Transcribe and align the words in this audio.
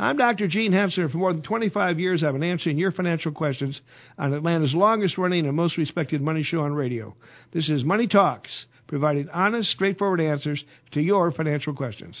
I'm 0.00 0.16
Dr. 0.16 0.48
Gene 0.48 0.72
Henssler. 0.72 1.12
For 1.12 1.18
more 1.18 1.34
than 1.34 1.42
25 1.42 2.00
years, 2.00 2.24
I've 2.24 2.32
been 2.32 2.42
answering 2.42 2.78
your 2.78 2.90
financial 2.90 3.32
questions 3.32 3.78
on 4.16 4.32
Atlanta's 4.32 4.72
longest 4.72 5.18
running 5.18 5.46
and 5.46 5.54
most 5.54 5.76
respected 5.76 6.22
money 6.22 6.42
show 6.42 6.60
on 6.60 6.72
radio. 6.72 7.14
This 7.52 7.68
is 7.68 7.84
Money 7.84 8.06
Talks, 8.06 8.64
providing 8.86 9.28
honest, 9.28 9.68
straightforward 9.68 10.22
answers 10.22 10.64
to 10.92 11.02
your 11.02 11.30
financial 11.32 11.74
questions. 11.74 12.16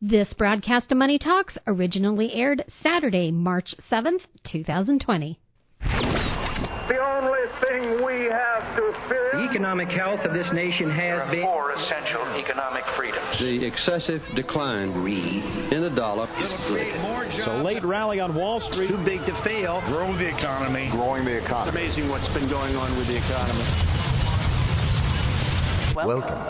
This 0.00 0.32
broadcast 0.32 0.92
of 0.92 0.98
Money 0.98 1.18
Talks 1.18 1.58
originally 1.66 2.32
aired 2.34 2.64
Saturday, 2.84 3.32
March 3.32 3.74
7th, 3.90 4.20
2020. 4.52 5.40
The 7.14 7.20
only 7.20 7.46
thing 7.62 8.04
we 8.04 8.26
have 8.26 8.76
to 8.76 8.92
fear. 9.08 9.30
The 9.34 9.48
economic 9.48 9.88
health 9.88 10.20
of 10.24 10.32
this 10.32 10.48
nation 10.52 10.90
has 10.90 11.30
been. 11.30 11.42
Four 11.42 11.70
essential 11.70 12.26
economic 12.34 12.82
freedoms. 12.96 13.38
The 13.38 13.64
excessive 13.64 14.20
decline 14.34 14.90
in 15.70 15.80
the 15.80 15.90
dollar 15.94 16.26
is 16.42 16.50
good. 16.66 17.44
So 17.44 17.62
late 17.62 17.84
rally 17.84 18.18
on 18.18 18.34
Wall 18.34 18.58
Street. 18.72 18.88
Too 18.88 19.04
big 19.04 19.20
to 19.26 19.42
fail. 19.44 19.80
Grow 19.86 20.12
the 20.18 20.26
economy. 20.26 20.90
Growing 20.90 21.24
the 21.24 21.38
economy. 21.38 21.86
Amazing 21.86 22.08
what's 22.08 22.26
been 22.34 22.50
going 22.50 22.74
on 22.74 22.98
with 22.98 23.06
the 23.06 23.16
economy. 23.16 23.62
Welcome. 25.94 26.42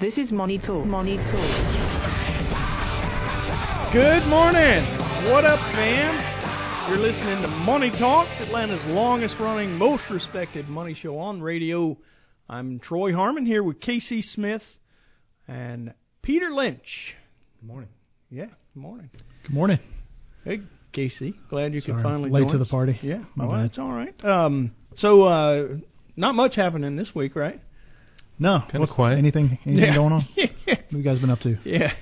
This 0.00 0.16
is 0.16 0.32
Money 0.32 0.58
Talk. 0.58 0.86
Money 0.86 1.18
Talk. 1.18 1.32
Good 3.92 4.26
morning. 4.28 4.80
What 5.28 5.44
up, 5.44 5.60
fam? 5.76 6.35
You're 6.88 6.98
listening 6.98 7.42
to 7.42 7.48
Money 7.48 7.90
Talks, 7.98 8.30
Atlanta's 8.40 8.80
longest 8.86 9.34
running, 9.40 9.72
most 9.76 10.04
respected 10.10 10.68
money 10.68 10.94
show 10.94 11.18
on 11.18 11.42
radio. 11.42 11.96
I'm 12.48 12.78
Troy 12.78 13.12
Harmon 13.12 13.44
here 13.44 13.62
with 13.64 13.80
K.C. 13.80 14.22
Smith 14.22 14.62
and 15.48 15.94
Peter 16.22 16.50
Lynch. 16.52 17.14
Good 17.60 17.66
morning. 17.66 17.88
Yeah, 18.30 18.46
good 18.74 18.80
morning. 18.80 19.10
Good 19.42 19.52
morning. 19.52 19.78
Hey, 20.44 20.60
Casey. 20.92 21.34
Glad 21.50 21.74
you 21.74 21.80
Sorry, 21.80 21.96
could 21.96 22.02
finally 22.04 22.30
late 22.30 22.44
join 22.44 22.52
to 22.52 22.58
the 22.58 22.64
party. 22.66 22.98
Yeah, 23.02 23.24
My 23.34 23.46
well, 23.46 23.62
that's 23.62 23.78
all 23.78 23.90
right. 23.92 24.24
Um, 24.24 24.70
so, 24.96 25.22
uh, 25.24 25.66
not 26.16 26.36
much 26.36 26.54
happening 26.54 26.94
this 26.94 27.08
week, 27.16 27.34
right? 27.34 27.60
No, 28.38 28.60
Kinda 28.60 28.78
what's 28.80 28.92
quiet. 28.92 29.18
Anything, 29.18 29.58
anything 29.66 29.84
Yeah. 29.84 29.96
going 29.96 30.12
on? 30.12 30.28
yeah. 30.36 30.46
What 30.66 30.92
you 30.92 31.02
guys 31.02 31.18
been 31.18 31.30
up 31.30 31.40
to? 31.40 31.58
Yeah. 31.64 31.92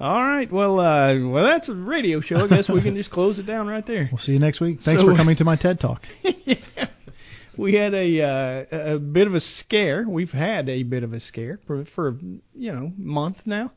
All 0.00 0.22
right. 0.22 0.50
Well, 0.50 0.78
uh, 0.78 1.28
well, 1.28 1.44
that's 1.44 1.68
a 1.68 1.74
radio 1.74 2.20
show. 2.20 2.44
I 2.44 2.48
guess 2.48 2.68
we 2.68 2.82
can 2.82 2.94
just 2.94 3.10
close 3.10 3.38
it 3.40 3.46
down 3.46 3.66
right 3.66 3.84
there. 3.84 4.08
We'll 4.12 4.20
see 4.20 4.32
you 4.32 4.38
next 4.38 4.60
week. 4.60 4.78
Thanks 4.84 5.00
So- 5.00 5.08
for 5.08 5.16
coming 5.16 5.36
to 5.36 5.44
my 5.44 5.56
TED 5.56 5.80
Talk. 5.80 6.02
we 7.56 7.74
had 7.74 7.94
a 7.94 8.22
uh, 8.22 8.94
a 8.94 8.98
bit 9.00 9.26
of 9.26 9.34
a 9.34 9.40
scare. 9.40 10.08
We've 10.08 10.30
had 10.30 10.68
a 10.68 10.84
bit 10.84 11.02
of 11.02 11.12
a 11.14 11.20
scare 11.20 11.58
for 11.66 11.84
for 11.96 12.16
you 12.54 12.72
know 12.72 12.92
month 12.96 13.38
now, 13.44 13.72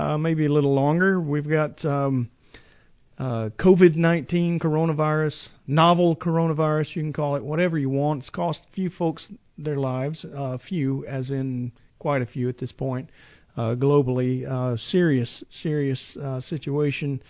uh, 0.00 0.18
maybe 0.18 0.46
a 0.46 0.52
little 0.52 0.74
longer. 0.74 1.20
We've 1.20 1.48
got 1.48 1.84
um, 1.84 2.28
uh, 3.18 3.50
COVID 3.56 3.94
nineteen 3.94 4.58
coronavirus, 4.58 5.36
novel 5.68 6.16
coronavirus. 6.16 6.96
You 6.96 7.02
can 7.02 7.12
call 7.12 7.36
it 7.36 7.44
whatever 7.44 7.78
you 7.78 7.88
want. 7.88 8.20
It's 8.22 8.30
cost 8.30 8.58
a 8.68 8.74
few 8.74 8.90
folks 8.90 9.28
their 9.56 9.78
lives. 9.78 10.24
A 10.24 10.42
uh, 10.42 10.58
few, 10.68 11.06
as 11.06 11.30
in 11.30 11.70
quite 12.00 12.20
a 12.20 12.26
few 12.26 12.48
at 12.48 12.58
this 12.58 12.72
point. 12.72 13.10
Uh, 13.54 13.74
globally, 13.74 14.48
uh, 14.50 14.76
serious, 14.90 15.44
serious 15.62 16.16
uh, 16.22 16.40
situation. 16.40 17.22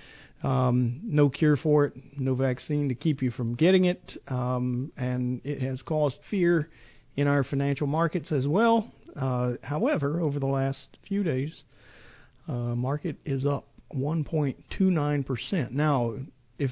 Um, 0.44 1.00
no 1.04 1.28
cure 1.28 1.56
for 1.56 1.86
it, 1.86 1.94
no 2.16 2.34
vaccine 2.34 2.88
to 2.88 2.94
keep 2.94 3.22
you 3.22 3.30
from 3.30 3.54
getting 3.54 3.84
it, 3.86 4.16
um, 4.28 4.92
and 4.96 5.40
it 5.44 5.62
has 5.62 5.82
caused 5.82 6.18
fear 6.30 6.68
in 7.16 7.26
our 7.28 7.44
financial 7.44 7.86
markets 7.86 8.32
as 8.32 8.46
well. 8.46 8.90
Uh, 9.16 9.54
however, 9.62 10.20
over 10.20 10.38
the 10.38 10.46
last 10.46 10.96
few 11.06 11.22
days, 11.22 11.62
uh, 12.48 12.52
market 12.52 13.16
is 13.24 13.46
up 13.46 13.66
1.29%. 13.94 15.70
Now, 15.70 16.14
if 16.58 16.70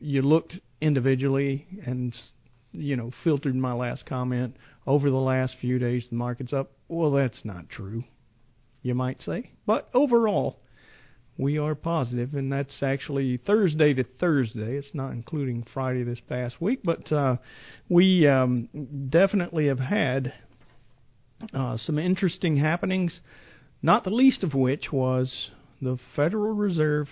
you 0.00 0.22
looked 0.22 0.58
individually 0.80 1.66
and 1.84 2.14
you 2.72 2.96
know 2.96 3.12
filtered 3.22 3.54
my 3.54 3.72
last 3.72 4.06
comment 4.06 4.56
over 4.86 5.10
the 5.10 5.16
last 5.16 5.56
few 5.60 5.78
days, 5.78 6.06
the 6.10 6.16
market's 6.16 6.52
up. 6.52 6.72
Well, 6.88 7.12
that's 7.12 7.44
not 7.44 7.68
true, 7.68 8.04
you 8.82 8.94
might 8.94 9.22
say, 9.22 9.50
but 9.66 9.88
overall 9.94 10.58
we 11.38 11.58
are 11.58 11.74
positive, 11.74 12.34
and 12.34 12.52
that's 12.52 12.82
actually 12.82 13.38
Thursday 13.38 13.94
to 13.94 14.04
Thursday. 14.04 14.76
It's 14.76 14.94
not 14.94 15.12
including 15.12 15.66
Friday 15.72 16.04
this 16.04 16.20
past 16.28 16.60
week, 16.60 16.80
but 16.84 17.10
uh, 17.10 17.36
we 17.88 18.26
um, 18.28 18.68
definitely 19.10 19.68
have 19.68 19.80
had 19.80 20.34
uh, 21.54 21.76
some 21.78 21.98
interesting 21.98 22.56
happenings. 22.58 23.20
Not 23.82 24.04
the 24.04 24.10
least 24.10 24.44
of 24.44 24.54
which 24.54 24.92
was 24.92 25.50
the 25.80 25.98
Federal 26.14 26.52
Reserve 26.52 27.08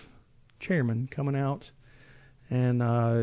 chairman 0.60 1.08
coming 1.14 1.34
out 1.34 1.64
and 2.50 2.82
uh, 2.82 3.22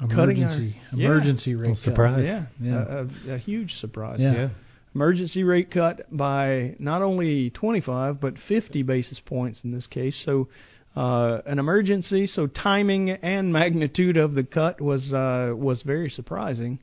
cutting 0.00 0.44
our 0.44 0.50
Emergency, 0.52 0.76
yeah. 0.92 1.06
emergency 1.06 1.54
rate. 1.54 1.76
Surprise. 1.78 2.24
yeah, 2.26 2.46
Yeah. 2.60 2.84
A, 3.26 3.30
a, 3.30 3.34
a 3.34 3.38
huge 3.38 3.72
surprise. 3.80 4.18
Yeah. 4.20 4.32
Yeah. 4.32 4.48
Emergency 4.96 5.44
rate 5.44 5.70
cut 5.70 6.06
by 6.10 6.74
not 6.78 7.02
only 7.02 7.50
25 7.50 8.18
but 8.18 8.32
50 8.48 8.82
basis 8.82 9.20
points 9.26 9.60
in 9.62 9.70
this 9.70 9.86
case. 9.86 10.18
So 10.24 10.48
uh, 10.96 11.42
an 11.44 11.58
emergency. 11.58 12.26
So 12.26 12.46
timing 12.46 13.10
and 13.10 13.52
magnitude 13.52 14.16
of 14.16 14.32
the 14.32 14.42
cut 14.42 14.80
was 14.80 15.12
uh, 15.12 15.54
was 15.54 15.82
very 15.82 16.08
surprising. 16.08 16.78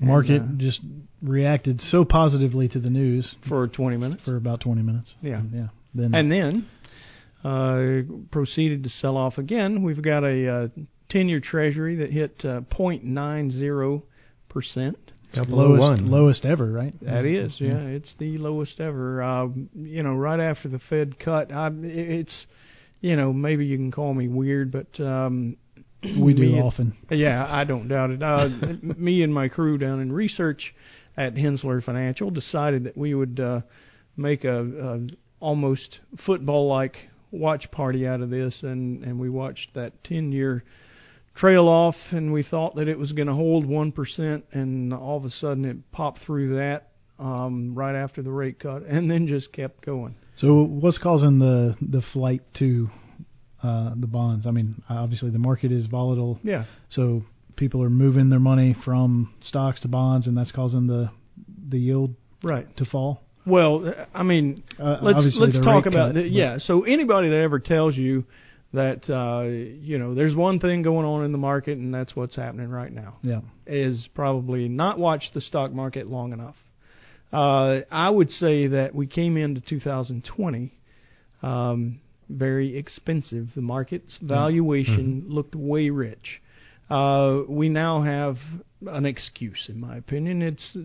Market 0.00 0.42
And, 0.42 0.58
just 0.58 0.80
reacted 1.22 1.80
so 1.80 2.04
positively 2.04 2.68
to 2.70 2.80
the 2.80 2.90
news 2.90 3.36
uh, 3.44 3.48
for 3.48 3.68
20 3.68 3.98
minutes. 3.98 4.22
for 4.24 4.36
about 4.36 4.58
20 4.58 4.82
minutes. 4.82 5.14
Yeah. 5.22 5.38
And, 5.38 5.52
yeah. 5.52 5.68
Then 5.94 6.12
and 6.12 6.32
then 6.32 6.68
uh, 7.44 8.26
proceeded 8.32 8.82
to 8.82 8.88
sell 8.88 9.16
off 9.16 9.38
again. 9.38 9.84
We've 9.84 10.02
got 10.02 10.24
a 10.24 10.48
uh, 10.48 10.68
10-year 11.12 11.38
Treasury 11.38 11.94
that 11.98 12.10
hit 12.10 12.40
uh, 12.40 12.62
0.90 12.62 14.02
percent. 14.48 15.12
Lowest 15.36 16.02
lowest 16.02 16.44
ever, 16.44 16.70
right? 16.70 16.94
That 17.02 17.24
is, 17.24 17.54
yeah, 17.58 17.78
it's 17.78 18.14
the 18.18 18.38
lowest 18.38 18.80
ever. 18.80 19.22
Um, 19.22 19.68
you 19.74 20.02
know, 20.02 20.14
right 20.14 20.40
after 20.40 20.68
the 20.68 20.80
Fed 20.90 21.18
cut, 21.18 21.52
I, 21.52 21.70
it's, 21.82 22.46
you 23.00 23.16
know, 23.16 23.32
maybe 23.32 23.66
you 23.66 23.76
can 23.76 23.90
call 23.90 24.14
me 24.14 24.28
weird, 24.28 24.72
but 24.72 25.00
um, 25.00 25.56
We 26.20 26.34
do 26.34 26.54
often. 26.56 26.96
Yeah, 27.10 27.46
I 27.48 27.64
don't 27.64 27.88
doubt 27.88 28.10
it. 28.10 28.22
Uh, 28.22 28.48
me 28.82 29.22
and 29.22 29.32
my 29.32 29.48
crew 29.48 29.78
down 29.78 30.00
in 30.00 30.12
research 30.12 30.74
at 31.16 31.34
Henssler 31.34 31.82
Financial 31.82 32.30
decided 32.30 32.84
that 32.84 32.96
we 32.96 33.14
would 33.14 33.40
uh, 33.40 33.60
make 34.16 34.44
a, 34.44 34.62
a 34.62 35.00
almost 35.40 36.00
football-like 36.26 36.96
watch 37.30 37.70
party 37.70 38.06
out 38.06 38.20
of 38.20 38.30
this, 38.30 38.54
and 38.62 39.02
and 39.04 39.18
we 39.18 39.30
watched 39.30 39.68
that 39.74 40.04
ten-year 40.04 40.64
trail 41.34 41.68
off, 41.68 41.96
and 42.10 42.32
we 42.32 42.42
thought 42.42 42.76
that 42.76 42.88
it 42.88 42.98
was 42.98 43.12
going 43.12 43.28
to 43.28 43.34
hold 43.34 43.66
one 43.66 43.92
percent, 43.92 44.44
and 44.52 44.92
all 44.92 45.16
of 45.16 45.24
a 45.24 45.30
sudden 45.30 45.64
it 45.64 45.92
popped 45.92 46.20
through 46.24 46.56
that 46.56 46.88
um, 47.18 47.74
right 47.74 47.94
after 47.94 48.22
the 48.22 48.30
rate 48.30 48.60
cut, 48.60 48.82
and 48.88 49.10
then 49.10 49.26
just 49.26 49.52
kept 49.52 49.84
going. 49.84 50.14
So 50.36 50.64
what's 50.64 50.98
causing 50.98 51.38
the 51.38 51.76
the 51.80 52.02
flight 52.12 52.42
to 52.58 52.88
uh, 53.62 53.92
the 53.96 54.06
bonds? 54.06 54.46
I 54.46 54.50
mean, 54.50 54.82
obviously 54.88 55.30
the 55.30 55.38
market 55.38 55.72
is 55.72 55.86
volatile, 55.86 56.38
Yeah, 56.42 56.64
so 56.88 57.22
people 57.56 57.82
are 57.82 57.90
moving 57.90 58.30
their 58.30 58.40
money 58.40 58.76
from 58.84 59.32
stocks 59.42 59.80
to 59.80 59.88
bonds, 59.88 60.26
and 60.26 60.36
that's 60.36 60.52
causing 60.52 60.86
the 60.86 61.10
the 61.68 61.78
yield 61.78 62.14
right. 62.42 62.74
to 62.76 62.84
fall. 62.84 63.22
Well, 63.46 63.92
I 64.14 64.22
mean, 64.22 64.62
Uh, 64.78 64.98
let's 65.02 65.36
let's 65.38 65.60
talk 65.62 65.86
about 65.86 66.14
cut, 66.14 66.30
yeah. 66.30 66.58
So 66.58 66.82
anybody 66.82 67.28
that 67.28 67.40
ever 67.40 67.58
tells 67.58 67.96
you 67.96 68.24
that 68.74 69.08
uh, 69.08 69.44
you 69.48 69.98
know 69.98 70.14
there's 70.14 70.34
one 70.34 70.58
thing 70.60 70.82
going 70.82 71.06
on 71.06 71.24
in 71.24 71.32
the 71.32 71.38
market 71.38 71.78
and 71.78 71.92
that's 71.94 72.14
what's 72.14 72.36
happening 72.36 72.68
right 72.68 72.92
now 72.92 73.16
Yeah. 73.22 73.40
is 73.66 74.08
probably 74.14 74.68
not 74.68 74.98
watched 74.98 75.32
the 75.34 75.40
stock 75.40 75.72
market 75.72 76.06
long 76.08 76.32
enough. 76.32 76.56
Uh, 77.32 77.80
I 77.90 78.10
would 78.10 78.30
say 78.30 78.68
that 78.68 78.94
we 78.94 79.06
came 79.06 79.36
into 79.36 79.60
2020 79.60 80.72
um, 81.42 82.00
very 82.28 82.76
expensive. 82.76 83.48
The 83.54 83.60
market's 83.62 84.16
valuation 84.22 85.26
looked 85.28 85.54
way 85.54 85.90
rich. 85.90 86.40
Uh, 86.88 87.40
we 87.48 87.68
now 87.68 88.02
have 88.02 88.36
an 88.86 89.04
excuse, 89.06 89.66
in 89.68 89.80
my 89.80 89.96
opinion. 89.96 90.42
It's 90.42 90.76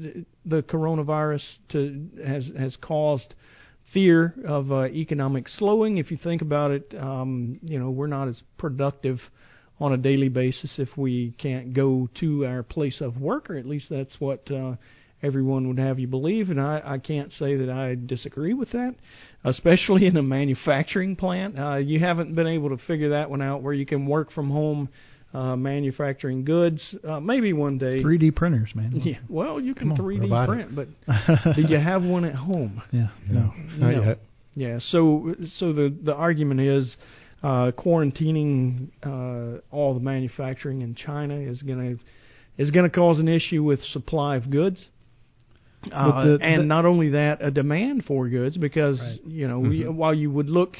the 0.46 0.64
coronavirus 0.64 1.44
to, 1.70 2.08
has 2.26 2.50
has 2.58 2.76
caused 2.82 3.36
fear 3.94 4.34
of 4.46 4.72
uh, 4.72 4.86
economic 4.86 5.48
slowing. 5.48 5.98
If 5.98 6.12
you 6.12 6.18
think 6.18 6.42
about 6.42 6.72
it, 6.72 6.94
um, 7.00 7.60
you 7.64 7.80
know 7.80 7.90
we're 7.90 8.08
not 8.08 8.28
as 8.28 8.42
productive 8.58 9.20
on 9.80 9.94
a 9.94 9.98
daily 9.98 10.30
basis 10.30 10.76
if 10.78 10.90
we 10.98 11.34
can't 11.38 11.74
go 11.74 12.10
to 12.20 12.46
our 12.46 12.64
place 12.64 13.02
of 13.02 13.18
work, 13.20 13.50
or 13.50 13.56
at 13.56 13.66
least 13.66 13.86
that's 13.90 14.20
what 14.20 14.50
uh, 14.52 14.76
everyone 15.24 15.68
would 15.68 15.80
have 15.80 16.00
you 16.00 16.08
believe. 16.08 16.50
And 16.50 16.60
I, 16.60 16.82
I 16.84 16.98
can't 16.98 17.32
say 17.34 17.56
that 17.56 17.70
I 17.70 17.96
disagree 17.96 18.54
with 18.54 18.72
that, 18.72 18.96
especially 19.44 20.06
in 20.06 20.18
a 20.18 20.24
manufacturing 20.24 21.16
plant. 21.16 21.58
Uh, 21.58 21.76
you 21.76 22.00
haven't 22.00 22.36
been 22.36 22.48
able 22.48 22.70
to 22.70 22.78
figure 22.86 23.12
that 23.12 23.30
one 23.30 23.42
out 23.42 23.62
where 23.62 23.74
you 23.74 23.86
can 23.86 24.06
work 24.06 24.32
from 24.32 24.50
home. 24.50 24.90
Uh, 25.32 25.56
manufacturing 25.56 26.44
goods, 26.44 26.96
uh, 27.08 27.20
maybe 27.20 27.54
one 27.54 27.78
day. 27.78 28.02
3D 28.02 28.36
printers, 28.36 28.72
man. 28.74 29.00
Yeah, 29.06 29.20
well, 29.30 29.60
you 29.62 29.76
can 29.76 29.92
on, 29.92 29.98
3D 29.98 30.22
robotics. 30.22 30.74
print, 30.74 30.90
but 31.06 31.56
do 31.56 31.62
you 31.62 31.78
have 31.78 32.02
one 32.04 32.26
at 32.26 32.34
home? 32.34 32.82
Yeah. 32.92 33.10
No. 33.30 33.54
Not 33.78 33.92
No. 33.94 34.04
yet. 34.06 34.20
Yeah. 34.56 34.80
So 34.80 35.36
so 35.58 35.72
the 35.72 35.96
the 36.04 36.16
argument 36.16 36.62
is 36.62 36.98
uh, 37.44 37.72
quarantining 37.78 38.88
uh, 39.04 39.60
all 39.72 39.94
the 39.94 40.00
manufacturing 40.00 40.82
in 40.82 40.96
China 40.96 41.36
is 41.36 41.62
going 41.62 41.98
to 41.98 42.04
is 42.64 42.72
going 42.72 42.90
to 42.90 42.96
cause 42.96 43.20
an 43.20 43.28
issue 43.28 43.62
with 43.64 43.82
supply 43.84 44.36
of 44.36 44.50
goods. 44.50 44.84
Uh, 45.94 46.26
the- 46.26 46.40
and 46.42 46.62
the- 46.62 46.66
not 46.66 46.86
only 46.86 47.10
that, 47.10 47.38
a 47.42 47.52
demand 47.52 48.04
for 48.06 48.28
goods 48.28 48.58
because 48.58 49.00
Right. 49.00 49.20
you 49.28 49.48
know 49.48 49.60
we, 49.60 49.88
while 49.88 50.14
you 50.14 50.32
would 50.32 50.50
look 50.50 50.76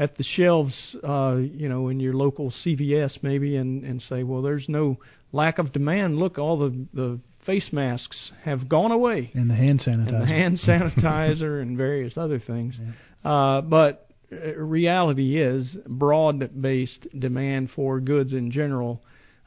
at 0.00 0.16
the 0.16 0.24
shelves, 0.24 0.74
uh, 1.06 1.36
you 1.36 1.68
know, 1.68 1.88
in 1.88 2.00
your 2.00 2.14
local 2.14 2.50
CVS 2.64 3.22
maybe, 3.22 3.56
and 3.56 3.84
and 3.84 4.00
say, 4.02 4.22
well, 4.24 4.42
there's 4.42 4.68
no 4.68 4.96
lack 5.32 5.58
of 5.58 5.72
demand. 5.72 6.18
Look, 6.18 6.38
all 6.38 6.58
the 6.58 6.86
the 6.94 7.20
face 7.46 7.68
masks 7.72 8.32
have 8.44 8.68
gone 8.68 8.92
away 8.92 9.30
And 9.34 9.48
the 9.48 9.54
hand 9.54 9.80
sanitizer. 9.80 10.08
and 10.08 10.22
the 10.22 10.26
hand 10.26 10.58
sanitizer 10.66 11.62
and 11.62 11.76
various 11.76 12.16
other 12.16 12.38
things. 12.38 12.78
Uh, 13.24 13.60
but 13.62 14.08
uh, 14.32 14.54
reality 14.56 15.40
is, 15.40 15.76
broad-based 15.86 17.08
demand 17.18 17.70
for 17.74 18.00
goods 18.00 18.32
in 18.32 18.50
general 18.50 19.02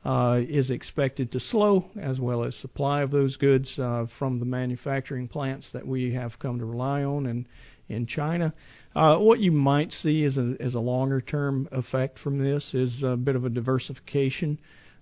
uh, 0.06 0.40
is 0.48 0.70
expected 0.70 1.32
to 1.32 1.40
slow, 1.40 1.86
as 2.02 2.20
well 2.20 2.44
as 2.44 2.54
supply 2.56 3.02
of 3.02 3.12
those 3.12 3.38
goods 3.38 3.72
uh, 3.80 4.06
from 4.20 4.40
the 4.40 4.46
manufacturing 4.46 5.28
plants 5.28 5.66
that 5.74 5.88
we 5.88 6.14
have 6.14 6.32
come 6.40 6.60
to 6.60 6.66
rely 6.66 7.04
on 7.04 7.26
in 7.26 7.48
in 7.90 8.06
China. 8.08 8.54
Uh, 8.96 9.18
what 9.18 9.40
you 9.40 9.52
might 9.52 9.92
see 9.92 10.24
as 10.24 10.38
a 10.38 10.56
as 10.60 10.76
a 10.76 10.80
longer-term 10.80 11.68
effect 11.72 12.20
from 12.20 12.38
this 12.38 12.74
is 12.74 13.04
a 13.04 13.16
bit 13.16 13.36
of 13.36 13.46
a 13.46 13.50
diversification 13.50 14.60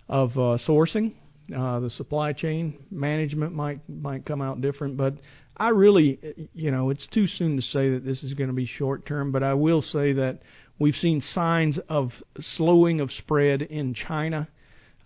of 0.08 0.32
uh, 0.32 0.58
sourcing. 0.68 1.14
Uh, 1.56 1.80
the 1.80 1.90
supply 1.90 2.32
chain 2.32 2.78
management 2.90 3.54
might 3.54 3.80
might 3.90 4.26
come 4.26 4.42
out 4.42 4.62
different, 4.62 4.96
but 4.96 5.16
I 5.58 5.70
really, 5.70 6.18
you 6.54 6.72
know, 6.72 6.90
it's 6.90 7.08
too 7.08 7.28
soon 7.28 7.58
to 7.58 7.62
say 7.62 7.92
that 7.92 8.06
this 8.06 8.24
is 8.24 8.34
going 8.34 8.50
to 8.50 8.56
be 8.56 8.66
short 8.66 9.06
term. 9.06 9.32
But 9.32 9.44
I 9.44 9.54
will 9.54 9.82
say 9.82 10.14
that 10.14 10.40
we've 10.80 10.96
seen 10.96 11.22
signs 11.22 11.78
of 11.90 12.12
slowing 12.40 13.02
of 13.02 13.12
spread 13.12 13.62
in 13.62 13.94
China, 13.94 14.48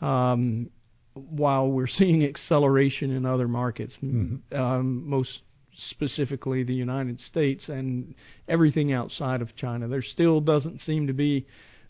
um, 0.01 0.69
while 1.13 1.69
we're 1.69 1.88
seeing 1.98 2.24
acceleration 2.24 3.12
in 3.12 3.25
other 3.25 3.48
markets, 3.48 3.94
um, 4.01 5.10
most 5.10 5.39
specifically 5.89 6.63
the 6.63 6.74
United 6.74 7.19
States 7.19 7.69
and 7.69 8.16
everything 8.48 8.94
outside 8.94 9.42
of 9.42 9.56
China. 9.56 9.88
There 9.88 10.01
still 10.04 10.42
doesn't 10.42 10.81
seem 10.81 11.07
to 11.07 11.13
be 11.13 11.48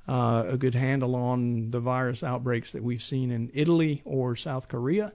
uh, 0.07 0.43
a 0.51 0.57
good 0.57 0.75
handle 0.75 1.15
on 1.15 1.71
the 1.71 1.79
virus 1.79 2.23
outbreaks 2.23 2.71
that 2.73 2.83
we've 2.83 3.01
seen 3.01 3.31
in 3.31 3.51
Italy 3.53 4.01
or 4.05 4.35
South 4.35 4.67
Korea. 4.67 5.13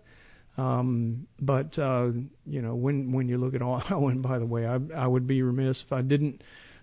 Um, 0.56 1.26
but 1.40 1.78
uh, 1.78 2.10
you 2.44 2.60
know, 2.60 2.74
when 2.74 3.12
when 3.12 3.28
you 3.28 3.38
look 3.38 3.54
at 3.54 3.62
all, 3.62 3.82
oh, 3.90 4.08
and 4.08 4.22
by 4.22 4.38
the 4.38 4.46
way, 4.46 4.66
I 4.66 4.78
I 4.96 5.06
would 5.06 5.26
be 5.26 5.42
remiss 5.42 5.82
if 5.86 5.92
I 5.92 6.02
didn't 6.02 6.42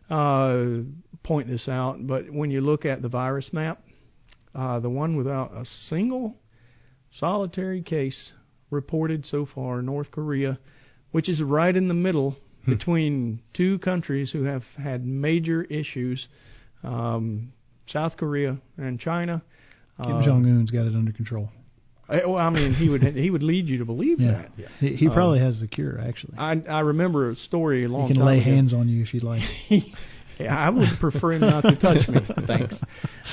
uh, 0.09 0.83
point 1.23 1.47
this 1.47 1.67
out. 1.67 2.05
But 2.05 2.31
when 2.31 2.49
you 2.49 2.61
look 2.61 2.85
at 2.85 3.01
the 3.01 3.09
virus 3.09 3.49
map, 3.51 3.81
uh, 4.55 4.79
the 4.79 4.89
one 4.89 5.15
without 5.15 5.53
a 5.53 5.65
single 5.89 6.37
solitary 7.19 7.81
case 7.81 8.31
reported 8.69 9.25
so 9.25 9.47
far, 9.53 9.81
North 9.81 10.11
Korea, 10.11 10.59
which 11.11 11.29
is 11.29 11.41
right 11.41 11.75
in 11.75 11.87
the 11.87 11.93
middle 11.93 12.35
between 12.67 13.39
two 13.53 13.79
countries 13.79 14.31
who 14.31 14.43
have 14.43 14.63
had 14.77 15.05
major 15.05 15.63
issues, 15.63 16.27
um, 16.83 17.53
South 17.87 18.17
Korea 18.17 18.57
and 18.77 18.99
China. 18.99 19.41
Kim 20.03 20.17
Uh, 20.17 20.25
Jong 20.25 20.45
Un's 20.45 20.69
got 20.71 20.85
it 20.85 20.93
under 20.93 21.11
control. 21.13 21.49
I, 22.09 22.25
well, 22.25 22.37
I 22.37 22.49
mean, 22.49 22.73
he 22.73 22.89
would 22.89 23.01
he 23.15 23.29
would 23.29 23.43
lead 23.43 23.67
you 23.67 23.77
to 23.79 23.85
believe 23.85 24.19
Yeah, 24.19 24.31
that. 24.31 24.51
he, 24.79 24.95
he 24.95 25.07
Uh, 25.07 25.13
probably 25.13 25.39
has 25.39 25.59
the 25.59 25.67
cure. 25.67 25.99
Actually, 25.99 26.35
I 26.37 26.61
I 26.69 26.79
remember 26.81 27.29
a 27.31 27.35
story 27.35 27.85
a 27.85 27.89
long 27.89 28.07
he 28.09 28.13
can 28.15 28.25
lay 28.25 28.35
ago. 28.39 28.43
hands 28.45 28.73
on 28.73 28.87
you 28.89 29.01
if 29.01 29.13
you'd 29.13 29.23
like. 29.23 29.41
yeah, 30.39 30.55
I 30.57 30.69
would 30.69 30.99
prefer 30.99 31.33
him 31.33 31.41
not 31.41 31.61
to 31.61 31.75
touch 31.77 32.07
me. 32.07 32.19
Thanks. 32.47 32.75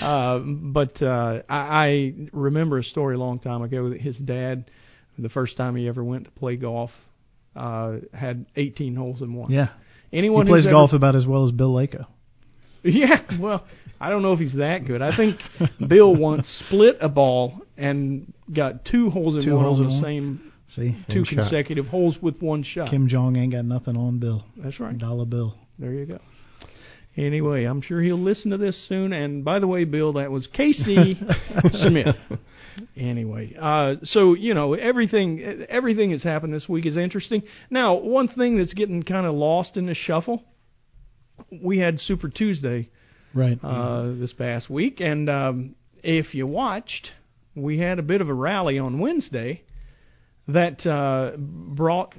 Uh, 0.01 0.39
but 0.39 1.01
uh, 1.03 1.43
I, 1.49 1.57
I 1.87 2.15
remember 2.33 2.79
a 2.79 2.85
story 2.85 3.15
a 3.17 3.19
long 3.19 3.39
time 3.41 3.63
ago 3.63 3.91
that 3.91 4.01
his 4.01 4.17
dad, 4.17 4.71
the 5.19 5.29
first 5.29 5.57
time 5.57 5.77
he 5.77 5.87
ever 5.89 6.03
went 6.03 6.25
to 6.25 6.31
play 6.33 6.57
golf, 6.57 6.91
uh, 7.57 7.97
had 8.13 8.47
18 8.57 8.95
holes 8.97 9.23
in 9.23 9.35
one. 9.35 9.51
Yeah, 9.51 9.69
Anyone 10.13 10.47
he 10.47 10.53
plays 10.53 10.65
golf 10.67 10.91
Ever, 10.91 10.97
about 10.97 11.17
as 11.17 11.27
well 11.27 11.45
as 11.45 11.51
Bill 11.53 11.73
Lako. 11.73 12.07
yeah. 12.85 13.23
Well, 13.41 13.65
I 14.01 14.11
don't 14.11 14.23
know 14.23 14.33
if 14.33 14.39
he's 14.39 14.55
that 14.55 14.85
good. 14.87 15.03
I 15.03 15.17
think 15.17 15.41
Bill 15.89 16.15
once 16.17 16.47
split 16.67 16.97
a 17.01 17.09
ball 17.09 17.61
and 17.77 18.33
got 18.55 18.85
two 18.85 19.11
holes 19.11 19.37
in 19.37 19.45
Two 19.45 19.55
one 19.57 19.65
holes 19.65 19.81
on 19.81 19.87
the 19.87 19.93
one? 19.93 20.03
same 20.03 20.53
See, 20.69 20.97
two 21.11 21.25
consecutive 21.25 21.87
holes 21.87 22.17
with 22.21 22.41
one 22.41 22.63
shot. 22.63 22.91
Kim 22.91 23.09
Jong 23.09 23.37
ain't 23.37 23.53
got 23.53 23.65
nothing 23.65 23.97
on 23.97 24.19
Bill. 24.19 24.45
That's 24.57 24.79
right. 24.81 24.97
Dollar 24.97 25.25
Bill. 25.25 25.55
There 25.79 25.93
you 25.93 26.07
go. 26.07 26.19
Anyway, 27.17 27.65
I'm 27.65 27.81
sure 27.81 28.03
he'll 28.03 28.21
listen 28.21 28.51
to 28.51 28.57
this 28.57 28.77
soon. 28.89 29.13
And 29.13 29.45
by 29.45 29.61
the 29.61 29.67
way, 29.69 29.85
Bill, 29.85 30.15
that 30.15 30.31
was 30.31 30.49
K.C. 30.53 31.21
Smith. 31.73 32.17
Anyway, 32.97 33.55
uh, 33.61 33.95
so 34.03 34.35
you 34.35 34.53
know 34.53 34.75
everything 34.75 35.65
everything 35.69 36.11
that's 36.11 36.25
happened 36.25 36.53
this 36.53 36.69
week 36.69 36.87
is 36.87 36.97
interesting. 36.97 37.43
Now, 37.71 37.95
one 37.95 38.27
thing 38.27 38.59
that's 38.59 38.75
getting 38.75 39.05
kind 39.05 39.27
of 39.27 39.35
lost 39.35 39.77
in 39.77 39.87
the 39.87 39.95
shuffle, 39.95 40.43
we 41.63 41.79
had 41.79 42.01
Super 42.01 42.29
Tuesday 42.29 42.91
Right. 43.33 43.59
uh, 43.63 44.13
this 44.19 44.33
past 44.33 44.69
week, 44.69 45.01
and 45.01 45.29
um, 45.29 45.75
if 46.03 46.35
you 46.35 46.49
watched, 46.49 47.11
we 47.55 47.79
had 47.79 47.99
a 48.01 48.03
bit 48.03 48.21
of 48.21 48.29
a 48.29 48.35
rally 48.35 48.79
on 48.79 48.99
Wednesday 48.99 49.63
that 50.49 50.85
uh, 50.87 51.37
brought 51.37 52.15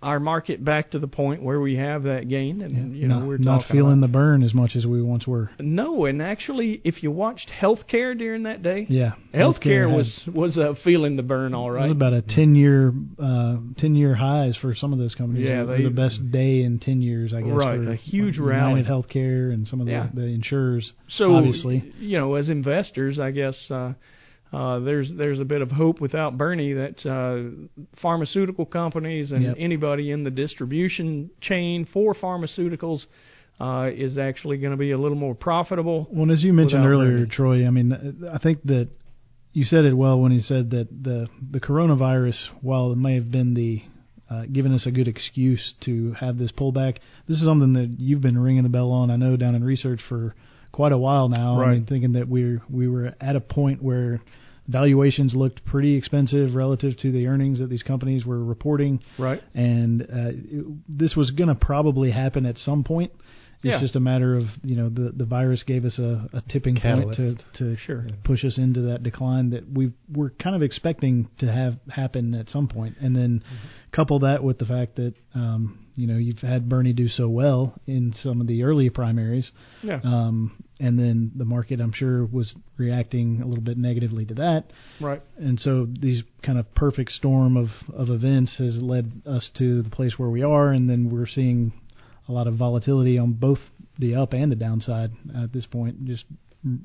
our 0.00 0.20
market 0.20 0.64
back 0.64 0.92
to 0.92 0.98
the 1.00 1.08
point 1.08 1.42
where 1.42 1.60
we 1.60 1.74
have 1.76 2.04
that 2.04 2.28
gain, 2.28 2.60
and 2.62 2.96
you 2.96 3.08
know 3.08 3.18
not, 3.18 3.26
we're 3.28 3.38
not 3.38 3.64
feeling 3.68 4.00
the 4.00 4.06
burn 4.06 4.44
as 4.44 4.54
much 4.54 4.76
as 4.76 4.86
we 4.86 5.02
once 5.02 5.26
were. 5.26 5.50
no, 5.58 6.04
and 6.04 6.22
actually, 6.22 6.80
if 6.84 7.02
you 7.02 7.10
watched 7.10 7.50
healthcare 7.60 8.16
during 8.16 8.44
that 8.44 8.62
day, 8.62 8.86
Yeah, 8.88 9.14
healthcare 9.34 9.88
had- 9.88 9.96
was 9.96 10.20
was 10.32 10.56
uh, 10.56 10.74
feeling 10.84 11.16
the 11.16 11.24
burn 11.24 11.52
all 11.52 11.70
right. 11.70 11.90
About 11.90 12.12
a 12.12 12.22
ten 12.22 12.54
year 12.54 12.92
uh, 13.18 13.56
ten 13.76 13.96
year 13.96 14.14
highs 14.14 14.56
for 14.56 14.74
some 14.74 14.92
of 14.92 14.98
those 15.00 15.14
companies. 15.16 15.48
Yeah, 15.48 15.64
they- 15.64 15.82
the 15.82 15.90
best 15.90 16.30
day 16.30 16.62
in 16.62 16.78
ten 16.78 17.02
years, 17.02 17.32
I 17.34 17.40
guess. 17.42 17.50
Right, 17.52 17.78
for, 17.78 17.90
a 17.92 17.96
huge 17.96 18.38
like, 18.38 18.50
rally. 18.50 18.80
United 18.82 18.88
Healthcare 18.92 19.52
and 19.52 19.66
some 19.66 19.80
of 19.80 19.86
the, 19.86 19.92
Yeah. 19.92 20.08
the 20.14 20.22
insurers. 20.26 20.92
so 21.08 21.34
obviously. 21.34 21.92
you 21.98 22.18
know, 22.18 22.34
as 22.36 22.48
investors, 22.48 23.18
I 23.18 23.32
guess 23.32 23.56
uh, 23.70 23.94
uh, 24.52 24.78
there's 24.80 25.10
there's 25.16 25.40
a 25.40 25.44
bit 25.44 25.60
of 25.62 25.70
hope 25.70 26.00
without 26.00 26.38
Bernie 26.38 26.72
that 26.72 27.04
uh, 27.06 27.80
pharmaceutical 28.00 28.64
companies 28.66 29.32
and 29.32 29.42
Yep. 29.42 29.56
anybody 29.58 30.10
in 30.10 30.22
the 30.24 30.30
distribution 30.30 31.30
chain 31.40 31.86
for 31.92 32.14
pharmaceuticals 32.14 33.04
uh, 33.60 33.90
is 33.92 34.16
actually 34.18 34.56
going 34.58 34.70
to 34.70 34.76
be 34.76 34.92
a 34.92 34.98
little 34.98 35.18
more 35.18 35.34
profitable. 35.34 36.08
Well, 36.10 36.30
as 36.30 36.42
you 36.42 36.52
mentioned 36.52 36.86
earlier, 36.86 37.18
Bernie. 37.18 37.26
Troy, 37.30 37.66
I 37.66 37.70
mean, 37.70 38.24
I 38.32 38.38
think 38.38 38.62
that 38.64 38.88
you 39.52 39.64
said 39.64 39.84
it 39.84 39.94
well 39.96 40.20
when 40.20 40.32
you 40.32 40.40
said 40.40 40.70
that 40.70 40.88
the 41.02 41.26
the 41.50 41.60
coronavirus, 41.60 42.36
while 42.62 42.92
it 42.92 42.96
may 42.96 43.14
have 43.16 43.30
been 43.30 43.54
the 43.54 43.82
uh, 44.30 44.44
given 44.52 44.72
us 44.74 44.86
a 44.86 44.90
good 44.90 45.08
excuse 45.08 45.74
to 45.80 46.12
have 46.20 46.36
this 46.38 46.52
pullback, 46.52 46.98
this 47.26 47.38
is 47.38 47.44
something 47.44 47.72
that 47.72 47.96
you've 47.98 48.20
been 48.20 48.38
ringing 48.38 48.62
the 48.62 48.68
bell 48.68 48.90
on. 48.92 49.10
I 49.10 49.16
know 49.16 49.36
down 49.36 49.54
in 49.54 49.64
research 49.64 50.00
for 50.08 50.34
quite 50.70 50.92
a 50.92 50.98
while 50.98 51.28
now. 51.30 51.56
I 51.56 51.60
Right. 51.60 51.72
mean, 51.78 51.86
thinking 51.86 52.12
that 52.12 52.28
we 52.28 52.58
we 52.70 52.88
were 52.88 53.14
at 53.20 53.36
a 53.36 53.40
point 53.40 53.82
where 53.82 54.20
valuations 54.68 55.34
looked 55.34 55.64
pretty 55.64 55.94
expensive 55.96 56.54
relative 56.54 56.96
to 56.98 57.10
the 57.10 57.26
earnings 57.26 57.58
that 57.58 57.68
these 57.70 57.82
companies 57.82 58.24
were 58.24 58.42
reporting, 58.44 59.00
Right. 59.18 59.42
and 59.54 60.02
uh, 60.02 60.72
this 60.88 61.16
was 61.16 61.30
going 61.30 61.48
to 61.48 61.54
probably 61.54 62.10
happen 62.10 62.46
at 62.46 62.56
some 62.58 62.84
point. 62.84 63.10
It's 63.60 63.64
Yeah. 63.72 63.80
just 63.80 63.96
a 63.96 64.00
matter 64.00 64.36
of 64.36 64.44
you 64.62 64.76
know 64.76 64.88
the 64.88 65.10
the 65.16 65.24
virus 65.24 65.64
gave 65.64 65.84
us 65.84 65.98
a, 65.98 66.28
a 66.32 66.40
tipping 66.48 66.76
Catalyst. 66.76 67.18
point 67.18 67.44
to 67.54 67.74
to 67.74 67.76
Sure. 67.76 68.06
push 68.22 68.44
us 68.44 68.56
into 68.56 68.82
that 68.82 69.02
decline 69.02 69.50
that 69.50 69.68
we 69.72 69.90
were 70.12 70.30
kind 70.30 70.54
of 70.54 70.62
expecting 70.62 71.28
to 71.38 71.50
have 71.50 71.78
happen 71.90 72.34
at 72.34 72.48
some 72.50 72.68
point, 72.68 72.96
and 73.00 73.16
then 73.16 73.42
couple 73.90 74.20
that 74.20 74.44
with 74.44 74.58
the 74.58 74.64
fact 74.64 74.94
that 74.96 75.14
um, 75.34 75.78
you 75.96 76.06
know 76.06 76.16
you've 76.18 76.38
had 76.38 76.68
Bernie 76.68 76.92
do 76.92 77.08
so 77.08 77.28
well 77.28 77.74
in 77.86 78.12
some 78.22 78.40
of 78.40 78.46
the 78.46 78.62
early 78.62 78.90
primaries, 78.90 79.50
Yeah. 79.82 80.00
um, 80.04 80.62
and 80.78 80.96
then 80.96 81.32
the 81.34 81.44
market 81.44 81.80
I'm 81.80 81.92
sure 81.92 82.26
was 82.26 82.54
reacting 82.76 83.42
a 83.42 83.46
little 83.46 83.64
bit 83.64 83.76
negatively 83.76 84.24
to 84.26 84.34
that, 84.34 84.70
Right. 85.00 85.20
and 85.36 85.58
so 85.58 85.84
these 86.00 86.22
kind 86.42 86.58
of 86.60 86.72
perfect 86.76 87.10
storm 87.10 87.56
of 87.56 87.70
of 87.92 88.08
events 88.08 88.56
has 88.58 88.80
led 88.80 89.10
us 89.26 89.50
to 89.54 89.82
the 89.82 89.90
place 89.90 90.16
where 90.16 90.30
we 90.30 90.44
are, 90.44 90.68
and 90.70 90.88
then 90.88 91.10
we're 91.10 91.26
seeing 91.26 91.72
a 92.28 92.32
lot 92.32 92.46
of 92.46 92.54
volatility 92.54 93.18
on 93.18 93.32
both 93.32 93.58
the 93.98 94.14
up 94.14 94.32
and 94.32 94.52
the 94.52 94.56
downside 94.56 95.10
at 95.36 95.52
this 95.52 95.66
point. 95.66 96.04
Just 96.04 96.24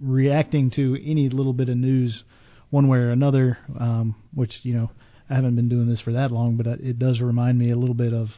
reacting 0.02 0.72
to 0.72 0.98
any 1.06 1.30
little 1.30 1.54
bit 1.54 1.70
of 1.70 1.78
news, 1.78 2.24
one 2.70 2.88
way 2.88 3.00
or 3.00 3.12
another. 3.12 3.58
Um, 3.80 4.16
which 4.34 4.54
you 4.64 4.74
know 4.74 4.92
I 5.30 5.36
haven't 5.36 5.56
been 5.56 5.70
doing 5.70 5.88
this 5.90 6.02
for 6.02 6.14
that 6.14 6.32
long, 6.32 6.58
but 6.58 6.68
it 6.68 7.00
does 7.00 7.20
remind 7.22 7.60
me 7.60 7.72
a 7.72 7.76
little 7.76 7.96
bit 7.96 8.14
of 8.14 8.30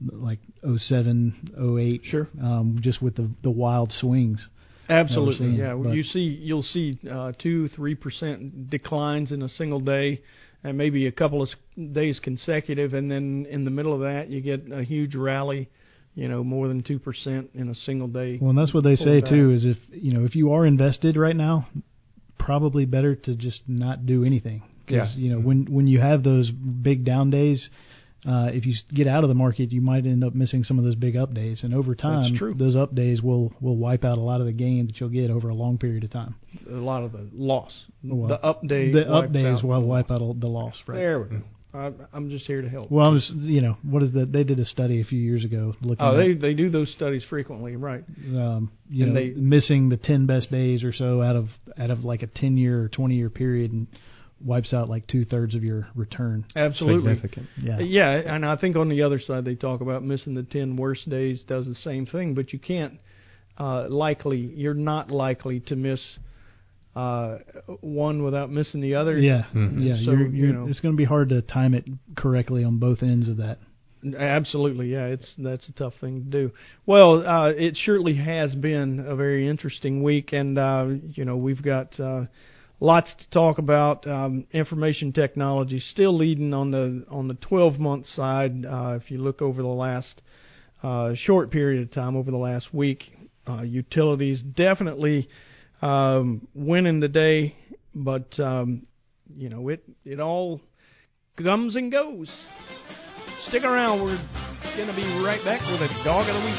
like 0.00 0.40
07, 0.62 1.78
08, 1.78 2.00
Sure. 2.04 2.28
um, 2.42 2.78
just 2.80 3.00
with 3.00 3.16
the 3.16 3.30
the 3.42 3.50
wild 3.50 3.92
swings. 3.92 4.48
Absolutely, 4.88 5.56
yeah. 5.56 5.74
but- 5.74 5.94
you 5.94 6.02
see, 6.02 6.20
you'll 6.20 6.62
see 6.62 6.98
uh, 7.10 7.32
two, 7.38 7.68
three 7.68 7.94
percent 7.94 8.68
declines 8.70 9.32
in 9.32 9.42
a 9.42 9.48
single 9.48 9.80
day, 9.80 10.20
and 10.62 10.76
maybe 10.76 11.06
a 11.06 11.12
couple 11.12 11.42
of 11.42 11.48
days 11.92 12.20
consecutive, 12.20 12.92
and 12.92 13.10
then 13.10 13.46
in 13.48 13.64
the 13.64 13.70
middle 13.70 13.94
of 13.94 14.00
that, 14.00 14.28
you 14.28 14.40
get 14.40 14.70
a 14.72 14.82
huge 14.82 15.14
rally 15.14 15.70
you 16.14 16.28
know, 16.28 16.44
more 16.44 16.68
than 16.68 16.82
two 16.82 16.98
percent 16.98 17.50
in 17.54 17.68
a 17.68 17.74
single 17.74 18.08
day. 18.08 18.38
Well, 18.40 18.50
and 18.50 18.58
that's 18.58 18.72
what 18.74 18.84
they 18.84 18.96
say 18.96 19.20
pullback. 19.20 19.28
too. 19.30 19.50
Is 19.52 19.64
if 19.64 19.76
you 19.90 20.12
know 20.12 20.24
if 20.24 20.34
you 20.34 20.52
are 20.52 20.64
invested 20.66 21.16
right 21.16 21.36
now, 21.36 21.66
probably 22.38 22.84
better 22.84 23.14
to 23.14 23.34
just 23.34 23.60
not 23.66 24.06
do 24.06 24.24
anything. 24.24 24.62
Because 24.86 25.14
Yeah. 25.16 25.22
you 25.24 25.30
know 25.34 25.40
when 25.40 25.66
when 25.66 25.86
you 25.86 26.00
have 26.00 26.22
those 26.22 26.50
big 26.50 27.04
down 27.04 27.30
days, 27.30 27.68
uh, 28.26 28.50
if 28.52 28.66
you 28.66 28.74
get 28.92 29.06
out 29.06 29.24
of 29.24 29.28
the 29.28 29.34
market, 29.34 29.72
you 29.72 29.80
might 29.80 30.06
end 30.06 30.22
up 30.22 30.34
missing 30.34 30.62
some 30.62 30.78
of 30.78 30.84
those 30.84 30.94
big 30.94 31.16
up 31.16 31.32
days. 31.34 31.62
And 31.64 31.74
over 31.74 31.94
time, 31.94 32.34
true. 32.36 32.54
those 32.54 32.76
up 32.76 32.94
days 32.94 33.22
will 33.22 33.52
will 33.60 33.76
wipe 33.76 34.04
out 34.04 34.18
a 34.18 34.20
lot 34.20 34.40
of 34.40 34.46
the 34.46 34.52
gain 34.52 34.86
that 34.86 35.00
you'll 35.00 35.08
get 35.08 35.30
over 35.30 35.48
a 35.48 35.54
long 35.54 35.78
period 35.78 36.04
of 36.04 36.10
time. 36.10 36.34
A 36.70 36.74
lot 36.74 37.02
of 37.02 37.12
the 37.12 37.26
loss, 37.34 37.72
Well, 38.02 38.28
the 38.28 38.44
up 38.44 38.66
day, 38.66 38.92
the 38.92 39.10
up 39.10 39.32
days 39.32 39.62
will 39.62 39.80
wipe 39.86 40.10
out 40.10 40.20
the 40.38 40.48
loss. 40.48 40.74
Right. 40.86 40.96
There 40.96 41.20
we 41.20 41.28
go. 41.36 41.42
I, 41.74 41.90
I'm 42.12 42.30
just 42.30 42.46
here 42.46 42.62
to 42.62 42.68
help. 42.68 42.90
Well, 42.90 43.06
I'm 43.06 43.18
just 43.18 43.32
you 43.32 43.60
know 43.60 43.76
what 43.82 44.02
is 44.02 44.12
that? 44.12 44.32
They 44.32 44.44
did 44.44 44.60
a 44.60 44.64
study 44.64 45.00
a 45.00 45.04
few 45.04 45.18
years 45.18 45.44
ago 45.44 45.74
looking 45.82 46.04
oh, 46.04 46.12
at 46.12 46.16
they 46.18 46.32
they 46.34 46.54
do 46.54 46.70
those 46.70 46.90
studies 46.92 47.24
frequently, 47.28 47.76
right? 47.76 48.04
um, 48.38 48.70
you 48.88 49.04
And 49.04 49.14
know, 49.14 49.20
they- 49.20 49.30
missing 49.30 49.88
the 49.88 49.96
ten 49.96 50.26
best 50.26 50.50
days 50.50 50.84
or 50.84 50.92
so 50.92 51.20
out 51.22 51.36
of 51.36 51.48
out 51.76 51.90
of 51.90 52.04
like 52.04 52.22
a 52.22 52.28
ten 52.28 52.56
year 52.56 52.82
or 52.82 52.88
twenty 52.88 53.16
year 53.16 53.28
period, 53.30 53.72
and 53.72 53.88
wipes 54.44 54.72
out 54.72 54.88
like 54.88 55.06
two 55.06 55.24
thirds 55.24 55.54
of 55.54 55.64
your 55.64 55.88
return. 55.94 56.44
Absolutely. 56.54 57.14
Significant. 57.14 57.46
Yeah, 57.60 57.78
Yeah, 57.80 58.34
and 58.34 58.44
I 58.44 58.56
think 58.56 58.76
on 58.76 58.88
the 58.88 59.02
other 59.02 59.18
side 59.18 59.44
they 59.44 59.54
talk 59.54 59.80
about 59.80 60.04
missing 60.04 60.34
the 60.34 60.42
ten 60.42 60.76
worst 60.76 61.08
days 61.08 61.42
does 61.46 61.66
the 61.66 61.74
same 61.74 62.06
thing, 62.06 62.34
but 62.34 62.52
you 62.52 62.58
can't 62.58 62.94
uh, 63.58 63.88
likely 63.88 64.38
you're 64.38 64.74
not 64.74 65.10
likely 65.10 65.60
to 65.60 65.76
miss 65.76 66.00
uh, 66.96 67.38
one 67.80 68.22
without 68.22 68.50
missing 68.50 68.80
the 68.80 68.94
other. 68.94 69.18
yeah, 69.18 69.44
Mhm. 69.54 69.84
yeah. 69.84 69.96
So, 70.04 70.12
you're, 70.12 70.26
you 70.28 70.46
you're, 70.46 70.52
know. 70.54 70.68
it's 70.68 70.80
going 70.80 70.94
to 70.94 70.96
be 70.96 71.04
hard 71.04 71.30
to 71.30 71.42
time 71.42 71.74
it 71.74 71.84
correctly 72.16 72.64
on 72.64 72.78
both 72.78 73.02
ends 73.02 73.28
of 73.28 73.38
that. 73.38 73.58
Absolutely, 74.18 74.88
yeah. 74.92 75.06
It's 75.06 75.34
that's 75.38 75.66
a 75.68 75.72
tough 75.72 75.94
thing 76.00 76.24
to 76.24 76.30
do. 76.30 76.50
Well, 76.84 77.26
uh, 77.26 77.48
it 77.48 77.76
surely 77.76 78.14
has 78.16 78.54
been 78.54 79.00
a 79.00 79.16
very 79.16 79.48
interesting 79.48 80.02
week, 80.02 80.32
and 80.32 80.58
uh, 80.58 80.86
you 81.14 81.24
know 81.24 81.36
we've 81.38 81.62
got 81.62 81.98
uh, 81.98 82.26
lots 82.80 83.14
to 83.18 83.30
talk 83.30 83.56
about. 83.58 84.06
Um, 84.06 84.46
information 84.52 85.12
technology 85.12 85.80
still 85.80 86.14
leading 86.14 86.52
on 86.52 86.70
the 86.70 87.06
on 87.10 87.28
the 87.28 87.34
12 87.34 87.78
month 87.78 88.06
side. 88.08 88.66
Uh, 88.66 88.98
if 89.02 89.10
you 89.10 89.18
look 89.18 89.40
over 89.40 89.62
the 89.62 89.68
last 89.68 90.20
uh, 90.82 91.14
short 91.14 91.50
period 91.50 91.82
of 91.82 91.90
time, 91.94 92.14
over 92.14 92.30
the 92.30 92.36
last 92.36 92.74
week, 92.74 93.04
uh, 93.48 93.62
utilities 93.62 94.42
definitely 94.42 95.28
um, 95.82 96.46
winning 96.54 97.00
the 97.00 97.08
day, 97.08 97.56
but 97.94 98.38
um, 98.40 98.86
you 99.36 99.48
know 99.48 99.68
it 99.68 99.82
it 100.04 100.20
all 100.20 100.60
comes 101.36 101.76
and 101.76 101.90
goes. 101.90 102.30
Stick 103.48 103.64
around. 103.64 104.02
We're 104.02 104.16
going 104.76 104.88
to 104.88 104.94
be 104.94 105.04
right 105.24 105.44
back 105.44 105.60
with 105.70 105.82
a 105.82 105.88
dog 106.04 106.28
of 106.28 106.34
the 106.34 106.40
week. 106.40 106.54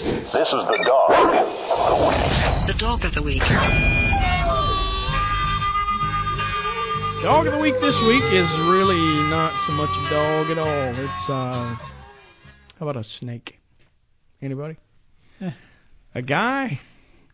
is 0.49 0.65
the 0.67 0.79
dog 0.85 1.11
of 1.13 1.31
the 1.31 2.07
week. 2.09 2.27
The 2.66 2.66
dog 2.79 3.05
of 3.05 3.13
the 3.15 3.23
week. 3.23 3.41
Dog 7.23 7.47
of 7.47 7.53
the 7.55 7.59
week 7.59 7.75
this 7.81 7.97
week 8.07 8.23
is 8.33 8.47
really 8.71 9.01
not 9.31 9.53
so 9.67 9.73
much 9.73 9.89
a 9.91 10.11
dog 10.11 10.51
at 10.51 10.59
all. 10.59 10.95
It's 10.95 11.31
uh, 11.31 11.75
how 12.79 12.89
about 12.89 12.97
a 12.97 13.05
snake? 13.19 13.55
Anybody? 14.43 14.77
Eh. 15.41 15.51
A 16.15 16.23
guy 16.23 16.79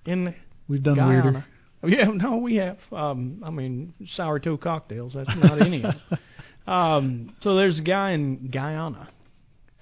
in 0.07 0.35
We've 0.69 0.83
done 0.83 0.95
Guyana. 0.95 1.23
weirder. 1.23 1.45
Oh, 1.83 1.89
yeah, 1.89 2.05
no, 2.15 2.37
we 2.37 2.57
have. 2.57 2.79
Um, 2.93 3.43
I 3.45 3.51
mean, 3.51 3.95
sour 4.15 4.39
toe 4.39 4.57
cocktails. 4.57 5.15
That's 5.15 5.29
not 5.37 5.61
any 5.61 5.79
of 5.79 5.95
them. 5.95 6.01
Um, 6.65 7.35
so 7.41 7.57
there's 7.57 7.81
a 7.81 7.83
guy 7.83 8.13
in 8.13 8.49
Guyana, 8.49 9.09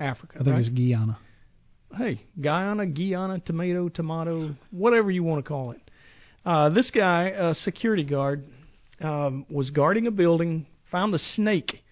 Africa. 0.00 0.36
I 0.36 0.44
think 0.44 0.48
right? 0.54 0.60
it's 0.60 0.70
Guyana. 0.70 1.18
Hey, 1.96 2.22
Guyana, 2.40 2.86
Guyana, 2.86 3.40
tomato, 3.40 3.88
tomato, 3.88 4.54
whatever 4.70 5.10
you 5.10 5.22
want 5.22 5.44
to 5.44 5.48
call 5.48 5.72
it. 5.72 5.80
Uh, 6.44 6.70
this 6.70 6.90
guy, 6.90 7.28
a 7.28 7.54
security 7.54 8.04
guard, 8.04 8.44
um, 9.00 9.46
was 9.50 9.70
guarding 9.70 10.06
a 10.06 10.10
building, 10.10 10.66
found 10.90 11.14
a 11.14 11.18
snake 11.18 11.82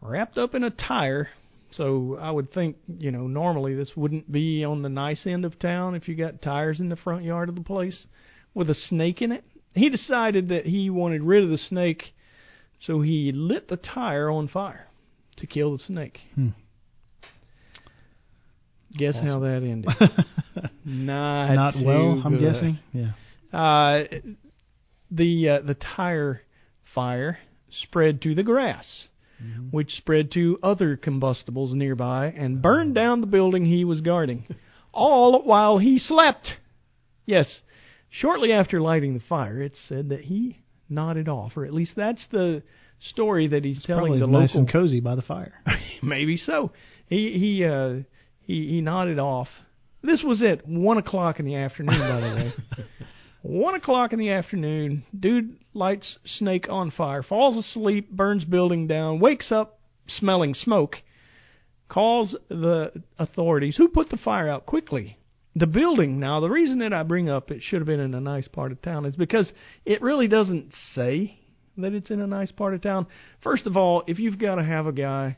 wrapped 0.00 0.38
up 0.38 0.54
in 0.54 0.64
a 0.64 0.70
tire. 0.70 1.28
So 1.72 2.18
I 2.20 2.30
would 2.30 2.52
think, 2.52 2.76
you 2.86 3.10
know, 3.10 3.26
normally 3.26 3.74
this 3.74 3.92
wouldn't 3.94 4.30
be 4.30 4.64
on 4.64 4.82
the 4.82 4.88
nice 4.88 5.26
end 5.26 5.44
of 5.44 5.58
town 5.58 5.94
if 5.94 6.08
you 6.08 6.14
got 6.14 6.40
tires 6.40 6.80
in 6.80 6.88
the 6.88 6.96
front 6.96 7.24
yard 7.24 7.48
of 7.48 7.54
the 7.54 7.60
place 7.60 8.06
with 8.54 8.70
a 8.70 8.74
snake 8.74 9.20
in 9.20 9.32
it. 9.32 9.44
He 9.74 9.90
decided 9.90 10.48
that 10.48 10.66
he 10.66 10.90
wanted 10.90 11.22
rid 11.22 11.44
of 11.44 11.50
the 11.50 11.58
snake, 11.58 12.14
so 12.80 13.02
he 13.02 13.32
lit 13.34 13.68
the 13.68 13.76
tire 13.76 14.30
on 14.30 14.48
fire 14.48 14.88
to 15.36 15.46
kill 15.46 15.72
the 15.72 15.78
snake. 15.78 16.18
Hmm. 16.34 16.48
Guess 18.96 19.16
how 19.16 19.40
that 19.40 19.62
ended? 19.62 19.90
Not, 20.84 21.54
Not 21.54 21.74
well, 21.84 22.22
I'm 22.24 22.38
good. 22.38 22.52
guessing. 22.52 22.78
Yeah. 22.92 23.10
Uh, 23.52 24.04
the 25.10 25.48
uh, 25.48 25.66
the 25.66 25.74
tire 25.74 26.42
fire 26.94 27.38
spread 27.70 28.22
to 28.22 28.34
the 28.34 28.42
grass, 28.42 28.86
which 29.70 29.90
spread 29.90 30.32
to 30.32 30.58
other 30.62 30.96
combustibles 30.96 31.74
nearby 31.74 32.26
and 32.26 32.62
burned 32.62 32.94
down 32.94 33.20
the 33.20 33.26
building 33.26 33.64
he 33.64 33.84
was 33.84 34.00
guarding, 34.00 34.46
all 34.92 35.42
while 35.42 35.78
he 35.78 35.98
slept. 35.98 36.48
Yes, 37.26 37.60
shortly 38.10 38.52
after 38.52 38.80
lighting 38.80 39.14
the 39.14 39.22
fire, 39.28 39.62
it's 39.62 39.78
said 39.88 40.08
that 40.10 40.20
he 40.22 40.58
nodded 40.88 41.28
off, 41.28 41.56
or 41.56 41.64
at 41.64 41.74
least 41.74 41.92
that's 41.96 42.26
the 42.30 42.62
story 43.10 43.48
that 43.48 43.64
he's 43.64 43.82
telling 43.84 44.04
Probably 44.04 44.20
the 44.20 44.26
nice 44.26 44.50
local 44.50 44.60
and 44.60 44.72
cozy 44.72 45.00
by 45.00 45.14
the 45.14 45.22
fire. 45.22 45.54
Maybe 46.02 46.36
so. 46.36 46.72
He 47.08 47.38
he 47.38 47.64
uh 47.64 48.02
he 48.48 48.66
he 48.66 48.80
nodded 48.80 49.20
off. 49.20 49.46
This 50.02 50.24
was 50.26 50.42
at 50.42 50.66
one 50.66 50.98
o'clock 50.98 51.38
in 51.38 51.46
the 51.46 51.54
afternoon, 51.54 52.00
by 52.00 52.20
the 52.20 52.34
way. 52.34 52.54
one 53.42 53.74
o'clock 53.74 54.12
in 54.12 54.18
the 54.18 54.30
afternoon, 54.30 55.04
dude 55.18 55.58
lights 55.74 56.18
snake 56.24 56.66
on 56.68 56.90
fire, 56.90 57.22
falls 57.22 57.56
asleep, 57.56 58.10
burns 58.10 58.44
building 58.44 58.88
down, 58.88 59.20
wakes 59.20 59.52
up 59.52 59.78
smelling 60.08 60.54
smoke, 60.54 60.96
calls 61.88 62.34
the 62.48 62.90
authorities 63.18 63.76
who 63.76 63.88
put 63.88 64.08
the 64.08 64.16
fire 64.16 64.48
out 64.48 64.66
quickly. 64.66 65.18
The 65.54 65.66
building 65.66 66.20
now, 66.20 66.40
the 66.40 66.48
reason 66.48 66.78
that 66.78 66.92
I 66.92 67.02
bring 67.02 67.28
up 67.28 67.50
it 67.50 67.62
should 67.62 67.80
have 67.80 67.86
been 67.86 68.00
in 68.00 68.14
a 68.14 68.20
nice 68.20 68.48
part 68.48 68.72
of 68.72 68.80
town 68.80 69.04
is 69.04 69.16
because 69.16 69.52
it 69.84 70.00
really 70.00 70.28
doesn't 70.28 70.72
say 70.94 71.38
that 71.76 71.92
it's 71.92 72.10
in 72.10 72.20
a 72.20 72.26
nice 72.26 72.52
part 72.52 72.74
of 72.74 72.80
town. 72.80 73.06
First 73.42 73.66
of 73.66 73.76
all, 73.76 74.04
if 74.06 74.18
you've 74.18 74.38
got 74.38 74.54
to 74.54 74.64
have 74.64 74.86
a 74.86 74.92
guy 74.92 75.36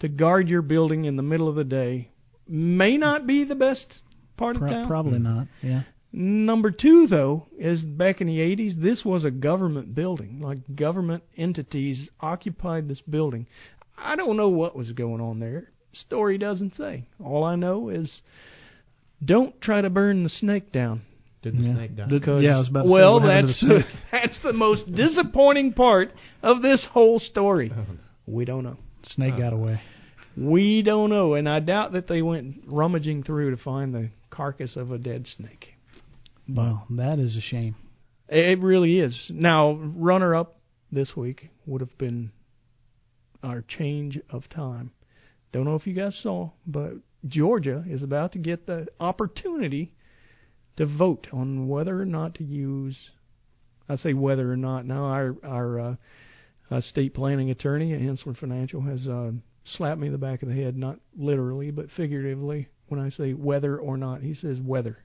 to 0.00 0.08
guard 0.08 0.48
your 0.48 0.62
building 0.62 1.06
in 1.06 1.16
the 1.16 1.22
middle 1.22 1.48
of 1.48 1.56
the 1.56 1.64
day, 1.64 2.10
may 2.46 2.96
not 2.96 3.26
be 3.26 3.44
the 3.44 3.54
best 3.54 4.02
part 4.36 4.56
of 4.56 4.62
Pro- 4.62 4.70
town. 4.70 4.88
probably 4.88 5.18
hmm. 5.18 5.24
not. 5.24 5.46
Yeah. 5.62 5.82
Number 6.16 6.70
two, 6.70 7.08
though, 7.08 7.46
is 7.58 7.82
back 7.82 8.20
in 8.20 8.28
the 8.28 8.38
80s, 8.38 8.80
this 8.80 9.04
was 9.04 9.24
a 9.24 9.32
government 9.32 9.96
building. 9.96 10.40
Like 10.40 10.58
government 10.76 11.24
entities 11.36 12.08
occupied 12.20 12.86
this 12.86 13.00
building. 13.00 13.48
I 13.98 14.14
don't 14.14 14.36
know 14.36 14.48
what 14.48 14.76
was 14.76 14.92
going 14.92 15.20
on 15.20 15.40
there. 15.40 15.70
Story 15.92 16.38
doesn't 16.38 16.76
say. 16.76 17.06
All 17.22 17.42
I 17.42 17.56
know 17.56 17.88
is 17.88 18.22
don't 19.24 19.60
try 19.60 19.80
to 19.80 19.90
burn 19.90 20.22
the 20.22 20.28
snake 20.28 20.70
down. 20.70 21.02
Did 21.42 21.58
the 21.58 21.62
Yeah. 21.62 21.72
snake 21.74 21.96
die? 21.96 22.06
Because, 22.06 22.42
yeah, 22.42 22.56
I 22.56 22.58
was 22.58 22.68
about 22.68 22.82
to 22.82 22.88
say, 22.88 22.92
well, 22.92 23.20
what 23.20 23.26
that's 23.26 23.60
the 23.60 23.66
snake? 23.66 23.86
that's 24.12 24.38
the 24.42 24.52
most 24.52 24.92
disappointing 24.94 25.72
part 25.72 26.12
of 26.42 26.62
this 26.62 26.86
whole 26.92 27.18
story. 27.18 27.72
Oh. 27.76 27.84
We 28.26 28.44
don't 28.44 28.62
know. 28.62 28.76
Snake 29.02 29.34
oh. 29.36 29.40
got 29.40 29.52
away. 29.52 29.80
We 30.36 30.82
don't 30.82 31.10
know, 31.10 31.34
and 31.34 31.48
I 31.48 31.60
doubt 31.60 31.92
that 31.92 32.08
they 32.08 32.22
went 32.22 32.64
rummaging 32.66 33.22
through 33.22 33.50
to 33.54 33.62
find 33.62 33.94
the 33.94 34.10
carcass 34.30 34.76
of 34.76 34.90
a 34.90 34.98
dead 34.98 35.26
snake. 35.36 35.74
Well, 36.48 36.86
that 36.90 37.18
is 37.18 37.36
a 37.36 37.40
shame. 37.40 37.76
It 38.28 38.60
really 38.60 38.98
is. 38.98 39.16
Now, 39.30 39.72
runner 39.74 40.34
up 40.34 40.58
this 40.90 41.14
week 41.16 41.50
would 41.66 41.80
have 41.80 41.96
been 41.98 42.32
our 43.42 43.62
change 43.62 44.18
of 44.30 44.48
time. 44.48 44.90
Don't 45.52 45.64
know 45.64 45.76
if 45.76 45.86
you 45.86 45.94
guys 45.94 46.18
saw, 46.20 46.50
but 46.66 46.94
Georgia 47.26 47.84
is 47.88 48.02
about 48.02 48.32
to 48.32 48.38
get 48.38 48.66
the 48.66 48.88
opportunity 48.98 49.92
to 50.76 50.86
vote 50.86 51.28
on 51.32 51.68
whether 51.68 52.00
or 52.00 52.06
not 52.06 52.34
to 52.36 52.44
use. 52.44 53.10
I 53.88 53.96
say 53.96 54.14
whether 54.14 54.50
or 54.50 54.56
not. 54.56 54.86
Now, 54.86 55.04
our 55.04 55.36
our 55.44 55.80
uh, 55.80 55.94
uh, 56.70 56.80
state 56.80 57.14
planning 57.14 57.50
attorney 57.50 57.92
at 57.92 58.00
Henssler 58.00 58.36
Financial 58.36 58.80
has 58.80 59.06
uh, 59.06 59.32
slapped 59.64 60.00
me 60.00 60.06
in 60.08 60.12
the 60.12 60.18
back 60.18 60.42
of 60.42 60.48
the 60.48 60.54
head, 60.54 60.76
not 60.76 60.98
literally 61.16 61.70
but 61.70 61.86
figuratively, 61.96 62.68
when 62.88 63.00
I 63.00 63.10
say 63.10 63.32
whether 63.32 63.76
or 63.78 63.96
not. 63.96 64.22
He 64.22 64.34
says 64.34 64.58
whether. 64.60 64.98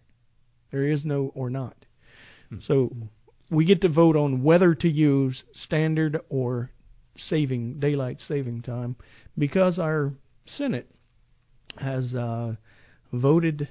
There 0.72 0.86
is 0.86 1.04
no 1.06 1.32
or 1.34 1.50
not. 1.50 1.75
So 2.68 2.92
we 3.50 3.66
get 3.66 3.82
to 3.82 3.89
vote 3.89 4.16
on 4.16 4.44
whether 4.44 4.74
to 4.75 4.89
use 4.89 5.44
standard 5.54 6.20
or 6.30 6.72
saving 7.18 7.80
daylight 7.80 8.18
saving 8.28 8.62
time 8.62 8.96
because 9.38 9.78
our 9.78 10.13
Senate 10.46 10.89
has 11.78 12.16
uh, 12.16 12.56
voted 13.12 13.68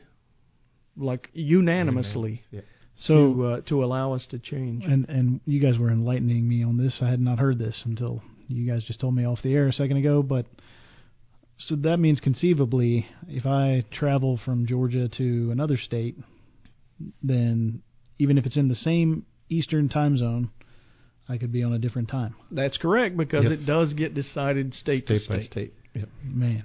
like 0.96 1.28
unanimously 1.32 2.42
Yeah. 2.50 2.60
So 3.00 3.14
to 3.14 3.44
uh, 3.44 3.60
to 3.68 3.84
allow 3.84 4.12
us 4.12 4.26
to 4.30 4.38
change. 4.38 4.84
and 4.84 5.08
and 5.08 5.40
you 5.44 5.60
guys 5.60 5.78
were 5.78 5.90
enlightening 5.90 6.48
me 6.48 6.64
on 6.64 6.76
this. 6.76 6.98
I 7.00 7.08
had 7.08 7.20
not 7.20 7.38
heard 7.38 7.58
this 7.58 7.82
until 7.84 8.22
you 8.48 8.66
guys 8.70 8.82
just 8.84 9.00
told 9.00 9.14
me 9.14 9.24
off 9.24 9.40
the 9.42 9.54
air 9.54 9.68
a 9.68 9.72
second 9.72 9.98
ago. 9.98 10.22
But 10.22 10.46
so 11.66 11.74
that 11.76 11.98
means 11.98 12.20
conceivably, 12.20 13.06
if 13.26 13.46
I 13.46 13.84
travel 13.90 14.38
from 14.44 14.66
Georgia 14.66 15.08
to 15.18 15.50
another 15.50 15.76
state, 15.76 16.16
then 17.22 17.82
even 18.18 18.38
if 18.38 18.46
it's 18.46 18.56
in 18.56 18.68
the 18.68 18.74
same 18.74 19.24
Eastern 19.48 19.88
time 19.88 20.16
zone, 20.18 20.50
I 21.28 21.36
could 21.38 21.52
be 21.52 21.62
on 21.62 21.72
a 21.72 21.78
different 21.78 22.08
time. 22.08 22.34
That's 22.50 22.76
correct 22.78 23.16
because 23.16 23.44
Yes. 23.44 23.52
it 23.60 23.66
does 23.66 23.92
get 23.94 24.14
decided 24.14 24.72
state, 24.74 25.04
state 25.04 25.20
to 25.24 25.28
by 25.28 25.38
state. 25.40 25.50
state. 25.50 25.74
Yep. 25.94 26.08
Man, 26.24 26.62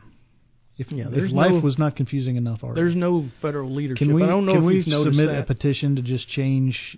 if, 0.78 0.92
Yeah, 0.92 1.10
if 1.12 1.32
life 1.32 1.52
no- 1.52 1.60
was 1.60 1.78
not 1.78 1.96
confusing 1.96 2.36
enough 2.36 2.64
already, 2.64 2.82
There's 2.82 2.96
no 2.96 3.30
federal 3.42 3.72
leadership. 3.72 3.98
can 4.08 4.14
we 4.14 4.24
I 4.24 4.28
don't 4.28 4.46
know 4.46 4.54
can 4.54 4.62
if 4.64 4.68
we 4.68 4.76
you've 4.78 4.88
noticed 4.88 5.18
submit 5.18 5.38
a 5.38 5.44
petition 5.44 5.96
to 5.98 6.02
just 6.02 6.28
change 6.30 6.98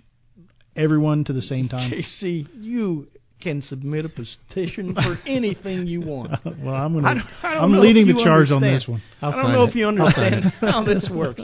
everyone 0.76 1.24
to 1.24 1.32
the 1.32 1.42
same 1.42 1.68
time? 1.68 1.90
JC, 1.90 2.46
you 2.60 3.08
can 3.40 3.60
submit 3.62 4.04
a 4.04 4.08
petition 4.08 4.94
for 4.94 5.18
anything 5.26 5.86
you 5.86 6.00
want. 6.00 6.32
Uh, 6.32 6.38
well, 6.62 6.74
I'm 6.74 6.94
gonna. 6.94 7.08
I 7.08 7.14
don't, 7.14 7.26
I 7.42 7.54
don't 7.54 7.62
I'm 7.74 7.80
leading 7.80 8.06
the 8.06 8.14
charge 8.24 8.50
on 8.50 8.62
understand. 8.64 8.80
this 8.80 8.88
one. 8.88 9.02
I'll 9.22 9.30
I 9.32 9.42
don't 9.42 9.52
know 9.52 9.64
it. 9.64 9.68
if 9.70 9.74
you 9.74 9.86
understand 9.86 10.44
how 10.60 10.84
this 10.84 11.08
works. 11.12 11.42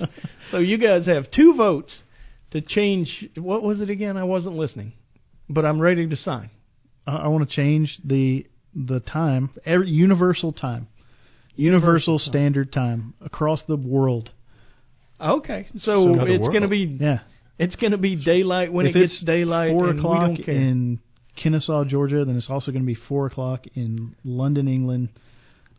So 0.51 0.59
you 0.59 0.79
guys 0.79 1.07
have 1.07 1.31
two 1.31 1.55
votes 1.57 2.03
to 2.53 2.61
change. 2.61 3.29
What 3.37 3.63
was 3.63 3.81
it 3.81 3.91
again? 3.91 4.17
I 4.17 4.25
wasn't 4.25 4.57
listening, 4.57 4.93
but 5.49 5.65
I'm 5.65 5.81
ready 5.81 6.09
to 6.09 6.17
sign. 6.17 6.51
I, 7.07 7.17
I 7.17 7.29
want 7.29 7.49
to 7.49 7.55
change 7.55 7.99
the 8.05 8.47
the 8.75 9.01
time, 9.01 9.51
every, 9.67 9.91
universal 9.91 10.51
time, 10.53 10.89
universal, 11.57 12.15
Universal 12.15 12.19
time. 12.21 12.29
standard 12.31 12.73
time 12.73 13.15
across 13.21 13.63
the 13.69 13.77
world. 13.77 14.31
Okay, 15.21 15.67
so, 15.79 16.15
So 16.15 16.25
it's 16.25 16.49
going 16.49 16.63
to 16.63 16.69
be 16.69 16.97
Yeah, 16.99 17.21
it's 17.59 17.77
going 17.77 17.93
to 17.93 17.99
be 17.99 18.17
daylight 18.17 18.73
when 18.73 18.87
if 18.87 18.97
it 18.97 19.01
gets 19.01 19.13
it's 19.17 19.25
daylight. 19.25 19.71
four 19.71 19.91
and 19.91 19.99
o'clock 19.99 20.31
we 20.31 20.37
don't 20.37 20.45
care. 20.47 20.55
in 20.55 20.99
Kennesaw, 21.37 21.85
Georgia, 21.85 22.25
then 22.25 22.37
it's 22.37 22.51
also 22.51 22.71
going 22.73 22.83
to 22.83 22.87
be 22.87 22.99
four 23.09 23.27
o'clock 23.27 23.65
in 23.75 24.15
London, 24.25 24.69
England. 24.69 25.09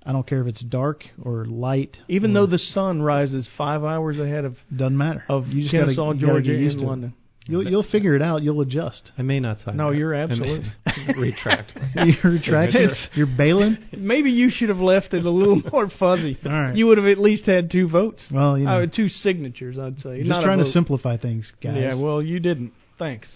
I 0.06 0.12
don't 0.12 0.28
care 0.28 0.42
if 0.42 0.48
it's 0.48 0.62
dark 0.62 1.04
or 1.24 1.46
light. 1.46 1.96
Even 2.10 2.32
or- 2.32 2.42
though 2.42 2.48
the 2.48 2.58
sun 2.58 3.02
rises 3.02 3.48
five 3.58 3.84
hours 3.84 4.20
ahead 4.20 4.44
of 4.46 4.56
doesn't 4.76 4.98
matter. 4.98 5.24
of 5.30 5.48
you 5.48 5.62
just 5.64 5.74
gotta, 5.74 5.86
Kennesaw, 5.86 6.14
gotta 6.14 6.20
Georgia, 6.26 6.52
get 6.52 6.60
used 6.60 6.74
in 6.76 6.80
to 6.82 6.86
it. 6.86 6.90
London. 6.90 7.14
You'll 7.46 7.70
you'll 7.70 7.84
figure 7.92 8.16
it 8.16 8.22
out. 8.22 8.42
You'll 8.42 8.62
adjust. 8.62 9.12
I 9.18 9.22
may 9.22 9.42
not 9.42 9.60
sign 9.60 9.76
No, 9.76 9.92
that. 9.92 9.98
you're 9.98 10.14
absolutely 10.14 10.72
retract. 11.18 11.74
You're 11.96 12.32
retracting. 12.32 12.90
You're 13.16 13.28
bailing. 13.38 13.78
Maybe 13.98 14.32
you 14.32 14.50
should 14.50 14.70
have 14.70 14.78
left 14.78 15.14
it 15.14 15.26
a 15.26 15.30
little 15.30 15.62
more 15.70 15.90
fuzzy. 16.00 16.38
All 16.46 16.52
right. 16.52 16.74
You 16.76 16.88
would 16.88 16.98
have 16.98 17.06
at 17.08 17.18
least 17.20 17.46
had 17.46 17.70
two 17.70 17.90
votes. 17.90 18.24
Well, 18.32 18.58
you 18.58 18.64
know, 18.64 18.84
Uh, 18.84 18.86
two 18.88 19.10
signatures, 19.10 19.78
I'd 19.78 20.00
say. 20.00 20.20
just 20.20 20.30
Not 20.30 20.44
trying 20.46 20.60
to 20.60 20.72
simplify 20.72 21.18
things, 21.18 21.52
guys. 21.62 21.76
Yeah, 21.78 21.96
well, 22.02 22.22
you 22.22 22.40
didn't. 22.40 22.72
Thanks, 22.98 23.28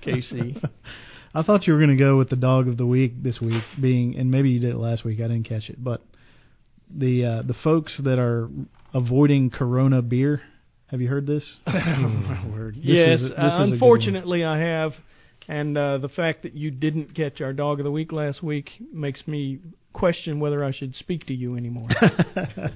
Casey. 0.00 0.56
I 1.34 1.42
thought 1.42 1.66
you 1.66 1.72
were 1.72 1.78
going 1.80 1.90
to 1.90 2.02
go 2.02 2.16
with 2.16 2.30
the 2.30 2.36
dog 2.36 2.68
of 2.68 2.76
the 2.76 2.86
week 2.86 3.22
this 3.22 3.40
week 3.40 3.62
being, 3.80 4.16
and 4.16 4.30
maybe 4.30 4.50
you 4.50 4.60
did 4.60 4.70
it 4.70 4.78
last 4.78 5.04
week. 5.04 5.18
I 5.18 5.24
didn't 5.24 5.44
catch 5.48 5.68
it, 5.68 5.82
but 5.82 6.02
the 6.94 7.24
uh, 7.24 7.42
the 7.42 7.54
folks 7.64 8.00
that 8.04 8.18
are 8.18 8.48
avoiding 8.92 9.50
Corona 9.50 10.00
beer. 10.02 10.42
Have 10.88 11.00
you 11.00 11.08
heard 11.08 11.26
this? 11.26 11.44
My 11.66 12.44
word. 12.52 12.76
This 12.76 12.84
yes, 12.84 13.20
is 13.20 13.30
this 13.30 13.32
uh, 13.32 13.34
is 13.34 13.38
a 13.38 13.40
good 13.40 13.58
one. 13.58 13.72
unfortunately, 13.72 14.44
I 14.44 14.58
have. 14.58 14.92
And 15.48 15.76
uh, 15.76 15.98
the 15.98 16.08
fact 16.08 16.42
that 16.44 16.54
you 16.54 16.70
didn't 16.70 17.14
catch 17.14 17.40
our 17.42 17.52
dog 17.52 17.78
of 17.80 17.84
the 17.84 17.90
week 17.90 18.12
last 18.12 18.42
week 18.42 18.70
makes 18.92 19.26
me 19.26 19.58
question 19.92 20.40
whether 20.40 20.64
I 20.64 20.72
should 20.72 20.94
speak 20.94 21.26
to 21.26 21.34
you 21.34 21.56
anymore. 21.56 21.88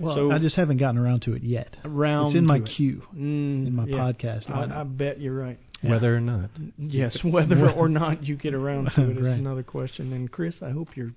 Well, 0.00 0.16
So- 0.16 0.30
I 0.32 0.40
just 0.40 0.56
haven't 0.56 0.78
gotten 0.78 0.98
around 0.98 1.22
to 1.22 1.34
it 1.34 1.44
yet. 1.44 1.76
Around 1.84 2.28
it's 2.30 2.36
in 2.38 2.46
my 2.46 2.56
it. 2.56 2.68
queue 2.76 3.02
Mm, 3.14 3.66
in 3.68 3.76
my 3.76 3.84
yeah. 3.86 3.96
podcast. 3.96 4.50
I, 4.50 4.80
I 4.80 4.82
bet 4.82 5.20
you're 5.20 5.36
right. 5.36 5.58
Whether 5.82 6.16
or 6.16 6.20
not. 6.20 6.50
Yes, 6.78 7.18
whether 7.22 7.70
or 7.70 7.88
not 7.88 8.24
you 8.24 8.36
get 8.36 8.54
around 8.54 8.90
to 8.96 9.10
it 9.10 9.18
is 9.18 9.22
Right. 9.24 9.38
another 9.38 9.62
question. 9.62 10.12
And 10.12 10.30
Chris, 10.30 10.62
I 10.62 10.70
hope 10.70 10.96
you're 10.96 11.12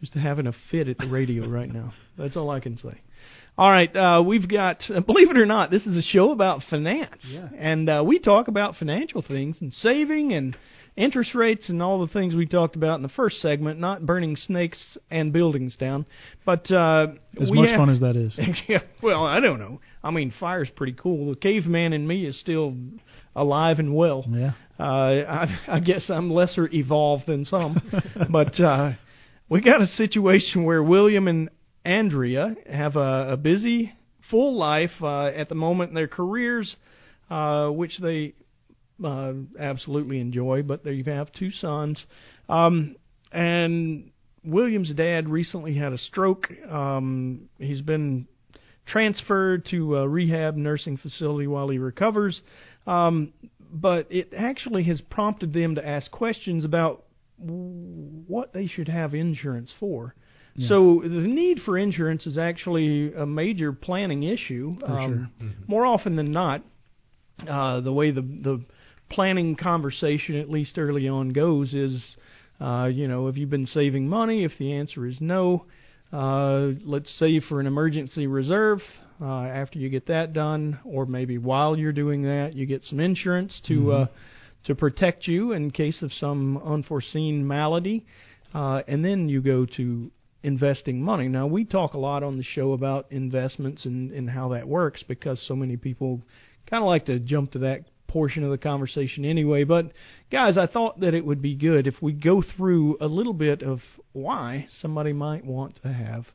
just 0.00 0.12
having 0.14 0.46
a 0.46 0.52
fit 0.70 0.88
at 0.88 0.98
the 0.98 1.06
radio 1.08 1.48
right 1.48 1.72
now. 1.72 1.92
That's 2.18 2.36
all 2.36 2.50
I 2.50 2.60
can 2.60 2.76
say. 2.76 3.00
All 3.58 3.70
right, 3.70 3.94
uh, 3.96 4.22
we've 4.22 4.48
got. 4.48 4.82
Believe 5.06 5.30
it 5.30 5.38
or 5.38 5.46
not, 5.46 5.70
this 5.70 5.86
is 5.86 5.96
a 5.96 6.02
show 6.02 6.30
about 6.30 6.62
finance, 6.68 7.22
Yeah. 7.24 7.48
and 7.56 7.88
uh, 7.88 8.02
we 8.06 8.18
talk 8.18 8.48
about 8.48 8.76
financial 8.76 9.22
things 9.22 9.56
and 9.60 9.72
saving 9.72 10.32
and 10.32 10.56
interest 10.94 11.34
rates 11.34 11.68
and 11.70 11.82
all 11.82 12.04
the 12.06 12.12
things 12.12 12.34
we 12.34 12.46
talked 12.46 12.76
about 12.76 12.96
in 12.96 13.02
the 13.02 13.08
first 13.10 13.40
segment. 13.40 13.80
Not 13.80 14.04
burning 14.04 14.36
snakes 14.36 14.98
and 15.10 15.32
buildings 15.32 15.74
down, 15.76 16.04
but 16.44 16.70
uh, 16.70 17.08
as 17.40 17.50
much 17.50 17.68
have, 17.70 17.78
fun 17.78 17.90
as 17.90 18.00
that 18.00 18.14
is. 18.16 18.38
yeah, 18.68 18.80
well, 19.02 19.24
I 19.24 19.40
don't 19.40 19.58
know. 19.58 19.80
I 20.04 20.10
mean, 20.10 20.34
fire's 20.38 20.70
pretty 20.76 20.94
cool. 20.94 21.30
The 21.30 21.36
caveman 21.36 21.94
in 21.94 22.06
me 22.06 22.26
is 22.26 22.38
still 22.38 22.74
alive 23.34 23.78
and 23.78 23.94
well. 23.94 24.24
Yeah. 24.28 24.52
Uh, 24.78 24.82
I, 24.84 25.58
I 25.68 25.80
guess 25.80 26.10
I'm 26.10 26.30
lesser 26.30 26.68
evolved 26.70 27.24
than 27.26 27.46
some, 27.46 27.80
but 28.30 28.60
uh, 28.60 28.92
we 29.48 29.62
got 29.62 29.80
a 29.80 29.86
situation 29.86 30.64
where 30.64 30.82
William 30.82 31.26
and 31.26 31.48
Andrea 31.86 32.56
have 32.70 32.96
a, 32.96 33.32
a 33.32 33.36
busy, 33.36 33.92
full 34.30 34.58
life 34.58 34.90
uh, 35.00 35.26
at 35.26 35.48
the 35.48 35.54
moment 35.54 35.90
in 35.90 35.94
their 35.94 36.08
careers, 36.08 36.76
uh, 37.30 37.68
which 37.68 37.98
they 38.00 38.34
uh, 39.02 39.32
absolutely 39.58 40.20
enjoy. 40.20 40.62
But 40.62 40.84
they 40.84 41.02
have 41.06 41.32
two 41.32 41.50
sons, 41.50 42.04
um, 42.48 42.96
and 43.32 44.10
William's 44.44 44.92
dad 44.94 45.28
recently 45.28 45.74
had 45.74 45.92
a 45.92 45.98
stroke. 45.98 46.48
Um, 46.68 47.48
he's 47.58 47.82
been 47.82 48.26
transferred 48.86 49.66
to 49.70 49.96
a 49.96 50.08
rehab 50.08 50.56
nursing 50.56 50.96
facility 50.96 51.46
while 51.46 51.68
he 51.68 51.78
recovers. 51.78 52.40
Um, 52.86 53.32
but 53.72 54.06
it 54.10 54.32
actually 54.36 54.84
has 54.84 55.00
prompted 55.00 55.52
them 55.52 55.74
to 55.74 55.86
ask 55.86 56.10
questions 56.10 56.64
about 56.64 57.04
what 57.38 58.52
they 58.52 58.66
should 58.66 58.88
have 58.88 59.14
insurance 59.14 59.72
for. 59.78 60.14
Yeah. 60.56 60.68
So 60.68 61.02
the 61.02 61.08
need 61.08 61.60
for 61.60 61.76
insurance 61.76 62.26
is 62.26 62.38
actually 62.38 63.12
a 63.12 63.26
major 63.26 63.72
planning 63.72 64.22
issue. 64.22 64.76
Um, 64.84 65.30
sure. 65.40 65.54
More 65.66 65.84
often 65.86 66.16
than 66.16 66.32
not, 66.32 66.62
uh, 67.48 67.80
the 67.80 67.92
way 67.92 68.10
the 68.10 68.22
the 68.22 68.64
planning 69.10 69.54
conversation, 69.56 70.36
at 70.36 70.50
least 70.50 70.78
early 70.78 71.08
on, 71.08 71.30
goes 71.30 71.74
is, 71.74 72.16
uh, 72.60 72.90
you 72.92 73.06
know, 73.06 73.26
have 73.26 73.36
you 73.36 73.46
been 73.46 73.66
saving 73.66 74.08
money? 74.08 74.44
If 74.44 74.52
the 74.58 74.72
answer 74.72 75.06
is 75.06 75.20
no, 75.20 75.66
uh, 76.12 76.70
let's 76.84 77.10
save 77.18 77.44
for 77.44 77.60
an 77.60 77.66
emergency 77.66 78.26
reserve. 78.26 78.80
Uh, 79.20 79.44
after 79.44 79.78
you 79.78 79.88
get 79.88 80.06
that 80.06 80.32
done, 80.34 80.78
or 80.84 81.06
maybe 81.06 81.38
while 81.38 81.76
you're 81.76 81.92
doing 81.92 82.22
that, 82.22 82.54
you 82.54 82.66
get 82.66 82.84
some 82.84 83.00
insurance 83.00 83.60
to 83.66 83.80
Mhm. 83.80 84.02
uh, 84.02 84.06
to 84.64 84.74
protect 84.74 85.26
you 85.28 85.52
in 85.52 85.70
case 85.70 86.02
of 86.02 86.12
some 86.12 86.58
unforeseen 86.58 87.46
malady, 87.46 88.04
uh, 88.52 88.82
and 88.88 89.04
then 89.04 89.28
you 89.28 89.40
go 89.40 89.64
to 89.64 90.10
investing 90.46 91.02
money. 91.02 91.26
Now 91.26 91.48
we 91.48 91.64
talk 91.64 91.94
a 91.94 91.98
lot 91.98 92.22
on 92.22 92.36
the 92.36 92.44
show 92.44 92.72
about 92.72 93.10
investments 93.10 93.84
and, 93.84 94.12
and 94.12 94.30
how 94.30 94.50
that 94.50 94.68
works 94.68 95.02
because 95.02 95.44
so 95.46 95.56
many 95.56 95.76
people 95.76 96.22
kind 96.70 96.84
of 96.84 96.86
like 96.86 97.06
to 97.06 97.18
jump 97.18 97.52
to 97.52 97.58
that 97.58 97.80
portion 98.06 98.44
of 98.44 98.52
the 98.52 98.58
conversation 98.58 99.24
anyway. 99.24 99.64
But 99.64 99.90
guys, 100.30 100.56
I 100.56 100.68
thought 100.68 101.00
that 101.00 101.14
it 101.14 101.26
would 101.26 101.42
be 101.42 101.56
good 101.56 101.88
if 101.88 102.00
we 102.00 102.12
go 102.12 102.44
through 102.56 102.96
a 103.00 103.08
little 103.08 103.32
bit 103.32 103.62
of 103.62 103.80
why 104.12 104.68
somebody 104.80 105.12
might 105.12 105.44
want 105.44 105.80
to 105.82 105.92
have 105.92 106.26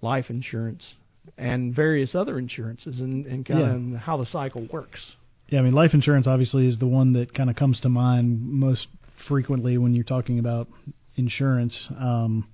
life 0.00 0.26
insurance 0.30 0.94
and 1.36 1.74
various 1.74 2.14
other 2.14 2.38
insurances 2.38 3.00
and, 3.00 3.26
and 3.26 3.44
kind 3.44 3.94
of 3.94 4.00
how 4.00 4.16
the 4.18 4.26
cycle 4.26 4.68
works. 4.72 5.16
Yeah, 5.48 5.58
I 5.58 5.62
mean, 5.62 5.72
life 5.72 5.94
insurance 5.94 6.28
obviously 6.28 6.68
is 6.68 6.78
the 6.78 6.86
one 6.86 7.14
that 7.14 7.34
kind 7.34 7.50
of 7.50 7.56
comes 7.56 7.80
to 7.80 7.88
mind 7.88 8.40
most 8.40 8.86
frequently 9.26 9.78
when 9.78 9.94
you're 9.94 10.04
talking 10.04 10.38
about 10.38 10.68
insurance. 11.16 11.88
Um, 11.98 12.46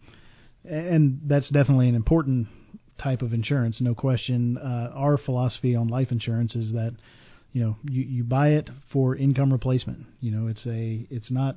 and 0.65 1.21
that's 1.27 1.49
definitely 1.51 1.89
an 1.89 1.95
important 1.95 2.49
type 3.03 3.23
of 3.23 3.33
insurance, 3.33 3.81
no 3.81 3.95
question. 3.95 4.59
Uh, 4.59 4.93
our 4.95 5.19
philosophy 5.19 5.75
on 5.75 5.89
life 5.89 6.11
insurance 6.11 6.55
is 6.55 6.73
that 6.73 6.95
you 7.53 7.63
know 7.63 7.77
you, 7.85 8.03
you 8.03 8.25
buy 8.25 8.51
it 8.51 8.71
for 8.93 9.17
income 9.17 9.53
replacement. 9.53 10.07
You 10.21 10.31
know, 10.31 10.47
it's 10.49 10.67
a 10.67 11.07
it's 11.11 11.31
not 11.31 11.57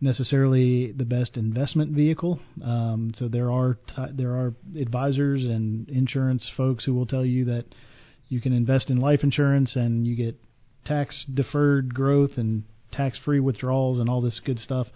necessarily 0.00 0.92
the 0.92 1.04
best 1.04 1.36
investment 1.36 1.92
vehicle. 1.92 2.40
Um, 2.64 3.12
so 3.16 3.28
there 3.28 3.50
are 3.50 3.74
t- 3.74 4.12
there 4.12 4.30
are 4.30 4.54
advisors 4.78 5.44
and 5.44 5.88
insurance 5.88 6.48
folks 6.56 6.84
who 6.84 6.94
will 6.94 7.06
tell 7.06 7.24
you 7.24 7.44
that 7.46 7.66
you 8.28 8.40
can 8.40 8.52
invest 8.52 8.90
in 8.90 8.98
life 9.00 9.20
insurance 9.22 9.74
and 9.76 10.06
you 10.06 10.14
get 10.14 10.36
tax 10.84 11.24
deferred 11.32 11.94
growth 11.94 12.32
and 12.36 12.64
tax 12.92 13.18
free 13.24 13.40
withdrawals 13.40 13.98
and 13.98 14.08
all 14.08 14.20
this 14.20 14.40
good 14.44 14.58
stuff. 14.58 14.86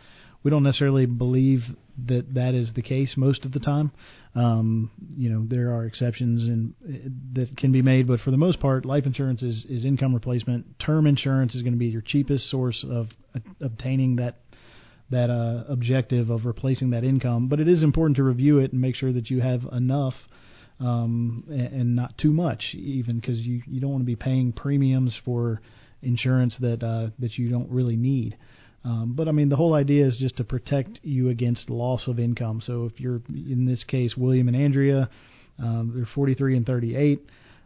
We 0.43 0.51
don't 0.51 0.63
necessarily 0.63 1.07
believe 1.07 1.61
that 2.07 2.35
that 2.35 2.55
is 2.55 2.73
the 2.75 2.83
case 2.83 3.15
most 3.17 3.45
of 3.45 3.53
the 3.53 3.61
time. 3.61 3.93
Um, 4.35 4.91
you 5.17 5.29
know, 5.29 5.45
there 5.47 5.75
are 5.75 5.85
exceptions 5.85 6.43
and 6.49 6.75
that 7.35 7.57
can 7.57 7.71
be 7.71 7.83
made, 7.83 8.07
but 8.07 8.21
for 8.21 8.31
the 8.31 8.37
most 8.37 8.61
part, 8.61 8.85
life 8.85 9.05
insurance 9.07 9.43
is, 9.43 9.65
is 9.69 9.85
income 9.85 10.15
replacement. 10.15 10.79
Term 10.79 11.07
insurance 11.07 11.55
is 11.55 11.63
going 11.63 11.75
to 11.75 11.79
be 11.79 11.87
your 11.87 12.01
cheapest 12.01 12.51
source 12.51 12.85
of 12.89 13.09
uh, 13.35 13.41
obtaining 13.61 14.17
that 14.17 14.39
that 15.11 15.29
uh, 15.29 15.65
objective 15.71 16.31
of 16.31 16.47
replacing 16.47 16.91
that 16.91 17.05
income. 17.05 17.49
But 17.49 17.61
it 17.61 17.69
is 17.69 17.83
important 17.83 18.17
to 18.17 18.23
review 18.23 18.59
it 18.61 18.73
and 18.73 18.81
make 18.81 18.97
sure 18.97 19.13
that 19.13 19.29
you 19.29 19.43
have 19.43 19.61
enough 19.71 20.15
um, 20.81 21.45
and, 21.49 21.61
and 21.61 21.97
not 21.97 22.17
too 22.17 22.33
much, 22.33 22.75
even 22.75 23.21
because 23.21 23.39
you 23.39 23.63
you 23.67 23.81
don't 23.81 23.91
want 23.91 24.03
to 24.03 24.07
be 24.07 24.17
paying 24.17 24.53
premiums 24.53 25.15
for 25.25 25.61
insurance 26.01 26.57
that 26.61 26.83
uh, 26.83 27.11
that 27.19 27.39
you 27.39 27.51
don't 27.51 27.71
really 27.71 27.97
need. 27.97 28.37
Um, 28.85 29.13
but 29.15 29.29
I 29.29 29.33
mean, 29.33 29.49
the 29.49 29.57
whole 29.57 29.75
idea 29.75 30.07
is 30.07 30.17
just 30.17 30.37
to 30.39 30.45
protect 30.45 31.01
you 31.03 31.29
against 31.29 31.71
loss 31.71 32.09
of 32.09 32.19
income. 32.19 32.61
So 32.65 32.87
if 32.87 32.99
you're 33.01 33.23
in 33.29 33.65
this 33.67 33.85
case, 33.85 34.17
William 34.17 34.49
and 34.49 34.57
Andrea, 34.57 35.09
um, 35.59 35.93
they're 35.95 36.07
43 36.15 36.57
and 36.57 36.67
38. 36.67 37.21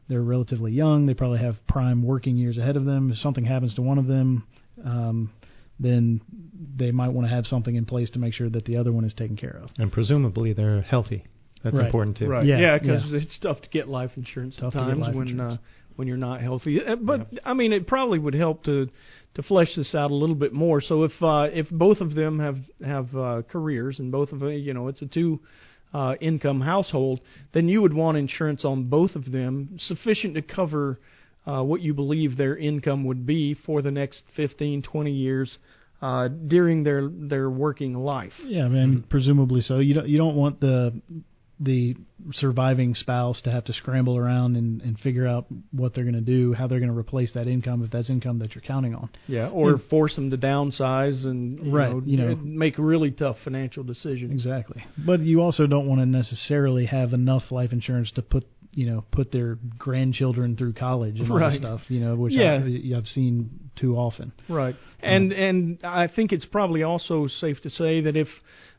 They're 0.09 0.23
relatively 0.23 0.73
young. 0.73 1.07
They 1.07 1.15
probably 1.15 1.39
have 1.41 1.57
prime 1.67 2.03
working 2.03 2.37
years 2.37 2.59
ahead 2.59 2.77
of 2.77 2.85
them. 2.85 3.11
If 3.11 3.19
something 3.19 3.45
happens 3.45 3.75
to 3.75 3.83
one 3.83 3.99
of 3.99 4.07
them, 4.07 4.45
um, 4.85 5.33
then 5.81 6.21
they 6.77 6.91
might 6.91 7.09
want 7.09 7.27
to 7.29 7.35
have 7.35 7.47
something 7.47 7.75
in 7.75 7.87
place 7.87 8.11
to 8.11 8.19
make 8.19 8.35
sure 8.35 8.49
that 8.51 8.65
the 8.67 8.77
other 8.77 8.93
one 8.93 9.05
is 9.05 9.15
taken 9.15 9.37
care 9.37 9.59
of. 9.63 9.71
And 9.79 9.91
presumably 9.91 10.53
they're 10.53 10.83
healthy. 10.83 11.25
That's 11.65 11.77
Right. 11.77 11.87
important 11.87 12.19
too. 12.19 12.29
Right. 12.29 12.47
Yeah, 12.47 12.59
Yeah, 12.61 12.79
because 12.79 13.05
yeah. 13.11 13.19
it's 13.21 13.39
tough 13.39 13.61
to 13.63 13.69
get 13.71 13.89
life 13.89 14.13
insurance 14.17 14.57
Tough 14.57 14.73
to 14.75 14.79
get 14.79 14.83
sometimes 14.85 15.01
life 15.01 15.15
when 15.15 15.29
insurance. 15.29 15.59
Uh, 15.61 15.63
when 15.97 16.07
you're 16.07 16.17
not 16.19 16.41
healthy. 16.43 16.81
Uh, 16.85 16.97
But 16.97 17.29
I 17.45 17.55
mean, 17.55 17.73
it 17.73 17.87
probably 17.87 18.19
would 18.19 18.35
help 18.35 18.65
to 18.65 18.89
to 19.37 19.43
flesh 19.43 19.69
this 19.77 19.95
out 19.95 20.11
a 20.11 20.15
little 20.15 20.35
bit 20.35 20.53
more. 20.53 20.81
So 20.81 21.05
if 21.05 21.13
uh, 21.23 21.49
if 21.53 21.69
both 21.71 22.01
of 22.01 22.15
them 22.15 22.41
have 22.41 22.57
have 22.85 23.15
uh, 23.15 23.43
careers 23.49 23.99
and 23.99 24.11
both 24.11 24.33
of 24.33 24.41
them, 24.41 24.51
you 24.51 24.75
know, 24.75 24.89
it's 24.89 25.03
a 25.03 25.07
two 25.07 25.41
uh, 25.95 26.15
income 26.21 26.61
household, 26.61 27.21
then 27.53 27.69
you 27.69 27.83
would 27.83 27.93
want 27.93 28.19
insurance 28.19 28.65
on 28.65 28.89
both 28.89 29.15
of 29.15 29.31
them 29.31 29.77
sufficient 29.79 30.35
to 30.35 30.43
cover 30.43 30.99
uh, 31.47 31.63
what 31.63 31.81
you 31.81 31.95
believe 31.95 32.37
their 32.37 32.57
income 32.57 33.05
would 33.05 33.25
be 33.27 33.55
for 33.55 33.83
the 33.83 33.91
next 33.91 34.23
15, 34.35 34.83
20 34.83 35.13
years 35.13 35.59
uh, 36.03 36.29
during 36.29 36.83
their 36.83 37.09
their 37.09 37.49
working 37.51 37.95
life. 37.95 38.33
Yeah, 38.43 38.65
I 38.65 38.69
mean, 38.69 39.05
presumably 39.09 39.61
so. 39.61 39.79
You 39.79 39.95
don't 39.95 40.09
you 40.09 40.17
don't 40.17 40.37
want 40.37 40.61
the 40.61 41.01
the 41.59 41.97
surviving 42.33 42.95
spouse 42.95 43.41
to 43.43 43.51
have 43.51 43.65
to 43.65 43.73
scramble 43.73 44.17
around 44.17 44.57
and, 44.57 44.83
and 44.83 44.99
figure 44.99 45.27
out 45.27 45.47
what 45.73 45.95
they're 45.95 46.05
going 46.05 46.15
to 46.15 46.21
do, 46.21 46.53
how 46.53 46.67
they're 46.67 46.81
going 46.81 46.93
to 46.93 46.97
replace 46.99 47.33
that 47.33 47.47
income 47.47 47.83
if 47.83 47.91
that's 47.91 48.11
income 48.11 48.39
that 48.41 48.55
you're 48.55 48.63
counting 48.63 48.95
on. 48.95 49.09
Yeah, 49.27 49.49
or 49.49 49.71
Yeah. 49.73 49.77
force 49.89 50.15
them 50.17 50.31
to 50.31 50.37
downsize 50.37 51.25
and 51.25 51.59
you 51.65 51.73
Right, 51.73 51.91
know, 51.93 52.03
you 52.05 52.17
know. 52.19 52.37
make 52.37 52.77
really 52.79 53.11
tough 53.11 53.37
financial 53.43 53.85
decisions. 53.85 54.33
Exactly. 54.33 54.85
But 54.99 55.21
you 55.21 55.41
also 55.41 55.67
don't 55.67 55.87
want 55.87 56.01
to 56.03 56.07
necessarily 56.07 56.87
have 56.87 57.13
enough 57.15 57.51
life 57.51 57.73
insurance 57.73 58.11
to 58.13 58.23
put 58.23 58.45
you 58.75 58.85
know 58.85 59.03
put 59.11 59.33
their 59.33 59.57
grandchildren 59.79 60.55
through 60.57 60.75
college 60.75 61.19
and 61.19 61.31
all 61.31 61.39
Right. 61.39 61.53
that 61.53 61.59
stuff. 61.59 61.81
You 61.89 62.01
know, 62.01 62.17
which 62.17 62.35
Yeah. 62.35 62.63
I, 62.63 62.97
I've 62.99 63.07
seen 63.07 63.71
too 63.77 63.97
often. 63.97 64.33
Right. 64.51 64.77
And 65.01 65.33
and 65.33 65.79
I 65.83 66.09
think 66.09 66.33
it's 66.33 66.45
probably 66.45 66.83
also 66.83 67.27
safe 67.29 67.61
to 67.63 67.71
say 67.71 68.03
that 68.03 68.17
if 68.17 68.29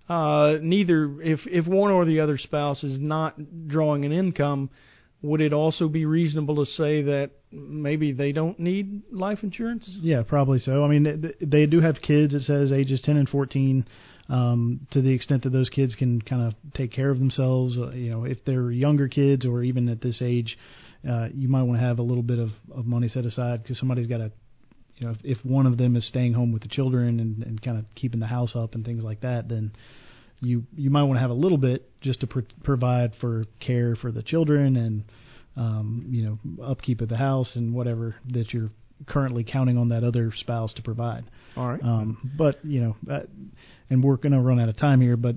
uh, 0.10 0.58
neither 0.62 1.22
if 1.22 1.42
if 1.46 1.68
one 1.68 1.92
or 1.92 2.06
the 2.06 2.20
other 2.20 2.38
spouse 2.38 2.84
is 2.84 3.00
not 3.00 3.68
drawing 3.68 4.06
an 4.06 4.12
income, 4.12 4.70
would 5.22 5.42
it 5.42 5.54
also 5.54 5.88
be 5.88 6.06
reasonable 6.06 6.64
to 6.64 6.72
say 6.72 7.02
that 7.04 7.32
maybe 7.52 8.12
they 8.12 8.32
don't 8.32 8.60
need 8.60 9.02
life 9.12 9.40
insurance? 9.44 9.90
Yeah, 10.02 10.24
probably 10.24 10.60
so. 10.60 10.84
I 10.84 10.88
mean, 10.88 11.34
they, 11.42 11.66
do 11.66 11.82
have 11.82 11.96
kids. 12.02 12.34
It 12.34 12.44
says 12.44 12.72
ages 12.72 13.02
10 13.04 13.18
and 13.18 13.30
14. 13.30 13.86
Um, 14.30 14.82
to 14.92 15.02
the 15.02 15.14
extent 15.14 15.44
that 15.44 15.52
those 15.52 15.70
kids 15.70 15.96
can 15.96 16.22
kind 16.22 16.42
of 16.42 16.54
take 16.74 16.92
care 16.92 17.10
of 17.10 17.18
themselves, 17.18 17.78
uh, 17.78 17.92
you 17.92 18.12
know, 18.12 18.26
if 18.26 18.44
they're 18.44 18.72
younger 18.72 19.08
kids 19.08 19.46
or 19.46 19.64
even 19.64 19.88
at 19.88 20.02
this 20.02 20.22
age, 20.22 20.58
uh, 21.10 21.30
you 21.34 21.48
might 21.48 21.64
want 21.64 21.80
to 21.80 21.86
have 21.86 22.00
a 22.00 22.04
little 22.04 22.24
bit 22.24 22.38
of, 22.38 22.50
of 22.76 22.86
money 22.86 23.08
set 23.08 23.26
aside 23.26 23.64
because 23.64 23.80
somebody's 23.80 24.08
got 24.08 24.18
to, 24.18 24.32
you 24.98 25.08
know, 25.08 25.14
if, 25.14 25.38
if 25.38 25.46
one 25.46 25.66
of 25.66 25.78
them 25.78 25.96
is 25.96 26.08
staying 26.08 26.34
home 26.34 26.52
with 26.52 26.64
the 26.64 26.68
children 26.68 27.20
and, 27.20 27.44
and 27.44 27.62
kind 27.62 27.78
of 27.78 27.86
keeping 27.96 28.20
the 28.20 28.28
house 28.28 28.56
up 28.56 28.76
and 28.76 28.86
things 28.86 29.04
like 29.04 29.22
that, 29.22 29.48
then 29.48 29.72
you 30.40 30.64
you 30.76 30.90
might 30.90 31.04
want 31.04 31.18
to 31.18 31.22
have 31.22 31.30
a 31.30 31.36
little 31.36 31.58
bit 31.58 31.90
just 32.02 32.22
to 32.22 32.28
pr- 32.28 32.40
provide 32.64 33.14
for 33.20 33.46
care 33.60 33.96
for 33.96 34.12
the 34.12 34.22
children 34.22 34.76
and 34.76 35.04
um, 35.56 36.06
you 36.10 36.24
know 36.24 36.64
upkeep 36.64 37.02
of 37.02 37.10
the 37.10 37.18
house 37.18 37.56
and 37.56 37.74
whatever 37.74 38.16
that 38.32 38.54
you're 38.54 38.70
currently 39.06 39.44
counting 39.44 39.78
on 39.78 39.90
that 39.90 40.04
other 40.04 40.34
spouse 40.36 40.74
to 40.74 40.82
provide. 40.82 41.24
All 41.56 41.68
right. 41.68 41.82
Um, 41.84 42.32
but 42.38 42.64
you 42.64 42.82
know, 42.82 42.96
uh, 43.12 43.22
and 43.90 44.04
we're 44.04 44.18
going 44.18 44.32
to 44.32 44.42
run 44.42 44.60
out 44.60 44.70
of 44.70 44.78
time 44.78 45.02
here. 45.02 45.18
But 45.18 45.36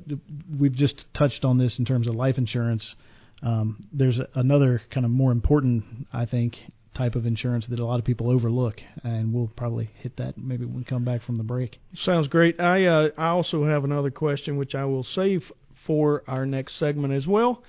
we've 0.58 0.74
just 0.74 1.04
touched 1.16 1.44
on 1.44 1.58
this 1.58 1.78
in 1.78 1.84
terms 1.84 2.08
of 2.08 2.14
life 2.14 2.38
insurance. 2.38 2.86
Um, 3.42 3.86
there's 3.92 4.20
another 4.34 4.82
kind 4.92 5.06
of 5.06 5.10
more 5.12 5.32
important, 5.32 6.06
I 6.12 6.26
think, 6.26 6.56
type 7.00 7.14
of 7.14 7.24
insurance 7.24 7.66
that 7.70 7.78
a 7.78 7.84
lot 7.84 7.98
of 7.98 8.04
people 8.04 8.30
overlook, 8.30 8.74
and 9.02 9.32
we'll 9.32 9.50
probably 9.56 9.88
hit 10.00 10.18
that 10.18 10.36
maybe 10.36 10.66
when 10.66 10.76
we 10.76 10.84
come 10.84 11.02
back 11.02 11.22
from 11.22 11.36
the 11.36 11.42
break. 11.42 11.78
Sounds 11.94 12.28
great. 12.28 12.60
I 12.60 12.84
uh, 12.84 13.08
I 13.16 13.28
also 13.28 13.64
have 13.64 13.84
another 13.84 14.10
question 14.10 14.58
which 14.58 14.74
I 14.74 14.84
will 14.84 15.04
save 15.04 15.42
for 15.86 16.22
our 16.28 16.44
next 16.44 16.78
segment 16.78 17.14
as 17.14 17.26
well. 17.26 17.62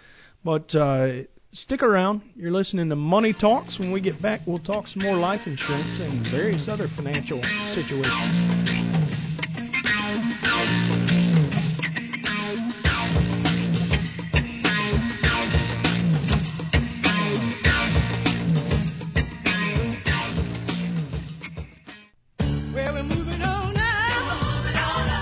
But 0.43 0.75
uh, 0.75 1.23
stick 1.53 1.81
around. 1.81 2.23
You're 2.35 2.51
listening 2.51 2.89
to 2.89 2.95
Money 2.97 3.33
Talks. 3.39 3.79
When 3.79 3.93
we 3.93 4.01
get 4.01 4.21
back, 4.21 4.41
we'll 4.45 4.59
talk 4.59 4.87
some 4.87 5.03
more 5.03 5.15
life 5.15 5.41
insurance 5.45 6.01
and 6.01 6.29
various 6.29 6.67
other 6.67 6.89
financial 6.97 7.41
situations. 7.73 8.80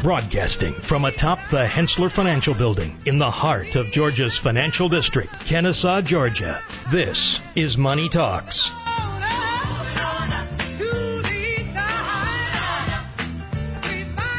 Broadcasting 0.09 0.73
from 0.89 1.05
atop 1.05 1.37
the 1.51 1.67
Henssler 1.67 2.11
Financial 2.15 2.55
Building 2.55 2.99
in 3.05 3.19
the 3.19 3.29
heart 3.29 3.75
of 3.75 3.85
Georgia's 3.91 4.39
financial 4.41 4.89
district, 4.89 5.29
Kennesaw, 5.47 6.01
Georgia. 6.01 6.63
This 6.91 7.39
is 7.55 7.77
Money 7.77 8.09
Talks. 8.11 8.57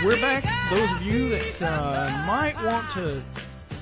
We're 0.05 0.21
back. 0.21 0.43
Those 0.73 0.91
of 0.97 1.03
you 1.03 1.29
that 1.29 1.65
uh, 1.65 2.27
might 2.27 2.57
want 2.65 2.93
to 2.97 3.23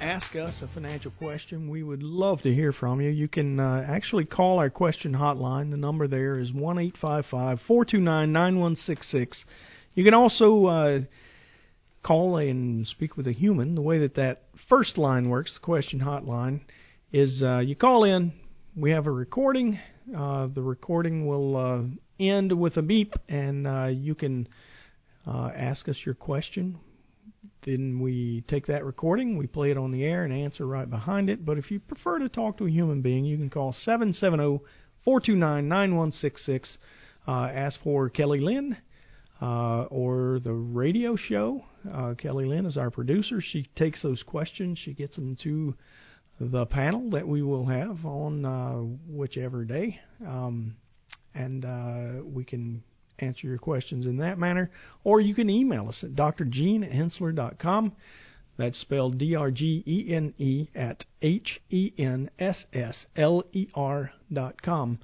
ask 0.05 0.37
us 0.37 0.61
a 0.63 0.69
financial 0.75 1.13
question, 1.13 1.71
we 1.71 1.83
would 1.83 2.03
love 2.03 2.43
to 2.43 2.53
hear 2.53 2.75
from 2.75 3.01
you. 3.01 3.09
You 3.09 3.29
can 3.29 3.59
uh, 3.59 3.87
actually 3.89 4.27
call 4.27 4.59
our 4.59 4.69
question 4.69 5.15
hotline. 5.15 5.71
The 5.71 5.79
number 5.79 6.07
there 6.07 6.39
is 6.39 6.53
one 6.53 6.79
eight 6.79 6.99
five 7.01 7.25
five 7.31 7.61
four 7.67 7.87
two 7.87 8.01
nine 8.01 8.31
nine 8.31 8.59
one 8.59 8.77
six 8.77 9.11
six. 9.11 9.43
You 9.95 10.05
can 10.05 10.13
also 10.13 10.67
uh, 10.67 11.01
call 12.03 12.37
and 12.37 12.87
speak 12.87 13.17
with 13.17 13.27
a 13.27 13.33
human. 13.33 13.75
The 13.75 13.83
way 13.83 13.99
that 14.01 14.15
that 14.17 14.43
first 14.69 14.99
line 14.99 15.29
works, 15.29 15.55
the 15.55 15.61
question 15.61 16.01
hotline, 16.01 16.61
is 17.13 17.43
uh, 17.43 17.59
you 17.59 17.77
call 17.77 18.05
in. 18.05 18.33
We 18.77 18.91
have 18.93 19.07
a 19.07 19.11
recording. 19.11 19.79
Uh, 20.17 20.49
the 20.55 20.63
recording 20.63 21.27
will 21.27 21.57
uh, 21.57 22.23
end 22.23 22.59
with 22.59 22.77
a 22.77 22.83
beep, 22.83 23.15
and 23.29 23.67
uh, 23.67 23.87
you 23.87 24.15
can 24.15 24.49
uh, 25.27 25.51
ask 25.55 25.89
us 25.89 25.97
your 26.05 26.15
question. 26.15 26.79
Then 27.65 28.01
we 28.01 28.45
take 28.49 28.67
that 28.67 28.85
recording, 28.85 29.37
we 29.37 29.47
play 29.47 29.71
it 29.71 29.77
on 29.77 29.91
the 29.91 30.05
air, 30.05 30.25
and 30.25 30.33
answer 30.33 30.67
right 30.67 30.89
behind 30.89 31.29
it. 31.29 31.45
But 31.45 31.59
if 31.59 31.71
you 31.71 31.81
prefer 31.81 32.19
to 32.21 32.29
talk 32.29 32.59
to 32.59 32.67
a 32.67 32.71
human 32.71 33.03
being, 33.03 33.25
you 33.25 33.37
can 33.37 33.51
call 33.51 33.73
770 33.73 34.65
429 35.05 35.69
9166. 35.69 36.79
Ask 37.27 37.81
for 37.83 38.09
Kelly 38.09 38.41
Lynn 38.41 38.77
uh, 39.41 39.85
or 39.85 40.41
the 40.43 40.53
radio 40.53 41.17
show. 41.17 41.65
Uh, 41.93 42.15
Kelly 42.15 42.45
Lynn 42.45 42.67
is 42.67 42.77
our 42.77 42.91
producer. 42.91 43.41
She 43.41 43.69
takes 43.77 44.03
those 44.03 44.23
questions, 44.23 44.79
she 44.79 44.95
gets 44.95 45.17
them 45.17 45.37
to 45.43 45.75
the 46.41 46.67
panel 46.67 47.11
that 47.11 47.27
we 47.27 47.43
will 47.43 47.67
have 47.67 48.05
on 48.05 48.45
uh, 48.45 48.77
whichever 49.09 49.65
day, 49.65 50.01
um, 50.27 50.77
and 51.35 51.65
uh, 51.65 52.23
we 52.25 52.45
can 52.45 52.83
answer 53.19 53.47
your 53.49 53.59
questions 53.59 54.07
in 54.07 54.19
that 54.19 54.39
manner. 54.39 54.71
Or 55.05 55.21
you 55.21 55.35
can 55.35 55.51
email 55.51 55.89
us 55.89 55.99
at 56.05 56.15
drgene 56.15 56.89
at. 57.59 57.93
That's 58.57 58.81
spelled 58.81 59.19
D 59.19 59.37
R 59.37 59.51
G 59.51 59.85
E 59.87 60.13
N 60.13 60.35
E 60.39 60.69
at 60.75 61.05
H 61.23 61.61
E 61.71 61.93
N 61.97 62.31
S 62.39 62.65
S 62.73 63.07
L 63.17 63.45
E 63.53 63.69
R 63.75 64.11
dot 64.33 64.61
com. 64.63 64.99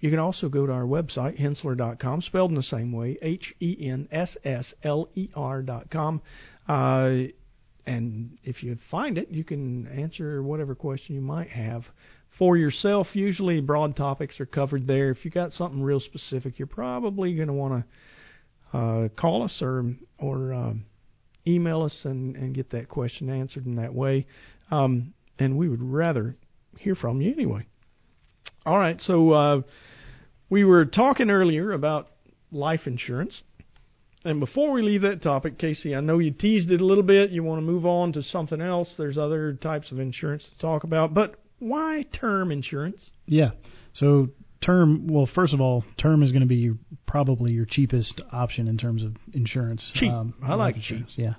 You 0.00 0.10
can 0.10 0.18
also 0.18 0.48
go 0.48 0.66
to 0.66 0.72
our 0.72 0.84
website, 0.84 1.38
henssler.com, 1.38 2.22
spelled 2.22 2.50
in 2.50 2.56
the 2.56 2.62
same 2.62 2.90
way, 2.90 3.18
H 3.20 3.54
E 3.60 3.76
N 3.88 4.08
S 4.10 4.36
S 4.44 4.72
L 4.82 5.08
E 5.14 5.28
R 5.34 5.62
dot 5.62 5.90
com. 5.90 6.22
Uh, 6.66 7.28
and 7.86 8.38
if 8.42 8.62
you 8.62 8.78
find 8.90 9.18
it, 9.18 9.30
you 9.30 9.44
can 9.44 9.86
answer 9.88 10.42
whatever 10.42 10.74
question 10.74 11.14
you 11.14 11.20
might 11.20 11.50
have 11.50 11.82
for 12.38 12.56
yourself. 12.56 13.08
Usually, 13.12 13.60
broad 13.60 13.94
topics 13.96 14.40
are 14.40 14.46
covered 14.46 14.86
there. 14.86 15.10
If 15.10 15.24
you 15.24 15.30
got 15.30 15.52
something 15.52 15.82
real 15.82 16.00
specific, 16.00 16.58
you're 16.58 16.66
probably 16.66 17.34
going 17.34 17.48
to 17.48 17.54
want 17.54 17.84
to 18.72 18.78
uh, 18.78 19.08
call 19.20 19.42
us 19.42 19.58
or 19.60 19.84
or 20.18 20.54
um, 20.54 20.84
email 21.46 21.82
us 21.82 21.98
and, 22.04 22.36
and 22.36 22.54
get 22.54 22.70
that 22.70 22.88
question 22.88 23.28
answered 23.28 23.66
in 23.66 23.76
that 23.76 23.94
way. 23.94 24.26
Um, 24.70 25.14
and 25.38 25.56
we 25.58 25.68
would 25.68 25.82
rather 25.82 26.36
hear 26.78 26.94
from 26.94 27.20
you 27.20 27.32
anyway. 27.32 27.66
All 28.64 28.78
right, 28.78 29.00
so 29.00 29.32
uh, 29.32 29.60
we 30.50 30.64
were 30.64 30.84
talking 30.84 31.30
earlier 31.30 31.72
about 31.72 32.08
life 32.52 32.80
insurance, 32.86 33.40
And 34.22 34.38
before 34.38 34.72
we 34.72 34.82
leave 34.82 35.02
that 35.02 35.22
topic, 35.22 35.58
K.C., 35.58 35.94
I 35.94 36.00
know 36.00 36.18
you 36.18 36.30
teased 36.30 36.70
it 36.70 36.82
a 36.82 36.84
little 36.84 37.04
bit. 37.04 37.30
You 37.30 37.42
want 37.42 37.58
to 37.58 37.66
move 37.66 37.86
on 37.86 38.12
to 38.12 38.22
something 38.22 38.60
else. 38.60 38.92
There's 38.98 39.16
other 39.16 39.54
types 39.54 39.92
of 39.92 39.98
insurance 39.98 40.46
to 40.50 40.58
talk 40.60 40.84
about, 40.84 41.14
but 41.14 41.36
why 41.58 42.04
term 42.12 42.50
insurance? 42.52 43.10
Yeah. 43.26 43.52
So 43.94 44.28
term, 44.62 45.06
well, 45.08 45.28
first 45.34 45.54
of 45.54 45.60
all, 45.60 45.84
term 45.96 46.22
is 46.22 46.32
going 46.32 46.42
to 46.42 46.48
be 46.48 46.56
your, 46.56 46.76
probably 47.06 47.52
your 47.52 47.64
cheapest 47.64 48.20
option 48.30 48.68
in 48.68 48.76
terms 48.76 49.04
of 49.04 49.16
insurance. 49.32 49.90
Cheap. 49.94 50.12
Um, 50.12 50.34
I 50.42 50.54
like 50.54 50.76
life 50.76 50.84
cheap. 50.84 51.06
Yeah. 51.16 51.34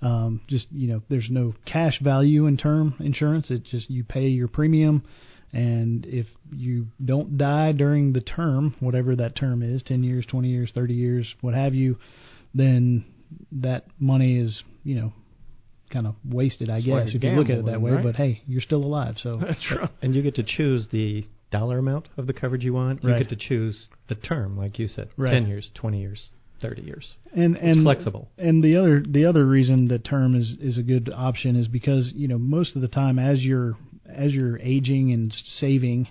Um, 0.00 0.42
just 0.48 0.66
you 0.70 0.88
know, 0.88 1.02
there's 1.08 1.28
no 1.30 1.54
cash 1.66 2.00
value 2.02 2.46
in 2.46 2.56
term 2.56 2.94
insurance. 3.00 3.50
It 3.50 3.64
just 3.64 3.90
you 3.90 4.04
pay 4.04 4.28
your 4.28 4.48
premium, 4.48 5.02
and 5.54 6.04
if 6.06 6.26
you 6.52 6.86
don't 7.04 7.38
die 7.38 7.72
during 7.72 8.12
the 8.12 8.20
term, 8.20 8.74
whatever 8.80 9.14
that 9.16 9.36
term 9.36 9.62
is, 9.62 9.82
10 9.84 10.02
years, 10.02 10.26
20 10.26 10.48
years, 10.48 10.70
30 10.74 10.94
years, 10.94 11.34
what 11.40 11.54
have 11.54 11.74
you, 11.74 11.96
then 12.54 13.04
that 13.52 13.84
money 13.98 14.38
is 14.38 14.62
you 14.84 14.94
know 14.96 15.12
kind 15.90 16.06
of 16.06 16.14
wasted, 16.28 16.68
I 16.70 16.78
It's 16.78 16.86
guess, 16.86 17.12
a 17.12 17.16
if 17.16 17.22
you 17.24 17.30
look 17.30 17.50
at 17.50 17.58
it 17.58 17.66
that 17.66 17.80
way. 17.80 17.92
right? 17.92 18.02
But 18.02 18.16
hey, 18.16 18.42
you're 18.46 18.60
still 18.62 18.84
alive, 18.84 19.16
so 19.22 19.40
And 20.02 20.14
you 20.14 20.22
get 20.22 20.34
to 20.36 20.42
choose 20.42 20.88
the 20.90 21.24
dollar 21.50 21.78
amount 21.78 22.08
of 22.16 22.26
the 22.26 22.32
coverage 22.32 22.64
you 22.64 22.72
want. 22.74 23.04
You 23.04 23.10
Right. 23.10 23.18
get 23.18 23.28
to 23.28 23.36
choose 23.36 23.88
the 24.08 24.14
term, 24.16 24.56
like 24.56 24.78
you 24.78 24.88
said, 24.88 25.08
Right. 25.16 25.30
ten 25.30 25.46
years, 25.46 25.70
twenty 25.74 26.00
years, 26.00 26.30
thirty 26.60 26.82
years. 26.82 27.14
and 27.32 27.54
It's 27.56 27.64
and 27.64 27.82
flexible. 27.84 28.28
And 28.38 28.62
the 28.64 28.76
other 28.76 29.04
the 29.06 29.24
other 29.26 29.46
reason 29.46 29.88
that 29.88 30.04
term 30.04 30.34
is 30.34 30.56
is 30.60 30.78
a 30.78 30.82
good 30.82 31.10
option 31.14 31.54
is 31.54 31.68
because 31.68 32.12
you 32.14 32.26
know 32.28 32.38
most 32.38 32.74
of 32.76 32.82
the 32.82 32.88
time 32.88 33.18
as 33.18 33.42
you're 33.44 33.74
as 34.08 34.32
you're 34.32 34.58
aging 34.58 35.12
and 35.12 35.32
saving, 35.58 36.08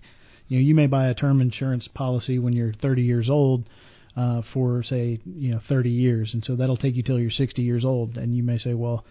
you 0.47 0.57
know 0.57 0.63
you 0.63 0.75
may 0.75 0.87
buy 0.87 1.07
a 1.07 1.13
term 1.13 1.41
insurance 1.41 1.87
policy 1.93 2.39
when 2.39 2.53
you're 2.53 2.73
30 2.73 3.01
years 3.03 3.29
old. 3.29 3.69
Uh, 4.15 4.43
for 4.53 4.83
say 4.83 5.19
you 5.25 5.49
know 5.49 5.59
30 5.67 5.89
years, 5.89 6.35
and 6.35 6.43
so 6.45 6.55
that'll 6.55 6.77
take 6.77 6.95
you 6.95 7.01
till 7.01 7.19
you're 7.19 7.31
60 7.31 7.63
years 7.63 7.83
old, 7.83 8.15
and 8.15 8.35
you 8.35 8.43
may 8.43 8.59
say, 8.59 8.75
well, 8.75 9.03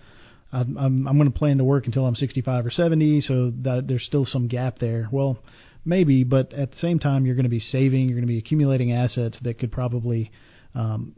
I'm 0.52 0.78
I'm, 0.78 1.08
I'm 1.08 1.18
going 1.18 1.32
to 1.32 1.36
plan 1.36 1.58
to 1.58 1.64
work 1.64 1.86
until 1.86 2.06
I'm 2.06 2.14
65 2.14 2.66
or 2.66 2.70
70, 2.70 3.22
so 3.22 3.52
that 3.62 3.88
there's 3.88 4.04
still 4.04 4.24
some 4.24 4.46
gap 4.46 4.78
there. 4.78 5.08
Well, 5.10 5.38
maybe, 5.84 6.24
but 6.24 6.52
at 6.52 6.70
the 6.70 6.76
same 6.78 6.98
time, 6.98 7.26
you're 7.26 7.34
going 7.34 7.44
to 7.44 7.50
be 7.50 7.60
saving, 7.60 8.08
you're 8.08 8.16
going 8.16 8.26
to 8.26 8.32
be 8.32 8.38
accumulating 8.38 8.92
assets 8.92 9.36
that 9.42 9.58
could 9.58 9.72
probably 9.72 10.30
um, 10.74 11.12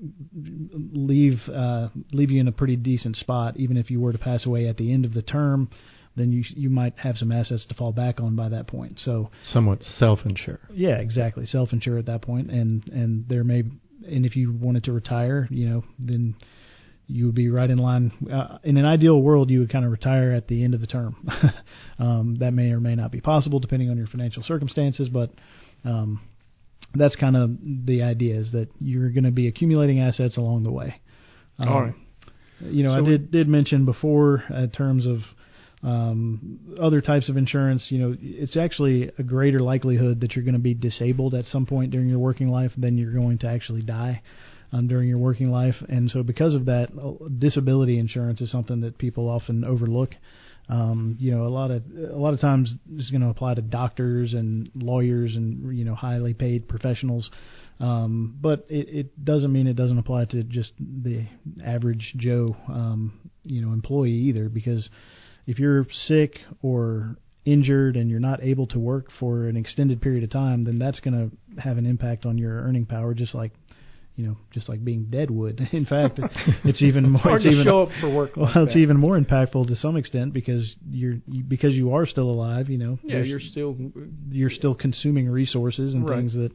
leave 0.92 1.40
uh, 1.52 1.88
leave 2.12 2.30
you 2.30 2.40
in 2.40 2.48
a 2.48 2.52
pretty 2.52 2.76
decent 2.76 3.16
spot, 3.16 3.56
even 3.56 3.76
if 3.76 3.90
you 3.90 4.00
were 4.00 4.12
to 4.12 4.18
pass 4.18 4.46
away 4.46 4.66
at 4.66 4.76
the 4.76 4.92
end 4.92 5.04
of 5.04 5.14
the 5.14 5.22
term. 5.22 5.68
Then 6.16 6.32
you 6.32 6.44
you 6.48 6.70
might 6.70 6.98
have 6.98 7.16
some 7.16 7.32
assets 7.32 7.66
to 7.66 7.74
fall 7.74 7.92
back 7.92 8.20
on 8.20 8.36
by 8.36 8.48
that 8.50 8.66
point. 8.66 9.00
So 9.00 9.30
Somewhat 9.44 9.82
self-insure. 9.82 10.60
yeah, 10.72 10.96
exactly. 10.98 11.44
Self 11.46 11.72
insure 11.72 11.98
at 11.98 12.06
that 12.06 12.22
point, 12.22 12.50
and 12.50 12.86
and 12.88 13.28
there 13.28 13.44
may 13.44 13.64
and 14.06 14.26
if 14.26 14.36
you 14.36 14.52
wanted 14.52 14.84
to 14.84 14.92
retire, 14.92 15.48
you 15.50 15.68
know, 15.68 15.84
then 15.98 16.36
you 17.06 17.26
would 17.26 17.34
be 17.34 17.48
right 17.48 17.68
in 17.68 17.78
line. 17.78 18.12
Uh, 18.32 18.58
in 18.62 18.76
an 18.76 18.84
ideal 18.84 19.20
world, 19.20 19.50
you 19.50 19.60
would 19.60 19.70
kind 19.70 19.84
of 19.84 19.90
retire 19.90 20.32
at 20.32 20.48
the 20.48 20.64
end 20.64 20.74
of 20.74 20.80
the 20.80 20.86
term. 20.86 21.28
um, 21.98 22.36
that 22.40 22.52
may 22.52 22.70
or 22.70 22.80
may 22.80 22.94
not 22.94 23.10
be 23.10 23.20
possible 23.20 23.58
depending 23.60 23.90
on 23.90 23.96
your 23.96 24.06
financial 24.06 24.42
circumstances, 24.42 25.08
but 25.08 25.30
um, 25.84 26.20
that's 26.94 27.16
kind 27.16 27.36
of 27.36 27.50
the 27.86 28.02
idea 28.02 28.38
is 28.38 28.52
that 28.52 28.68
you're 28.78 29.10
going 29.10 29.24
to 29.24 29.30
be 29.30 29.48
accumulating 29.48 30.00
assets 30.00 30.36
along 30.36 30.62
the 30.62 30.72
way. 30.72 31.00
Um, 31.58 31.68
All 31.68 31.82
right. 31.82 31.94
You 32.60 32.84
know, 32.84 32.96
So 32.96 33.04
I 33.04 33.08
did 33.08 33.30
did 33.30 33.48
mention 33.48 33.84
before 33.84 34.42
in 34.48 34.70
terms 34.70 35.06
of 35.06 35.18
um, 35.84 36.58
other 36.80 37.00
types 37.00 37.28
of 37.28 37.36
insurance. 37.36 37.86
You 37.90 37.98
know, 37.98 38.16
it's 38.20 38.56
actually 38.56 39.10
a 39.18 39.22
greater 39.22 39.60
likelihood 39.60 40.20
that 40.20 40.34
you're 40.34 40.44
going 40.44 40.54
to 40.54 40.60
be 40.60 40.74
disabled 40.74 41.34
at 41.34 41.44
some 41.46 41.66
point 41.66 41.90
during 41.90 42.08
your 42.08 42.18
working 42.18 42.48
life 42.48 42.72
than 42.76 42.96
you're 42.96 43.12
going 43.12 43.38
to 43.38 43.48
actually 43.48 43.82
die 43.82 44.22
um, 44.72 44.88
during 44.88 45.08
your 45.08 45.18
working 45.18 45.50
life. 45.50 45.76
And 45.88 46.10
so, 46.10 46.22
because 46.22 46.54
of 46.54 46.66
that, 46.66 46.88
uh, 47.00 47.28
disability 47.38 47.98
insurance 47.98 48.40
is 48.40 48.50
something 48.50 48.80
that 48.80 48.98
people 48.98 49.28
often 49.28 49.64
overlook. 49.64 50.14
Um, 50.66 51.18
you 51.20 51.30
know, 51.30 51.46
a 51.46 51.48
lot 51.48 51.70
of 51.70 51.82
a 51.94 52.16
lot 52.16 52.32
of 52.32 52.40
times 52.40 52.74
this 52.86 53.04
is 53.04 53.10
going 53.10 53.20
to 53.20 53.28
apply 53.28 53.52
to 53.52 53.60
doctors 53.60 54.32
and 54.32 54.70
lawyers 54.74 55.36
and 55.36 55.76
you 55.76 55.84
know 55.84 55.94
highly 55.94 56.32
paid 56.32 56.66
professionals, 56.66 57.30
um, 57.80 58.38
but 58.40 58.64
it, 58.70 58.88
it 58.88 59.24
doesn't 59.24 59.52
mean 59.52 59.66
it 59.66 59.76
doesn't 59.76 59.98
apply 59.98 60.24
to 60.24 60.42
just 60.42 60.72
the 60.78 61.26
average 61.62 62.14
Joe 62.16 62.56
um, 62.68 63.30
you 63.42 63.60
know 63.60 63.74
employee 63.74 64.12
either. 64.12 64.48
Because 64.48 64.88
if 65.46 65.58
you're 65.58 65.86
sick 65.92 66.40
or 66.62 67.16
injured 67.44 67.96
and 67.96 68.10
you're 68.10 68.20
not 68.20 68.42
able 68.42 68.66
to 68.68 68.78
work 68.78 69.06
for 69.20 69.46
an 69.46 69.56
extended 69.56 70.00
period 70.00 70.24
of 70.24 70.30
time, 70.30 70.64
then 70.64 70.78
that's 70.78 71.00
going 71.00 71.14
to 71.56 71.60
have 71.60 71.76
an 71.76 71.86
impact 71.86 72.24
on 72.24 72.38
your 72.38 72.62
earning 72.62 72.86
power, 72.86 73.14
just 73.14 73.34
like 73.34 73.52
you 74.16 74.24
know, 74.28 74.36
just 74.52 74.68
like 74.68 74.84
being 74.84 75.06
dead 75.10 75.28
would. 75.28 75.60
In 75.72 75.84
fact, 75.86 76.20
it's 76.64 76.82
even 76.82 77.10
more. 77.10 77.20
hard 77.20 77.34
it's 77.36 77.44
to 77.44 77.50
even, 77.50 77.64
show 77.64 77.82
up 77.82 77.88
for 78.00 78.14
work 78.14 78.36
Well, 78.36 78.46
it's 78.64 78.74
that. 78.74 78.78
even 78.78 78.96
more 78.96 79.18
impactful 79.18 79.66
to 79.66 79.74
some 79.74 79.96
extent 79.96 80.32
because 80.32 80.76
you're 80.88 81.16
you, 81.26 81.42
because 81.42 81.74
you 81.74 81.94
are 81.94 82.06
still 82.06 82.30
alive. 82.30 82.68
You 82.68 82.78
know, 82.78 82.98
Yeah, 83.02 83.22
you're 83.22 83.40
still 83.40 83.76
you're 84.30 84.50
still 84.50 84.74
consuming 84.74 85.28
resources 85.28 85.94
and 85.94 86.08
Right. 86.08 86.18
things 86.18 86.34
that 86.34 86.52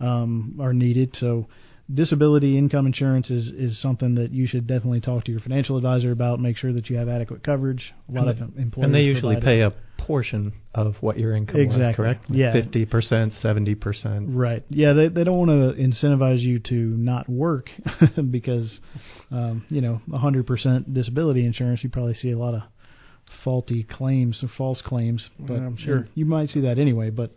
um, 0.00 0.58
are 0.62 0.72
needed. 0.72 1.14
So, 1.20 1.46
disability 1.92 2.56
income 2.56 2.86
insurance 2.86 3.30
is 3.30 3.48
is 3.48 3.80
something 3.80 4.14
that 4.14 4.32
you 4.32 4.46
should 4.46 4.66
definitely 4.66 5.00
talk 5.00 5.24
to 5.24 5.32
your 5.32 5.40
financial 5.40 5.76
advisor 5.76 6.12
about. 6.12 6.40
Make 6.40 6.56
sure 6.56 6.72
that 6.72 6.88
you 6.88 6.96
have 6.96 7.08
adequate 7.08 7.42
coverage. 7.42 7.92
A 8.08 8.12
lot 8.12 8.28
and, 8.28 8.42
of 8.42 8.58
employers 8.58 8.86
and 8.86 8.94
they 8.94 9.02
usually 9.02 9.40
pay 9.40 9.60
it. 9.60 9.66
a 9.66 10.02
portion 10.02 10.52
of 10.74 10.96
what 11.00 11.18
your 11.18 11.34
income 11.34 11.56
was, 11.56 11.76
Exactly. 11.76 11.94
correct? 11.94 12.24
Yeah. 12.28 12.52
Fifty 12.52 12.84
percent, 12.86 13.32
seventy 13.40 13.74
percent. 13.74 14.28
Right. 14.30 14.62
Yeah, 14.68 14.92
they 14.92 15.08
they 15.08 15.24
don't 15.24 15.38
want 15.38 15.50
to 15.50 15.80
incentivize 15.80 16.40
you 16.40 16.58
to 16.60 16.74
not 16.74 17.28
work 17.28 17.70
because 18.30 18.80
um, 19.30 19.64
you 19.68 19.80
know, 19.80 20.00
100% 20.08 20.94
disability 20.94 21.44
insurance, 21.44 21.82
you 21.82 21.90
probably 21.90 22.14
see 22.14 22.30
a 22.30 22.38
lot 22.38 22.54
of 22.54 22.62
faulty 23.42 23.82
claims 23.82 24.42
or 24.42 24.48
false 24.56 24.82
claims, 24.82 25.28
but 25.38 25.54
I'm 25.54 25.76
sure. 25.76 26.08
you 26.14 26.24
might 26.24 26.50
see 26.50 26.60
that 26.60 26.78
anyway, 26.78 27.10
but 27.10 27.32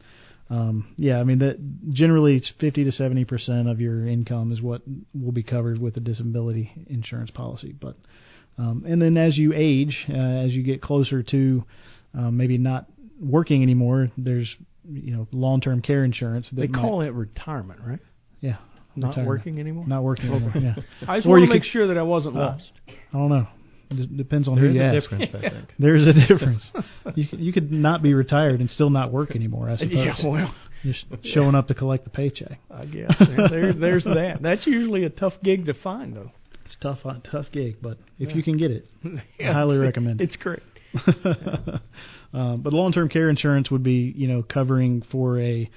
um, 0.50 0.94
yeah, 0.98 1.20
I 1.20 1.24
mean 1.24 1.40
that 1.40 1.58
generally 1.92 2.36
it's 2.38 2.52
50 2.60 2.86
to 2.86 2.92
70% 2.92 3.70
of 3.70 3.82
your 3.82 4.08
income 4.08 4.52
is 4.52 4.62
what 4.62 4.82
will 5.14 5.32
be 5.34 5.44
covered 5.44 5.80
with 5.80 5.98
a 5.98 6.00
disability 6.00 6.72
insurance 6.88 7.32
policy, 7.32 7.74
but 7.80 7.96
um, 8.58 8.84
and 8.88 9.02
then 9.02 9.18
as 9.18 9.38
you 9.38 9.54
age, 9.54 10.06
uh, 10.10 10.14
as 10.14 10.52
you 10.54 10.64
get 10.64 10.82
closer 10.82 11.22
to 11.22 11.64
um, 12.14 12.38
maybe 12.38 12.58
not 12.58 12.86
working 13.22 13.62
anymore, 13.62 14.10
there's 14.18 14.56
you 14.90 15.16
know 15.16 15.28
long-term 15.32 15.82
care 15.82 16.04
insurance. 16.06 16.48
They 16.52 16.68
might- 16.68 16.82
call 16.82 17.02
it 17.02 17.12
retirement, 17.14 17.80
right? 17.86 18.00
yeah. 18.40 18.58
Not 18.96 19.10
retirement. 19.10 19.28
working 19.28 19.60
anymore. 19.60 19.86
Not 19.86 20.04
working 20.04 20.32
anymore. 20.32 20.54
Yeah. 20.56 20.76
I 21.08 21.18
just 21.18 21.28
Or 21.28 21.32
want 21.34 21.44
to 21.44 21.50
make 21.50 21.62
could- 21.62 21.72
sure 21.72 21.88
that 21.88 21.98
I 22.00 22.02
wasn't 22.02 22.36
Uh, 22.36 22.40
lost. 22.40 22.72
I 22.88 23.18
don't 23.18 23.30
know. 23.30 23.48
D- 23.90 24.06
depends 24.18 24.48
on 24.48 24.56
There 24.56 24.66
who 24.68 24.74
you 24.74 24.82
a 24.82 24.86
ask. 24.86 25.10
difference, 25.10 25.32
I 25.34 25.50
think. 25.50 25.70
There's 25.80 26.06
a 26.08 26.14
difference. 26.14 26.70
you 27.16 27.26
you 27.32 27.54
could 27.54 27.72
not 27.72 28.02
be 28.04 28.14
retired 28.14 28.60
and 28.60 28.70
still 28.70 28.90
not 28.90 29.12
work 29.12 29.36
anymore. 29.36 29.70
I 29.70 29.76
suppose. 29.78 29.94
Yeah, 29.94 30.14
well, 30.28 30.54
Just 30.84 31.06
showing 31.24 31.56
up 31.56 31.68
to 31.70 31.74
collect 31.74 32.04
the 32.04 32.10
paycheck. 32.10 32.60
I 32.70 32.86
guess 32.86 33.14
there, 33.50 33.74
there's 33.74 34.04
that. 34.04 34.40
That's 34.42 34.68
usually 34.68 35.04
a 35.06 35.10
tough 35.10 35.34
gig 35.44 35.66
to 35.68 35.74
find, 35.74 36.16
though. 36.16 36.32
It's 36.66 36.76
tough, 36.82 37.00
uh, 37.06 37.16
tough 37.32 37.46
gig, 37.54 37.78
but 37.82 37.98
if 38.20 38.30
Yeah. 38.30 38.36
you 38.36 38.44
can 38.44 38.58
get 38.58 38.72
it, 38.72 38.86
Yeah, 39.40 39.52
I 39.52 39.54
highly 39.54 39.78
it's- 39.78 39.86
recommend 39.88 40.20
it. 40.22 40.26
It's 40.26 40.36
great. 40.36 40.62
um, 42.34 42.62
but 42.62 42.74
long-term 42.74 43.10
care 43.10 43.30
insurance 43.30 43.72
would 43.72 43.84
be, 43.84 44.14
you 44.16 44.28
know, 44.28 44.44
covering 44.44 45.02
for 45.12 45.40
a 45.40 45.70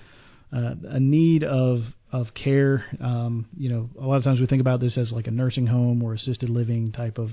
uh, 0.53 0.75
a 0.85 1.01
need 1.01 1.45
of 1.45 1.81
of 2.13 2.27
care. 2.35 2.85
Um, 3.01 3.47
you 3.57 3.69
know, 3.71 3.89
a 4.01 4.07
lot 4.07 4.17
of 4.17 4.25
times 4.25 4.41
we 4.41 4.47
think 4.47 4.61
about 4.61 4.81
this 4.81 4.99
as 4.99 5.13
like 5.13 5.27
a 5.29 5.31
nursing 5.31 5.67
home 5.67 6.03
or 6.03 6.15
assisted 6.15 6.49
living 6.51 6.93
type 6.93 7.19
of 7.19 7.31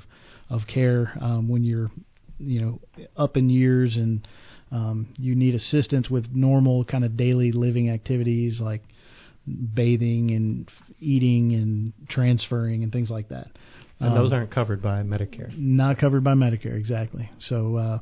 of 0.49 0.61
care 0.71 1.17
um, 1.19 1.49
when 1.49 1.63
you're, 1.63 1.89
you 2.39 2.61
know, 2.61 2.79
up 3.17 3.35
in 3.37 3.49
years 3.49 3.95
and 3.95 4.27
um, 4.71 5.07
you 5.17 5.35
need 5.35 5.55
assistance 5.55 6.09
with 6.09 6.27
normal 6.33 6.85
kind 6.85 7.03
of 7.03 7.17
daily 7.17 7.51
living 7.51 7.89
activities 7.89 8.59
like 8.59 8.81
bathing 9.73 10.31
and 10.31 10.69
eating 10.99 11.53
and 11.53 11.93
transferring 12.09 12.83
and 12.83 12.91
things 12.91 13.09
like 13.09 13.29
that. 13.29 13.47
And 13.99 14.15
those 14.15 14.31
Um, 14.31 14.37
aren't 14.37 14.51
covered 14.51 14.81
by 14.81 15.01
Medicare. 15.01 15.57
not 15.57 15.97
covered 15.97 16.23
by 16.23 16.33
Medicare, 16.33 16.75
exactly. 16.77 17.29
So, 17.39 17.77
uh, 17.77 17.99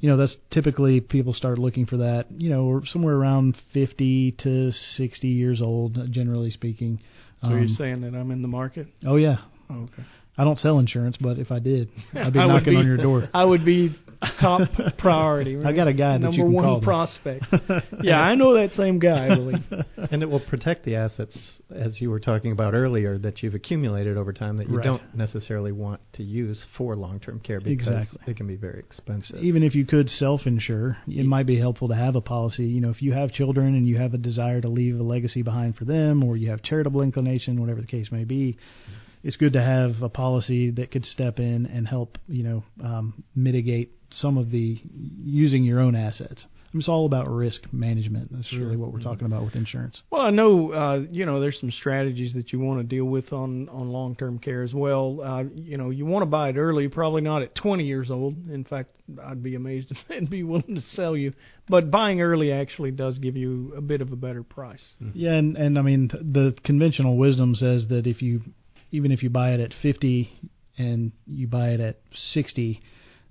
you 0.00 0.08
know, 0.10 0.16
that's 0.16 0.36
typically 0.50 1.00
people 1.00 1.32
start 1.32 1.58
looking 1.58 1.86
for 1.86 1.98
that, 1.98 2.26
you 2.36 2.50
know, 2.50 2.82
somewhere 2.92 3.14
around 3.14 3.56
50 3.72 4.32
to 4.42 4.70
60 4.72 5.28
years 5.28 5.60
old, 5.62 5.98
generally 6.12 6.50
speaking. 6.50 7.00
So 7.42 7.48
you're 7.50 7.60
Um, 7.60 7.68
saying 7.78 8.00
that 8.02 8.14
I'm 8.14 8.30
in 8.30 8.42
the 8.42 8.48
market? 8.48 8.88
Oh, 9.06 9.16
yeah. 9.16 9.38
Oh, 9.70 9.82
okay. 9.84 10.02
I 10.38 10.44
don't 10.44 10.58
sell 10.58 10.78
insurance, 10.78 11.16
but 11.18 11.38
if 11.38 11.50
I 11.50 11.58
did, 11.60 11.88
I'd 12.14 12.32
be 12.32 12.38
knocking 12.38 12.74
be- 12.74 12.76
on 12.76 12.86
your 12.86 12.98
door. 12.98 13.28
I 13.34 13.44
would 13.44 13.64
be 13.64 13.94
top 14.40 14.68
priority. 14.98 15.56
Right? 15.56 15.66
I 15.72 15.76
got 15.76 15.88
a 15.88 15.92
guy 15.92 16.12
that 16.12 16.20
Number 16.20 16.36
you 16.36 16.44
can 16.44 16.52
one 16.52 16.80
prospect. 16.80 17.44
yeah, 18.02 18.20
I 18.20 18.34
know 18.34 18.54
that 18.54 18.72
same 18.72 18.98
guy. 18.98 19.26
I 19.26 19.34
believe. 19.34 19.64
and 20.10 20.22
it 20.22 20.26
will 20.26 20.40
protect 20.40 20.84
the 20.84 20.96
assets, 20.96 21.38
as 21.74 22.00
you 22.00 22.10
were 22.10 22.20
talking 22.20 22.52
about 22.52 22.74
earlier, 22.74 23.18
that 23.18 23.42
you've 23.42 23.54
accumulated 23.54 24.16
over 24.16 24.32
time 24.32 24.56
that 24.58 24.68
you 24.68 24.76
Right. 24.76 24.84
don't 24.84 25.14
necessarily 25.14 25.72
want 25.72 26.00
to 26.14 26.22
use 26.22 26.64
for 26.76 26.96
long-term 26.96 27.40
care 27.40 27.60
because 27.60 27.86
Exactly. 27.86 28.20
it 28.26 28.36
can 28.36 28.46
be 28.46 28.56
very 28.56 28.78
expensive. 28.78 29.42
Even 29.42 29.62
if 29.62 29.74
you 29.74 29.84
could 29.84 30.08
self-insure, 30.10 30.98
it 31.08 31.26
might 31.26 31.46
be 31.46 31.58
helpful 31.58 31.88
to 31.88 31.94
have 31.94 32.16
a 32.16 32.20
policy. 32.20 32.66
You 32.66 32.80
know, 32.80 32.90
if 32.90 33.02
you 33.02 33.12
have 33.12 33.32
children 33.32 33.74
and 33.74 33.86
you 33.86 33.96
have 33.98 34.14
a 34.14 34.18
desire 34.18 34.60
to 34.60 34.68
leave 34.68 34.98
a 34.98 35.02
legacy 35.02 35.42
behind 35.42 35.76
for 35.76 35.84
them, 35.84 36.22
or 36.22 36.36
you 36.36 36.50
have 36.50 36.62
charitable 36.62 37.02
inclination, 37.02 37.60
whatever 37.60 37.80
the 37.80 37.86
case 37.86 38.10
may 38.12 38.24
be, 38.24 38.56
it's 39.26 39.36
good 39.36 39.54
to 39.54 39.60
have 39.60 40.02
a 40.02 40.08
policy 40.08 40.70
that 40.70 40.92
could 40.92 41.04
step 41.04 41.40
in 41.40 41.66
and 41.66 41.88
help 41.88 42.16
you 42.28 42.44
know 42.44 42.64
um, 42.82 43.24
mitigate 43.34 43.92
some 44.12 44.38
of 44.38 44.52
the 44.52 44.80
using 45.24 45.64
your 45.64 45.80
own 45.80 45.96
assets. 45.96 46.46
It's 46.72 46.88
all 46.88 47.06
about 47.06 47.28
risk 47.28 47.62
management. 47.72 48.30
That's 48.32 48.46
Sure. 48.48 48.60
really 48.60 48.76
what 48.76 48.92
we're 48.92 49.00
talking 49.00 49.24
about 49.26 49.44
with 49.44 49.56
insurance. 49.56 50.00
Well, 50.10 50.20
I 50.20 50.30
know 50.30 50.72
uh, 50.72 51.00
you 51.10 51.26
know 51.26 51.40
there's 51.40 51.58
some 51.58 51.72
strategies 51.72 52.34
that 52.34 52.52
you 52.52 52.60
want 52.60 52.78
to 52.80 52.84
deal 52.84 53.06
with 53.06 53.32
on 53.32 53.68
on 53.68 53.88
long-term 53.88 54.38
care 54.38 54.62
as 54.62 54.72
well. 54.72 55.20
Uh, 55.20 55.42
you 55.54 55.76
know, 55.76 55.90
you 55.90 56.06
want 56.06 56.22
to 56.22 56.26
buy 56.26 56.50
it 56.50 56.56
early, 56.56 56.86
probably 56.86 57.22
not 57.22 57.42
at 57.42 57.56
20 57.56 57.84
years 57.84 58.12
old. 58.12 58.48
In 58.48 58.62
fact, 58.62 58.90
I'd 59.24 59.42
be 59.42 59.56
amazed 59.56 59.90
if 59.90 59.96
they'd 60.08 60.30
be 60.30 60.44
willing 60.44 60.76
to 60.76 60.82
sell 60.94 61.16
you. 61.16 61.32
But 61.68 61.90
buying 61.90 62.20
early 62.20 62.52
actually 62.52 62.92
does 62.92 63.18
give 63.18 63.36
you 63.36 63.72
a 63.76 63.80
bit 63.80 64.02
of 64.02 64.12
a 64.12 64.16
better 64.16 64.44
price. 64.44 64.84
Yeah, 65.14 65.32
and 65.32 65.56
and 65.56 65.76
I 65.78 65.82
mean 65.82 66.08
the 66.12 66.54
conventional 66.62 67.16
wisdom 67.16 67.56
says 67.56 67.88
that 67.88 68.06
if 68.06 68.22
you 68.22 68.42
even 68.96 69.12
if 69.12 69.22
you 69.22 69.28
buy 69.28 69.52
it 69.52 69.60
at 69.60 69.72
50 69.82 70.30
and 70.78 71.12
you 71.26 71.46
buy 71.46 71.68
it 71.68 71.80
at 71.80 71.98
60 72.32 72.82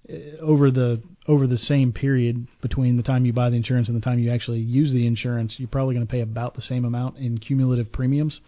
uh, 0.08 0.13
over 0.41 0.69
the 0.69 1.01
over 1.28 1.47
the 1.47 1.58
same 1.58 1.91
period 1.91 2.47
between 2.62 2.97
the 2.97 3.04
time 3.04 3.25
you 3.25 3.34
buy 3.34 3.49
the 3.49 3.56
insurance 3.56 3.88
and 3.88 3.97
the 3.97 4.06
time 4.06 4.19
you 4.19 4.32
actually 4.32 4.60
use 4.60 4.93
the 4.93 5.08
insurance, 5.08 5.56
you're 5.58 5.67
probably 5.67 5.95
going 5.95 6.06
to 6.06 6.12
pay 6.12 6.21
about 6.21 6.56
the 6.56 6.62
same 6.62 6.86
amount 6.86 7.17
in 7.17 7.38
cumulative 7.39 7.91
premiums. 7.91 8.39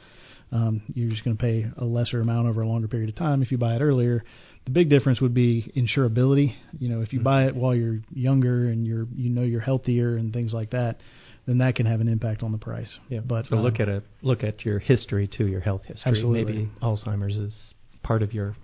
Um, 0.52 0.84
you're 0.94 1.10
just 1.10 1.26
going 1.26 1.36
to 1.36 1.42
pay 1.42 1.66
a 1.78 1.84
lesser 1.84 2.22
amount 2.22 2.48
over 2.48 2.62
a 2.62 2.68
longer 2.68 2.88
period 2.88 3.10
of 3.10 3.16
time 3.16 3.42
if 3.42 3.52
you 3.52 3.58
buy 3.58 3.76
it 3.76 3.82
earlier. 3.82 4.24
The 4.66 4.72
big 4.72 4.90
difference 4.90 5.20
would 5.20 5.34
be 5.34 5.72
insurability. 5.76 6.56
You 6.78 6.90
know, 6.90 7.02
if 7.02 7.12
you 7.12 7.20
buy 7.20 7.48
it 7.48 7.56
while 7.56 7.76
you're 7.76 8.00
younger 8.14 8.68
and 8.68 8.86
you're 8.86 9.08
you 9.16 9.30
know 9.30 9.42
you're 9.42 9.62
healthier 9.62 10.16
and 10.16 10.32
things 10.32 10.54
like 10.54 10.70
that, 10.72 11.00
then 11.48 11.58
that 11.60 11.76
can 11.76 11.86
have 11.86 12.02
an 12.02 12.08
impact 12.10 12.44
on 12.44 12.52
the 12.52 12.58
price. 12.58 13.00
Yeah, 13.10 13.22
but 13.22 13.48
so 13.48 13.58
um, 13.58 13.64
look 13.64 13.80
at 13.80 13.90
a 13.90 14.04
look 14.22 14.44
at 14.44 14.66
your 14.66 14.80
history 14.80 15.28
too, 15.28 15.48
your 15.48 15.62
health 15.62 15.84
history. 15.86 16.12
Absolutely. 16.12 16.44
Maybe 16.54 16.70
Alzheimer's 16.82 17.38
is 17.38 17.74
part 18.04 18.22
of 18.22 18.34
your 18.34 18.56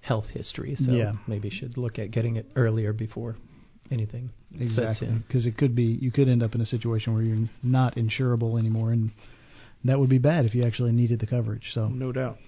health 0.00 0.26
history, 0.32 0.76
so 0.78 0.92
Yeah. 0.92 1.12
maybe 1.26 1.48
you 1.48 1.54
should 1.58 1.76
look 1.76 1.98
at 1.98 2.10
getting 2.10 2.36
it 2.36 2.46
earlier 2.56 2.92
before 2.92 3.36
anything 3.90 4.30
sets 4.52 4.62
Exactly, 4.62 5.08
in. 5.08 5.24
because 5.26 5.44
it 5.46 5.56
could 5.58 5.74
be 5.74 5.84
you 5.84 6.10
could 6.10 6.28
end 6.28 6.42
up 6.42 6.54
in 6.54 6.60
a 6.60 6.66
situation 6.66 7.14
where 7.14 7.22
you're 7.22 7.48
not 7.62 7.96
insurable 7.96 8.58
anymore, 8.58 8.92
and 8.92 9.10
that 9.84 9.98
would 9.98 10.08
be 10.08 10.18
bad 10.18 10.44
if 10.44 10.54
you 10.54 10.62
actually 10.64 10.92
needed 10.92 11.20
the 11.20 11.26
coverage. 11.26 11.70
So 11.72 11.88
No 11.88 12.12
doubt. 12.12 12.38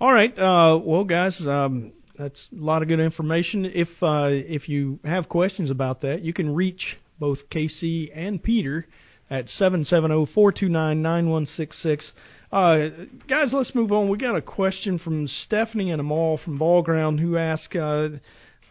All 0.00 0.12
right. 0.12 0.36
Uh, 0.38 0.78
well, 0.82 1.04
guys, 1.04 1.38
um, 1.46 1.92
that's 2.18 2.48
a 2.52 2.62
lot 2.62 2.82
of 2.82 2.88
good 2.88 3.00
information. 3.00 3.64
If 3.66 3.88
uh, 4.02 4.28
if 4.30 4.68
you 4.68 4.98
have 5.04 5.28
questions 5.28 5.70
about 5.70 6.00
that, 6.02 6.22
you 6.22 6.32
can 6.32 6.54
reach 6.54 6.96
both 7.20 7.38
K.C. 7.50 8.10
and 8.12 8.42
Peter 8.42 8.88
at 9.30 9.46
770-429-9166. 9.60 12.02
Uh, 12.50 12.88
guys, 13.28 13.52
let's 13.52 13.76
move 13.76 13.92
on. 13.92 14.08
We 14.08 14.18
got 14.18 14.34
a 14.34 14.42
question 14.42 14.98
from 14.98 15.28
Stephanie 15.28 15.92
and 15.92 16.00
Amal 16.00 16.40
from 16.44 16.58
Ball 16.58 16.82
Ground 16.82 17.20
who 17.20 17.36
ask, 17.36 17.76
uh, 17.76 18.08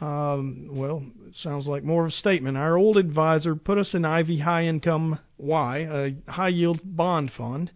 um, 0.01 0.67
well, 0.71 1.01
it 1.27 1.35
sounds 1.41 1.65
like 1.65 1.85
more 1.85 2.03
of 2.03 2.09
a 2.09 2.15
statement. 2.15 2.57
Our 2.57 2.77
old 2.77 2.97
advisor 2.97 3.55
put 3.55 3.77
us 3.77 3.93
in 3.93 4.03
Ivy 4.03 4.39
High 4.39 4.65
Income 4.65 5.19
Y, 5.37 5.77
a 5.77 6.13
high 6.29 6.49
yield 6.49 6.81
bond 6.83 7.31
fund. 7.37 7.71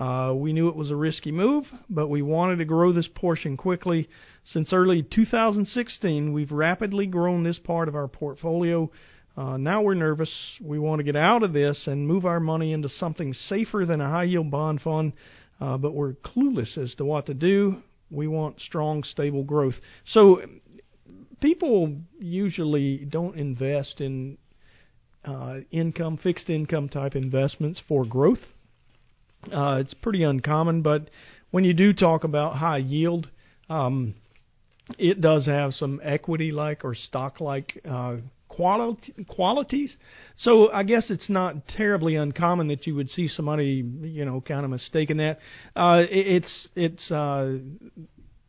Uh, 0.00 0.32
we 0.34 0.54
knew 0.54 0.68
it 0.68 0.74
was 0.74 0.90
a 0.90 0.96
risky 0.96 1.30
move, 1.30 1.64
but 1.90 2.08
we 2.08 2.22
wanted 2.22 2.56
to 2.56 2.64
grow 2.64 2.92
this 2.92 3.08
portion 3.14 3.56
quickly. 3.56 4.08
Since 4.44 4.72
early 4.72 5.02
2016, 5.02 6.32
we've 6.32 6.50
rapidly 6.50 7.06
grown 7.06 7.44
this 7.44 7.58
part 7.58 7.88
of 7.88 7.94
our 7.94 8.08
portfolio. 8.08 8.90
Uh, 9.36 9.56
now 9.56 9.80
we're 9.82 9.94
nervous. 9.94 10.30
We 10.60 10.78
want 10.78 10.98
to 11.00 11.04
get 11.04 11.16
out 11.16 11.42
of 11.42 11.52
this 11.52 11.86
and 11.86 12.06
move 12.06 12.26
our 12.26 12.40
money 12.40 12.72
into 12.72 12.88
something 12.88 13.32
safer 13.32 13.86
than 13.86 14.00
a 14.00 14.08
high 14.08 14.24
yield 14.24 14.50
bond 14.50 14.82
fund, 14.82 15.14
uh, 15.60 15.78
but 15.78 15.94
we're 15.94 16.12
clueless 16.14 16.76
as 16.76 16.94
to 16.96 17.04
what 17.04 17.26
to 17.26 17.34
do. 17.34 17.76
We 18.10 18.28
want 18.28 18.60
strong, 18.60 19.04
stable 19.04 19.42
growth. 19.42 19.74
So 20.04 20.42
people 21.40 21.96
usually 22.18 22.98
don't 22.98 23.36
invest 23.36 24.00
in 24.00 24.36
uh, 25.24 25.60
income, 25.70 26.18
fixed 26.18 26.50
income 26.50 26.88
type 26.88 27.16
investments 27.16 27.80
for 27.88 28.04
growth. 28.04 28.40
Uh, 29.52 29.76
it's 29.80 29.94
pretty 29.94 30.22
uncommon, 30.22 30.82
but 30.82 31.08
when 31.50 31.64
you 31.64 31.74
do 31.74 31.92
talk 31.92 32.24
about 32.24 32.56
high 32.56 32.78
yield, 32.78 33.28
um, 33.68 34.14
it 34.98 35.20
does 35.20 35.46
have 35.46 35.72
some 35.72 36.00
equity-like 36.02 36.84
or 36.84 36.94
stock-like 36.94 37.80
uh, 37.88 38.16
qualities. 39.28 39.96
So 40.36 40.70
I 40.72 40.82
guess 40.82 41.10
it's 41.10 41.30
not 41.30 41.68
terribly 41.68 42.16
uncommon 42.16 42.68
that 42.68 42.86
you 42.86 42.94
would 42.94 43.10
see 43.10 43.28
somebody, 43.28 43.84
you 44.02 44.24
know, 44.24 44.40
kind 44.40 44.64
of 44.64 44.70
mistaken 44.70 45.18
that. 45.18 45.38
Uh, 45.74 46.02
it, 46.08 46.26
it's 46.42 46.68
it's 46.76 47.10
uh, 47.10 47.58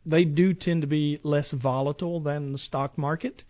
they 0.06 0.24
do 0.24 0.54
tend 0.54 0.82
to 0.82 0.86
be 0.88 1.20
less 1.22 1.52
volatile 1.52 2.20
than 2.20 2.52
the 2.52 2.58
stock 2.58 2.98
market. 2.98 3.42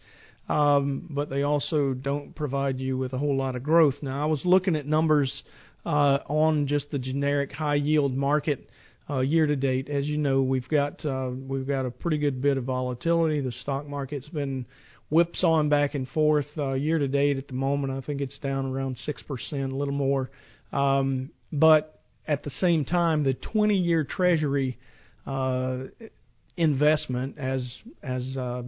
Um, 0.46 1.08
but 1.10 1.30
they 1.30 1.42
also 1.42 1.94
don't 1.94 2.34
provide 2.34 2.78
you 2.78 2.98
with 2.98 3.14
a 3.14 3.18
whole 3.18 3.36
lot 3.36 3.56
of 3.56 3.62
growth. 3.62 3.94
Now, 4.02 4.22
I 4.22 4.26
was 4.26 4.42
looking 4.44 4.76
at 4.76 4.86
numbers 4.86 5.42
uh, 5.86 6.18
on 6.28 6.66
just 6.66 6.90
the 6.90 6.98
generic 6.98 7.50
high 7.52 7.76
yield 7.76 8.14
market 8.14 8.68
uh, 9.08 9.20
year 9.20 9.46
to 9.46 9.56
date. 9.56 9.88
As 9.88 10.06
you 10.06 10.18
know, 10.18 10.42
we've 10.42 10.68
got 10.68 11.04
uh, 11.04 11.30
we've 11.30 11.66
got 11.66 11.86
a 11.86 11.90
pretty 11.90 12.18
good 12.18 12.40
bit 12.40 12.56
of 12.56 12.64
volatility. 12.64 13.40
The 13.40 13.52
stock 13.52 13.86
market's 13.86 14.28
been 14.28 14.66
whipsawing 15.10 15.68
back 15.68 15.94
and 15.94 16.08
forth 16.08 16.46
uh, 16.56 16.74
year 16.74 16.98
to 16.98 17.08
date. 17.08 17.36
At 17.36 17.48
the 17.48 17.54
moment, 17.54 17.92
I 17.92 18.00
think 18.00 18.20
it's 18.20 18.38
down 18.38 18.66
around 18.66 18.98
six 18.98 19.22
percent, 19.22 19.72
a 19.72 19.76
little 19.76 19.94
more. 19.94 20.30
Um, 20.72 21.30
but 21.52 22.00
at 22.26 22.42
the 22.42 22.50
same 22.50 22.84
time, 22.84 23.22
the 23.22 23.34
20-year 23.34 24.04
Treasury 24.04 24.78
uh, 25.26 25.84
investment, 26.56 27.38
as 27.38 27.68
as 28.02 28.36
uh, 28.36 28.62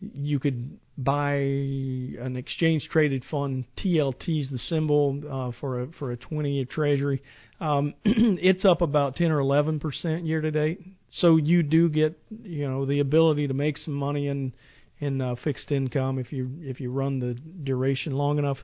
you 0.00 0.38
could 0.38 0.78
buy 0.96 1.34
an 1.34 2.36
exchange 2.36 2.88
traded 2.90 3.24
fund. 3.30 3.64
TLT 3.78 4.42
is 4.42 4.50
the 4.50 4.58
symbol 4.58 5.20
uh, 5.30 5.52
for 5.60 5.82
a 5.82 5.92
for 5.98 6.12
a 6.12 6.16
20 6.16 6.52
year 6.52 6.66
treasury. 6.68 7.22
Um, 7.60 7.94
it's 8.04 8.64
up 8.64 8.82
about 8.82 9.16
10 9.16 9.30
or 9.30 9.40
11 9.40 9.80
percent 9.80 10.24
year 10.24 10.40
to 10.40 10.50
date. 10.50 10.80
So 11.12 11.36
you 11.36 11.62
do 11.62 11.88
get 11.88 12.18
you 12.42 12.68
know 12.68 12.86
the 12.86 13.00
ability 13.00 13.48
to 13.48 13.54
make 13.54 13.78
some 13.78 13.94
money 13.94 14.28
in 14.28 14.52
in 15.00 15.20
uh, 15.20 15.34
fixed 15.42 15.70
income 15.70 16.18
if 16.18 16.32
you 16.32 16.50
if 16.60 16.80
you 16.80 16.90
run 16.90 17.18
the 17.18 17.34
duration 17.34 18.12
long 18.12 18.38
enough. 18.38 18.58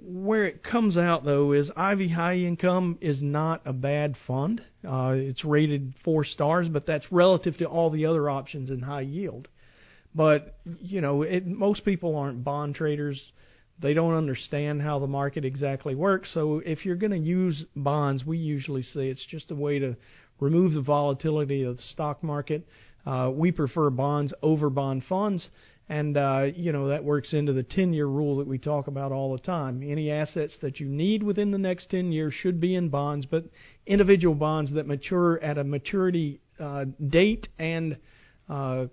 Where 0.00 0.44
it 0.44 0.62
comes 0.62 0.96
out 0.96 1.24
though 1.24 1.52
is 1.52 1.70
Ivy 1.76 2.08
High 2.08 2.36
Income 2.36 2.98
is 3.00 3.20
not 3.20 3.62
a 3.64 3.72
bad 3.72 4.16
fund. 4.26 4.62
Uh, 4.86 5.14
it's 5.16 5.44
rated 5.44 5.94
four 6.04 6.24
stars, 6.24 6.68
but 6.68 6.86
that's 6.86 7.10
relative 7.10 7.56
to 7.58 7.66
all 7.66 7.90
the 7.90 8.06
other 8.06 8.30
options 8.30 8.70
in 8.70 8.80
high 8.80 9.02
yield. 9.02 9.48
But 10.14 10.56
you 10.64 11.00
know, 11.00 11.22
it, 11.22 11.46
most 11.46 11.84
people 11.84 12.16
aren't 12.16 12.44
bond 12.44 12.76
traders. 12.76 13.32
They 13.80 13.94
don't 13.94 14.14
understand 14.14 14.82
how 14.82 14.98
the 14.98 15.06
market 15.06 15.44
exactly 15.44 15.94
works. 15.94 16.30
So 16.34 16.60
if 16.64 16.84
you're 16.84 16.96
going 16.96 17.12
to 17.12 17.18
use 17.18 17.64
bonds, 17.76 18.24
we 18.24 18.36
usually 18.38 18.82
say 18.82 19.08
it's 19.08 19.24
just 19.24 19.52
a 19.52 19.54
way 19.54 19.78
to 19.78 19.96
remove 20.40 20.74
the 20.74 20.80
volatility 20.80 21.62
of 21.62 21.76
the 21.76 21.82
stock 21.82 22.22
market. 22.22 22.66
Uh, 23.08 23.30
we 23.30 23.50
prefer 23.50 23.88
bonds 23.88 24.34
over 24.42 24.68
bond 24.68 25.02
funds, 25.08 25.48
and 25.88 26.18
uh, 26.18 26.42
you 26.54 26.72
know 26.72 26.88
that 26.88 27.02
works 27.02 27.32
into 27.32 27.54
the 27.54 27.62
10-year 27.62 28.06
rule 28.06 28.36
that 28.36 28.46
we 28.46 28.58
talk 28.58 28.86
about 28.86 29.12
all 29.12 29.32
the 29.32 29.42
time. 29.42 29.82
Any 29.82 30.10
assets 30.10 30.54
that 30.60 30.78
you 30.78 30.86
need 30.86 31.22
within 31.22 31.50
the 31.50 31.56
next 31.56 31.88
10 31.90 32.12
years 32.12 32.34
should 32.34 32.60
be 32.60 32.74
in 32.74 32.90
bonds, 32.90 33.24
but 33.24 33.44
individual 33.86 34.34
bonds 34.34 34.74
that 34.74 34.86
mature 34.86 35.42
at 35.42 35.56
a 35.56 35.64
maturity 35.64 36.42
uh, 36.60 36.84
date 37.08 37.48
and 37.58 37.96
uh, 38.50 38.88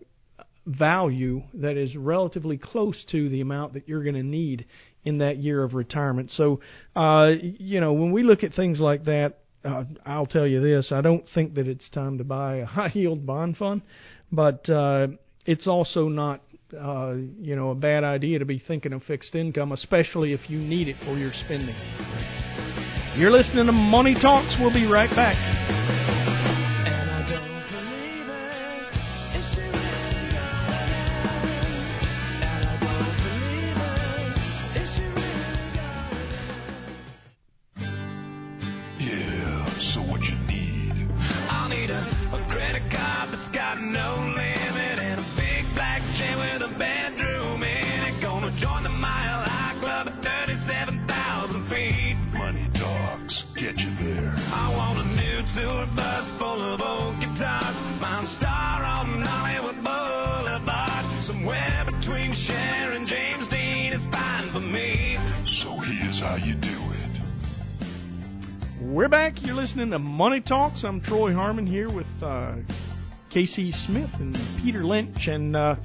value 0.65 1.43
that 1.55 1.75
is 1.75 1.93
relatively 1.97 2.57
close 2.57 3.03
to 3.11 3.27
the 3.27 3.41
amount 3.41 3.73
that 3.73 3.89
you're 3.89 4.03
going 4.03 4.15
to 4.15 4.23
need 4.23 4.65
in 5.03 5.17
that 5.17 5.39
year 5.39 5.61
of 5.61 5.73
retirement. 5.73 6.31
So, 6.31 6.61
uh, 6.95 7.33
you 7.41 7.81
know, 7.81 7.91
when 7.91 8.13
we 8.13 8.23
look 8.23 8.45
at 8.45 8.53
things 8.53 8.79
like 8.79 9.03
that, 9.05 9.39
uh, 9.65 9.83
I'll 10.05 10.25
tell 10.25 10.47
you 10.47 10.61
this: 10.61 10.91
I 10.91 11.01
don't 11.01 11.25
think 11.33 11.55
that 11.55 11.67
it's 11.67 11.89
time 11.89 12.17
to 12.19 12.23
buy 12.23 12.57
a 12.57 12.65
high 12.65 12.91
yield 12.93 13.25
bond 13.25 13.57
fund, 13.57 13.81
but 14.31 14.69
uh, 14.69 15.07
it's 15.45 15.67
also 15.67 16.07
not. 16.07 16.41
Uh, 16.75 17.13
you 17.39 17.55
know, 17.55 17.69
a 17.69 17.75
bad 17.75 18.03
idea 18.03 18.39
to 18.39 18.43
be 18.43 18.57
thinking 18.57 18.91
of 18.91 19.01
fixed 19.03 19.35
income, 19.35 19.71
especially 19.71 20.33
if 20.33 20.49
you 20.49 20.57
need 20.57 20.87
it 20.89 20.95
for 21.05 21.15
your 21.15 21.31
spending. 21.45 21.75
You're 23.15 23.31
listening 23.31 23.67
to 23.67 23.71
Money 23.71 24.15
Talks. 24.19 24.57
We'll 24.59 24.73
be 24.73 24.85
right 24.85 25.09
back. 25.11 25.84
We're 68.95 69.09
back. 69.09 69.33
You're 69.41 69.55
listening 69.55 69.91
to 69.91 69.99
Money 69.99 70.39
Talks. 70.39 70.85
I'm 70.85 71.01
Troy 71.01 71.33
Harmon 71.33 71.67
here 71.67 71.93
with 71.93 72.07
uh, 72.23 72.53
K.C. 73.29 73.73
Smith 73.85 74.09
and 74.13 74.33
Peter 74.63 74.85
Lynch. 74.85 75.27
And 75.27 75.53
uh, 75.53 75.75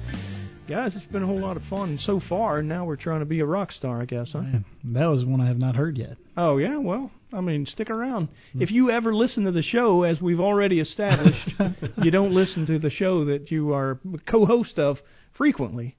guys, 0.69 0.95
it's 0.95 1.05
been 1.11 1.21
a 1.21 1.25
whole 1.25 1.41
lot 1.41 1.57
of 1.57 1.63
fun 1.63 1.99
so 2.05 2.21
far. 2.29 2.59
And 2.59 2.69
now 2.69 2.85
we're 2.85 2.95
trying 2.95 3.19
to 3.19 3.25
be 3.25 3.41
a 3.41 3.45
rock 3.45 3.73
star, 3.73 4.01
I 4.01 4.05
guess, 4.05 4.29
huh? 4.31 4.43
Man, 4.43 4.65
that 4.93 5.07
was 5.07 5.25
one 5.25 5.41
I 5.41 5.47
have 5.49 5.57
not 5.57 5.75
heard 5.75 5.97
yet. 5.97 6.15
Oh 6.37 6.55
yeah, 6.55 6.77
well, 6.77 7.11
I 7.33 7.41
mean, 7.41 7.65
stick 7.65 7.89
around. 7.89 8.29
If 8.53 8.71
you 8.71 8.89
ever 8.91 9.13
listen 9.13 9.43
to 9.43 9.51
the 9.51 9.61
show, 9.61 10.03
as 10.03 10.21
we've 10.21 10.39
already 10.39 10.79
established, 10.79 11.51
you 12.01 12.11
don't 12.11 12.31
listen 12.33 12.65
to 12.67 12.79
the 12.79 12.89
show 12.89 13.25
that 13.25 13.51
you 13.51 13.73
are 13.73 13.99
co-host 14.25 14.79
of 14.79 14.99
frequently. 15.33 15.97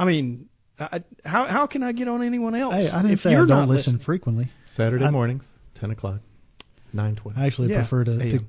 I 0.00 0.04
mean, 0.04 0.48
I, 0.80 1.04
how 1.24 1.46
how 1.46 1.68
can 1.68 1.84
I 1.84 1.92
get 1.92 2.08
on 2.08 2.24
anyone 2.24 2.56
else? 2.56 2.74
Hey, 2.74 2.90
I 2.90 3.02
didn't 3.02 3.18
if 3.18 3.20
say 3.20 3.30
you're 3.30 3.44
I 3.44 3.46
don't 3.46 3.48
not 3.50 3.68
listen 3.68 3.92
listening? 3.92 4.04
frequently. 4.04 4.50
Saturday 4.76 5.04
I- 5.04 5.10
mornings, 5.12 5.44
10 5.76 5.92
o'clock, 5.92 6.18
9:20. 6.94 7.36
I 7.36 7.46
actually 7.46 7.70
Yeah. 7.70 7.80
prefer 7.82 8.04
to, 8.04 8.18
to 8.38 8.44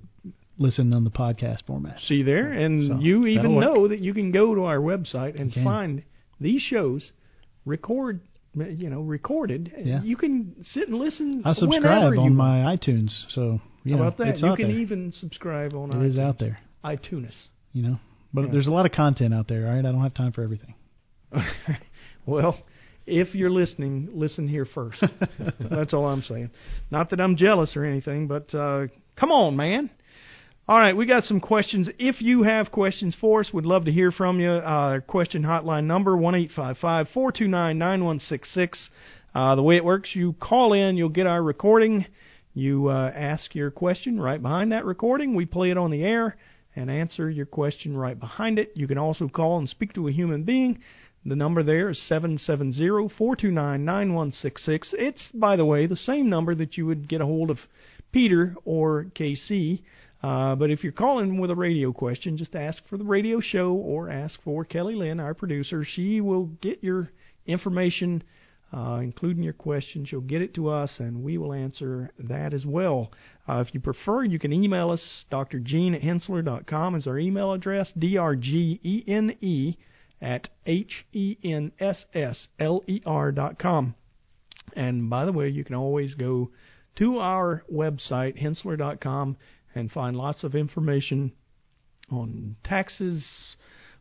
listen 0.58 0.94
on 0.94 1.04
the 1.04 1.10
podcast 1.12 1.64
format. 1.66 2.00
See 2.02 2.24
there, 2.24 2.52
and 2.52 2.88
So, 2.88 3.00
you 3.00 3.26
even 3.28 3.36
that'll 3.56 3.56
work. 3.58 3.64
know 3.76 3.88
that 3.88 4.00
you 4.00 4.14
can 4.14 4.32
go 4.32 4.54
to 4.56 4.64
our 4.66 4.78
website 4.80 5.39
and 5.39 5.54
find 5.54 6.04
these 6.39 6.62
shows, 6.62 7.12
record, 7.66 8.20
you 8.56 8.89
know, 8.89 9.02
recorded. 9.02 9.72
Yeah. 9.84 10.02
You 10.04 10.18
can 10.18 10.56
sit 10.64 10.88
and 10.89 10.98
listen. 10.98 11.42
I 11.46 11.54
subscribe 11.54 11.84
whenever 11.84 12.16
you 12.16 12.22
on 12.22 12.36
my 12.36 12.76
iTunes, 12.76 13.12
so 13.30 13.60
you 13.84 13.94
How 13.94 14.00
know 14.02 14.08
about 14.08 14.18
that? 14.18 14.28
it's 14.30 14.42
you 14.42 14.48
out 14.50 14.58
can 14.58 14.68
there. 14.70 14.78
even 14.80 15.12
subscribe 15.14 15.74
on. 15.74 15.92
It 16.02 16.06
is 16.08 16.16
iTunes. 16.16 16.20
out 16.24 16.39
there, 16.39 16.60
iTunes. 16.84 17.34
you 17.74 17.84
know. 17.84 18.00
But 18.34 18.46
Yeah. 18.46 18.52
there's 18.52 18.68
a 18.68 18.72
lot 18.72 18.86
of 18.86 18.92
content 18.92 19.34
out 19.34 19.48
there. 19.48 19.68
All 19.68 19.74
right, 19.76 19.86
I 19.86 19.92
don't 19.92 20.02
have 20.02 20.14
time 20.14 20.32
for 20.32 20.42
everything. 20.44 20.74
well, 22.26 22.58
if 23.06 23.34
you're 23.34 23.49
listening, 23.49 24.10
listen 24.14 24.47
here 24.47 24.66
first. 24.66 25.04
That's 25.60 25.93
all 25.93 26.08
I'm 26.08 26.22
saying. 26.24 26.52
Not 26.89 27.10
that 27.10 27.22
I'm 27.22 27.36
jealous 27.36 27.76
or 27.76 27.84
anything, 27.84 28.28
but 28.28 28.54
uh, 28.54 28.88
come 29.16 29.32
on, 29.32 29.56
man. 29.56 29.89
All 30.68 30.78
right, 30.78 30.95
we 30.95 31.06
got 31.06 31.24
some 31.24 31.39
questions. 31.39 31.89
If 31.99 32.22
you 32.22 32.43
have 32.43 32.72
questions 32.72 33.16
for 33.20 33.41
us, 33.41 33.49
we'd 33.54 33.66
love 33.66 33.86
to 33.86 33.91
hear 33.91 34.12
from 34.12 34.39
you. 34.39 34.52
Uh, 34.52 34.99
question 35.02 35.43
hotline 35.43 35.86
number 35.86 36.16
one 36.16 36.36
eight 36.36 36.52
five 36.56 36.78
five 36.78 37.08
four 37.14 37.32
two 37.32 37.47
nine 37.47 37.78
nine 37.78 38.06
one 38.06 38.20
six 38.20 38.54
six. 38.54 38.89
Uh, 39.34 39.56
the 39.56 39.64
way 39.64 39.76
it 39.78 39.84
works, 39.84 40.12
you 40.14 40.34
call 40.34 40.74
in, 40.74 40.97
you'll 40.97 41.10
get 41.10 41.26
our 41.26 41.41
recording. 41.41 42.06
You 42.54 42.89
uh, 42.89 43.12
ask 43.16 43.56
your 43.56 43.72
question 43.72 44.20
right 44.20 44.41
behind 44.41 44.72
that 44.72 44.86
recording. 44.86 45.36
We 45.36 45.45
play 45.45 45.72
it 45.72 45.78
on 45.78 45.89
the 45.89 46.04
air 46.04 46.36
and 46.76 46.91
answer 46.91 47.30
your 47.30 47.45
question 47.45 47.97
right 47.97 48.20
behind 48.20 48.60
it. 48.60 48.72
You 48.76 48.88
can 48.88 48.97
also 48.97 49.28
call 49.28 49.58
and 49.58 49.68
speak 49.68 49.93
to 49.93 50.08
a 50.08 50.12
human 50.12 50.43
being. 50.43 50.80
The 51.24 51.36
number 51.36 51.61
there 51.61 51.89
is 51.89 51.99
770-429-9166. 52.09 54.88
It's, 54.93 55.28
by 55.34 55.55
the 55.55 55.65
way, 55.65 55.86
the 55.86 55.95
same 55.95 56.30
number 56.30 56.55
that 56.55 56.78
you 56.78 56.88
would 56.88 57.07
get 57.07 57.22
a 57.22 57.26
hold 57.26 57.51
of 57.51 57.59
Peter 58.11 58.55
or 58.65 59.05
KC. 59.15 59.84
Uh, 60.24 60.55
but 60.55 60.72
if 60.72 60.84
you're 60.84 60.91
calling 60.91 61.39
with 61.39 61.51
a 61.51 61.55
radio 61.55 61.93
question, 61.93 62.38
just 62.38 62.55
ask 62.55 62.82
for 62.89 62.97
the 62.97 63.03
radio 63.03 63.39
show 63.39 63.74
or 63.74 64.09
ask 64.09 64.41
for 64.43 64.65
Kelly 64.65 64.95
Lynn, 64.95 65.19
our 65.19 65.36
producer. 65.36 65.84
She 65.84 66.22
will 66.22 66.45
get 66.61 66.84
your 66.84 67.11
information, 67.45 68.24
uh, 68.74 68.99
including 69.03 69.43
your 69.43 69.53
questions. 69.53 70.09
She'll 70.09 70.22
get 70.22 70.41
it 70.41 70.55
to 70.55 70.69
us, 70.69 70.95
and 70.99 71.24
we 71.24 71.38
will 71.38 71.53
answer 71.53 72.09
that 72.19 72.51
as 72.53 72.65
well. 72.65 73.11
Uh, 73.47 73.63
if 73.65 73.76
you 73.76 73.80
prefer, 73.80 74.24
you 74.24 74.39
can 74.39 74.53
email 74.53 74.89
us. 74.89 75.26
Dr. 75.30 75.59
Gene 75.59 75.93
at 75.93 76.01
Henssler.com 76.01 76.95
is 76.95 77.05
our 77.05 77.19
email 77.19 77.53
address. 77.53 77.91
D-R-G-E-N-E 77.97 79.69
at 79.69 79.78
H-E-N-S-S-L-E-R 79.78 79.91
dot 83.32 83.59
com. 83.59 83.95
And 84.76 85.09
by 85.09 85.26
the 85.26 85.32
way, 85.32 85.49
you 85.49 85.63
can 85.63 85.76
always 85.76 86.13
go 86.15 86.51
to 86.97 87.17
our 87.19 87.63
website, 87.72 88.41
henssler.com, 88.41 89.38
and 89.76 89.91
find 89.91 90.15
lots 90.15 90.43
of 90.43 90.55
information 90.55 91.32
on 92.11 92.55
taxes, 92.63 93.26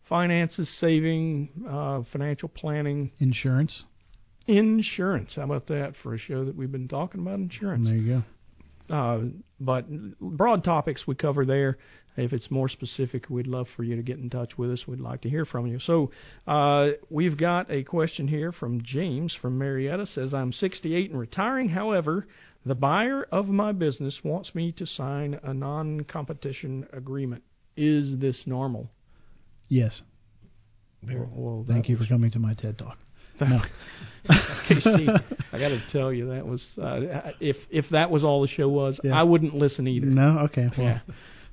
finances, 0.09 0.69
saving, 0.81 1.49
uh, 1.69 2.03
financial 2.13 2.49
planning, 2.49 3.13
Insurance. 3.19 3.85
insurance. 4.47 5.35
How 5.37 5.43
about 5.45 5.67
that 5.69 5.95
for 6.03 6.15
a 6.15 6.19
show 6.19 6.45
that 6.45 6.57
we've 6.57 6.73
been 6.73 6.89
talking 6.89 7.21
about 7.21 7.39
insurance? 7.39 7.89
There 7.89 7.97
you 7.97 8.23
go. 8.89 8.95
Uh, 8.95 9.21
but 9.61 9.87
broad 10.21 10.65
topics 10.65 11.07
we 11.07 11.15
cover 11.15 11.45
there. 11.47 11.79
If 12.17 12.33
it's 12.33 12.51
more 12.51 12.69
specific, 12.69 13.31
we'd 13.31 13.47
love 13.47 13.67
for 13.77 13.83
you 13.83 13.97
to 13.97 14.03
get 14.03 14.19
in 14.19 14.31
touch 14.31 14.59
with 14.59 14.71
us. 14.73 14.85
We'd 14.87 15.01
like 15.01 15.23
to 15.23 15.31
hear 15.31 15.45
from 15.45 15.67
you. 15.67 15.79
So 15.81 16.11
uh, 16.47 16.89
we've 17.09 17.37
got 17.39 17.71
a 17.71 17.83
question 17.85 18.29
here 18.29 18.53
from 18.53 18.83
James 18.85 19.35
from 19.41 19.59
Marietta. 19.59 20.07
Says 20.07 20.35
I'm 20.35 20.53
68 20.53 21.11
and 21.11 21.19
retiring. 21.19 21.69
However, 21.69 22.27
the 22.67 22.75
buyer 22.75 23.27
of 23.33 23.47
my 23.49 23.73
business 23.73 24.19
wants 24.23 24.55
me 24.55 24.73
to 24.73 24.87
sign 24.87 25.39
a 25.43 25.55
non-competition 25.55 26.87
agreement. 26.93 27.43
Is 27.77 28.19
this 28.19 28.43
normal? 28.45 28.91
Yes. 29.69 30.03
Well, 31.07 31.31
well, 31.33 31.65
Thank 31.67 31.89
you 31.89 31.97
for 31.97 32.05
coming 32.07 32.31
to 32.33 32.39
my 32.39 32.55
TED 32.55 32.79
talk. 32.79 32.99
No. 33.41 33.63
K.C., 34.69 35.09
I 35.51 35.59
got 35.59 35.69
to 35.71 35.83
tell 35.93 36.13
you 36.13 36.29
that 36.29 36.47
was 36.47 36.63
uh, 36.77 37.31
if 37.41 37.57
if 37.71 37.87
that 37.91 38.11
was 38.11 38.23
all 38.23 38.43
the 38.43 38.49
show 38.49 38.69
was, 38.69 39.01
Yeah. 39.03 39.19
I 39.19 39.23
wouldn't 39.23 39.55
listen 39.55 39.89
either. 39.89 40.05
No. 40.05 40.41
Okay. 40.41 40.69
Well. 40.77 40.87
Yeah. 40.87 41.01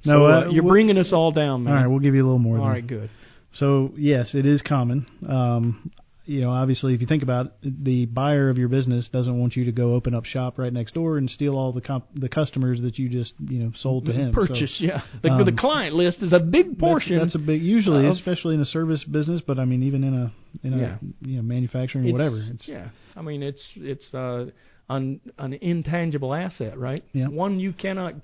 No. 0.07 0.13
So, 0.19 0.25
uh, 0.25 0.29
uh, 0.29 0.49
you're 0.49 0.63
we'll- 0.63 0.71
bringing 0.73 0.97
us 0.97 1.11
all 1.13 1.31
down, 1.31 1.63
man. 1.63 1.73
All 1.73 1.79
right. 1.81 1.87
We'll 1.87 1.99
give 1.99 2.15
you 2.15 2.23
a 2.23 2.27
little 2.27 2.39
more. 2.39 2.57
All 2.57 2.63
then. 2.63 2.73
right, 2.73 2.87
good. 2.87 3.09
So 3.53 3.91
yes, 3.97 4.33
it 4.33 4.45
is 4.45 4.61
common. 4.61 5.05
Um, 5.27 5.91
you 6.25 6.41
know, 6.41 6.51
obviously, 6.51 6.93
if 6.93 6.99
you 6.99 7.07
think 7.07 7.23
about 7.23 7.53
it, 7.63 7.83
the 7.85 8.05
buyer 8.05 8.49
of 8.49 8.57
your 8.57 8.67
business 8.67 9.07
doesn't 9.13 9.39
want 9.39 9.55
you 9.55 9.63
to 9.65 9.71
go 9.71 9.93
open 9.93 10.13
up 10.13 10.25
shop 10.25 10.59
right 10.59 10.73
next 10.73 10.93
door 10.93 11.17
and 11.17 11.29
steal 11.29 11.55
all 11.55 11.71
the 11.71 11.79
comp- 11.79 12.07
the 12.13 12.27
customers 12.27 12.81
that 12.81 12.99
you 12.99 13.07
just 13.07 13.31
you 13.39 13.59
know 13.59 13.71
sold 13.77 14.05
to 14.07 14.11
him. 14.11 14.33
So, 14.33 14.45
Purchase, 14.45 14.75
yeah. 14.79 15.01
The, 15.23 15.29
um, 15.29 15.45
the 15.45 15.53
client 15.53 15.95
list 15.95 16.21
is 16.21 16.33
a 16.33 16.39
big 16.39 16.77
portion. 16.77 17.17
That's, 17.17 17.35
a 17.35 17.39
big, 17.39 17.61
usually, 17.61 18.05
of- 18.05 18.11
especially 18.11 18.55
in 18.55 18.61
a 18.61 18.65
service 18.65 19.03
business. 19.05 19.41
But 19.47 19.57
I 19.57 19.63
mean, 19.63 19.83
even 19.83 20.03
in 20.03 20.13
a 20.13 20.33
in 20.67 20.73
a 20.73 20.77
Yeah. 20.77 20.97
you 21.21 21.37
know 21.37 21.43
manufacturing 21.43 22.03
or 22.05 22.09
It's- 22.09 22.19
whatever. 22.31 22.51
It's 22.53 22.67
yeah. 22.67 22.89
I 23.15 23.21
mean, 23.21 23.41
it's 23.41 23.65
it's 23.77 24.13
uh, 24.13 24.47
an 24.89 25.21
an 25.37 25.53
intangible 25.53 26.33
asset, 26.33 26.77
right? 26.77 27.05
Yeah. 27.13 27.29
One 27.29 27.57
you 27.61 27.71
cannot 27.71 28.15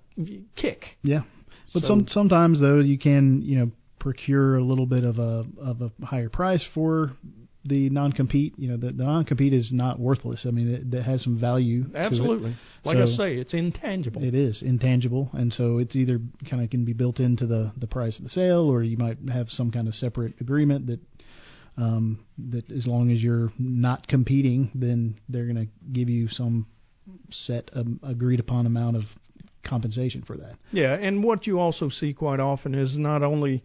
kick. 0.57 0.97
Yeah, 1.03 1.21
but 1.73 1.81
So- 1.81 1.87
some 1.89 2.07
sometimes 2.07 2.59
though 2.59 2.79
you 2.79 2.97
can 2.97 3.41
you 3.41 3.57
know 3.57 3.71
procure 3.99 4.57
a 4.57 4.63
little 4.63 4.85
bit 4.85 5.03
of 5.03 5.19
a 5.19 5.45
of 5.57 5.81
a 5.81 6.05
higher 6.05 6.29
price 6.29 6.63
for 6.73 7.11
the 7.65 7.89
non 7.89 8.11
compete. 8.11 8.53
You 8.57 8.69
know, 8.69 8.77
the, 8.77 8.91
the 8.91 9.03
non 9.03 9.23
compete 9.23 9.53
is 9.53 9.69
not 9.71 9.99
worthless. 9.99 10.45
I 10.45 10.51
mean, 10.51 10.67
it, 10.67 10.93
it 10.93 11.03
has 11.03 11.23
some 11.23 11.39
value. 11.39 11.85
Absolutely. 11.95 12.55
Like 12.83 12.97
I 12.97 13.05
say, 13.15 13.35
it's 13.35 13.53
intangible. 13.53 14.23
It 14.23 14.35
is 14.35 14.61
intangible, 14.61 15.29
and 15.33 15.53
so 15.53 15.77
it's 15.77 15.95
either 15.95 16.19
kind 16.49 16.63
of 16.63 16.69
can 16.69 16.83
be 16.83 16.93
built 16.93 17.19
into 17.19 17.47
the 17.47 17.71
the 17.77 17.87
price 17.87 18.17
of 18.17 18.23
the 18.23 18.29
sale, 18.29 18.69
or 18.69 18.83
you 18.83 18.97
might 18.97 19.17
have 19.31 19.49
some 19.49 19.71
kind 19.71 19.87
of 19.87 19.95
separate 19.95 20.33
agreement 20.41 20.87
that 20.87 20.99
um, 21.77 22.19
that 22.51 22.69
as 22.69 22.85
long 22.85 23.11
as 23.11 23.21
you're 23.21 23.51
not 23.57 24.07
competing, 24.07 24.71
then 24.75 25.15
they're 25.29 25.45
going 25.45 25.55
to 25.67 25.67
give 25.91 26.09
you 26.09 26.27
some 26.27 26.67
set 27.31 27.69
um, 27.73 27.99
agreed 28.03 28.39
upon 28.39 28.65
amount 28.65 28.97
of 28.97 29.03
compensation 29.63 30.21
for 30.25 30.37
that. 30.37 30.55
Yeah, 30.71 30.93
and 30.93 31.23
what 31.23 31.47
you 31.47 31.59
also 31.59 31.89
see 31.89 32.13
quite 32.13 32.39
often 32.39 32.75
is 32.75 32.97
not 32.97 33.23
only 33.23 33.63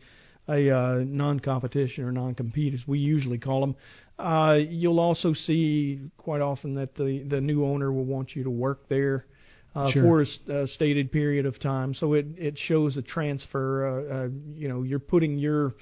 a 0.49 0.70
uh, 0.70 0.94
non-competition 1.05 2.05
or 2.05 2.12
non-compete, 2.12 2.72
as 2.74 2.80
we 2.86 2.99
usually 2.99 3.38
call 3.38 3.61
them. 3.61 3.76
Uh, 4.18 4.55
you'll 4.55 4.99
also 5.01 5.32
see 5.34 6.01
quite 6.16 6.40
often 6.40 6.74
that 6.74 6.94
the 6.94 7.22
the 7.28 7.40
new 7.40 7.64
owner 7.64 7.92
will 7.92 8.05
want 8.07 8.34
you 8.34 8.42
to 8.44 8.51
work 8.51 8.88
there 8.88 9.26
uh, 9.74 9.90
Sure. 9.92 10.03
for 10.03 10.20
a 10.22 10.26
s- 10.26 10.38
a 10.49 10.66
stated 10.68 11.12
period 11.12 11.44
of 11.46 11.59
time. 11.61 11.92
So 11.94 12.14
it 12.14 12.26
it 12.36 12.59
shows 12.59 12.96
a 12.96 13.03
transfer. 13.03 13.86
Uh, 13.86 14.14
uh, 14.14 14.28
you 14.57 14.68
know, 14.68 14.82
you're 14.82 14.99
putting 14.99 15.38
your 15.38 15.74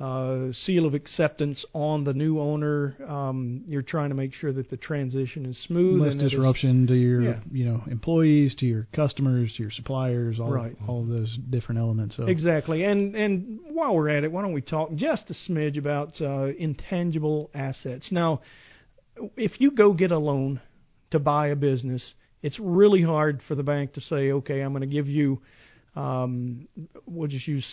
uh, 0.00 0.50
seal 0.52 0.86
of 0.86 0.94
acceptance 0.94 1.64
on 1.72 2.02
the 2.02 2.12
new 2.12 2.40
owner. 2.40 2.96
Um, 3.06 3.62
you're 3.68 3.80
trying 3.82 4.08
to 4.08 4.16
make 4.16 4.34
sure 4.34 4.52
that 4.52 4.68
the 4.68 4.76
transition 4.76 5.46
is 5.46 5.56
smooth. 5.68 6.00
Less 6.02 6.12
and 6.12 6.20
that 6.20 6.26
it's- 6.26 6.36
disruption 6.38 6.86
to 6.88 6.94
your 6.96 7.22
Yeah. 7.22 7.40
you 7.52 7.64
know 7.64 7.82
employees, 7.88 8.56
to 8.56 8.66
your 8.66 8.88
customers, 8.92 9.52
to 9.54 9.62
your 9.62 9.70
suppliers, 9.70 10.40
all 10.40 10.50
Right. 10.50 10.76
all 10.88 11.02
of 11.02 11.08
those 11.08 11.36
different 11.50 11.78
elements. 11.80 12.16
So 12.16 12.26
Exactly. 12.26 12.82
And 12.84 13.14
and 13.14 13.60
while 13.70 13.94
we're 13.94 14.08
at 14.08 14.24
it, 14.24 14.32
why 14.32 14.42
don't 14.42 14.52
we 14.52 14.62
talk 14.62 14.92
just 14.96 15.30
a 15.30 15.34
smidge 15.34 15.78
about 15.78 16.20
uh, 16.20 16.52
intangible 16.58 17.50
assets? 17.54 18.10
Now, 18.10 18.40
if 19.36 19.60
you 19.60 19.70
go 19.70 19.92
get 19.92 20.10
a 20.10 20.18
loan 20.18 20.60
to 21.12 21.20
buy 21.20 21.46
a 21.48 21.56
business, 21.56 22.14
it's 22.42 22.58
really 22.58 23.02
hard 23.02 23.40
for 23.46 23.54
the 23.54 23.62
bank 23.62 23.92
to 23.92 24.00
say, 24.00 24.32
okay, 24.32 24.60
I'm 24.60 24.72
going 24.72 24.80
to 24.80 24.86
give 24.88 25.06
you, 25.08 25.40
um, 25.96 26.66
we'll 27.06 27.28
just 27.28 27.46
use 27.46 27.64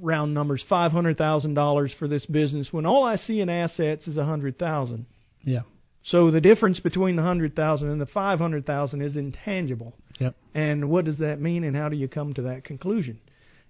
round 0.00 0.34
numbers, 0.34 0.64
five 0.68 0.92
hundred 0.92 1.16
thousand 1.16 1.54
dollars 1.54 1.94
for 1.98 2.08
this 2.08 2.26
business 2.26 2.68
when 2.72 2.86
all 2.86 3.04
I 3.04 3.16
see 3.16 3.40
in 3.40 3.48
assets 3.48 4.08
is 4.08 4.16
a 4.16 4.24
hundred 4.24 4.58
thousand. 4.58 5.06
yeah, 5.44 5.60
So 6.04 6.30
the 6.30 6.40
difference 6.40 6.80
between 6.80 7.16
the 7.16 7.22
hundred 7.22 7.54
thousand 7.54 7.90
and 7.90 8.00
the 8.00 8.06
five 8.06 8.38
hundred 8.40 8.66
thousand 8.66 9.02
is 9.02 9.16
intangible. 9.16 9.94
Yep. 10.18 10.34
And 10.54 10.90
what 10.90 11.04
does 11.04 11.18
that 11.18 11.40
mean, 11.40 11.64
and 11.64 11.76
how 11.76 11.88
do 11.88 11.96
you 11.96 12.08
come 12.08 12.34
to 12.34 12.42
that 12.42 12.64
conclusion? 12.64 13.20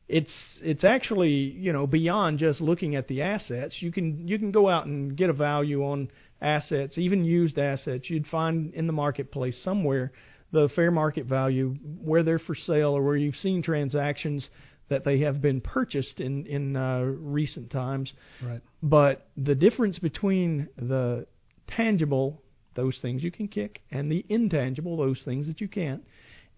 It's 0.09 0.33
it's 0.63 0.85
actually 0.85 1.31
you 1.31 1.73
know 1.73 1.87
beyond 1.87 2.39
just 2.39 2.61
looking 2.61 2.97
at 2.97 3.09
the 3.09 3.23
assets. 3.23 3.77
You 3.81 3.93
can 3.93 4.27
you 4.27 4.39
can 4.39 4.53
go 4.53 4.69
out 4.69 4.87
and 4.87 5.17
get 5.17 5.31
a 5.31 5.35
value 5.35 5.85
on 5.85 6.09
assets, 6.41 6.99
even 6.99 7.25
used 7.25 7.59
assets. 7.59 8.11
You'd 8.11 8.27
find 8.27 8.75
in 8.75 8.87
the 8.87 8.93
marketplace 8.93 9.59
somewhere 9.63 10.13
the 10.53 10.69
fair 10.77 10.91
market 10.91 11.27
value, 11.27 11.75
where 12.03 12.23
they're 12.23 12.39
for 12.39 12.55
sale, 12.55 12.91
or 12.97 13.03
where 13.03 13.17
you've 13.17 13.37
seen 13.37 13.63
transactions 13.63 14.49
that 14.89 15.05
they 15.05 15.21
have 15.21 15.41
been 15.41 15.61
purchased 15.61 16.21
in 16.21 16.47
in 16.47 16.77
uh, 16.77 17.01
recent 17.01 17.71
times. 17.71 18.13
Right. 18.45 18.61
But 18.83 19.27
the 19.37 19.55
difference 19.55 19.99
between 19.99 20.69
the 20.77 21.27
tangible, 21.69 22.43
those 22.75 22.99
things 23.01 23.23
you 23.23 23.31
can 23.31 23.49
kick, 23.49 23.81
and 23.91 24.11
the 24.13 24.25
intangible, 24.29 24.97
those 24.97 25.23
things 25.25 25.47
that 25.47 25.61
you 25.61 25.69
can't, 25.69 26.03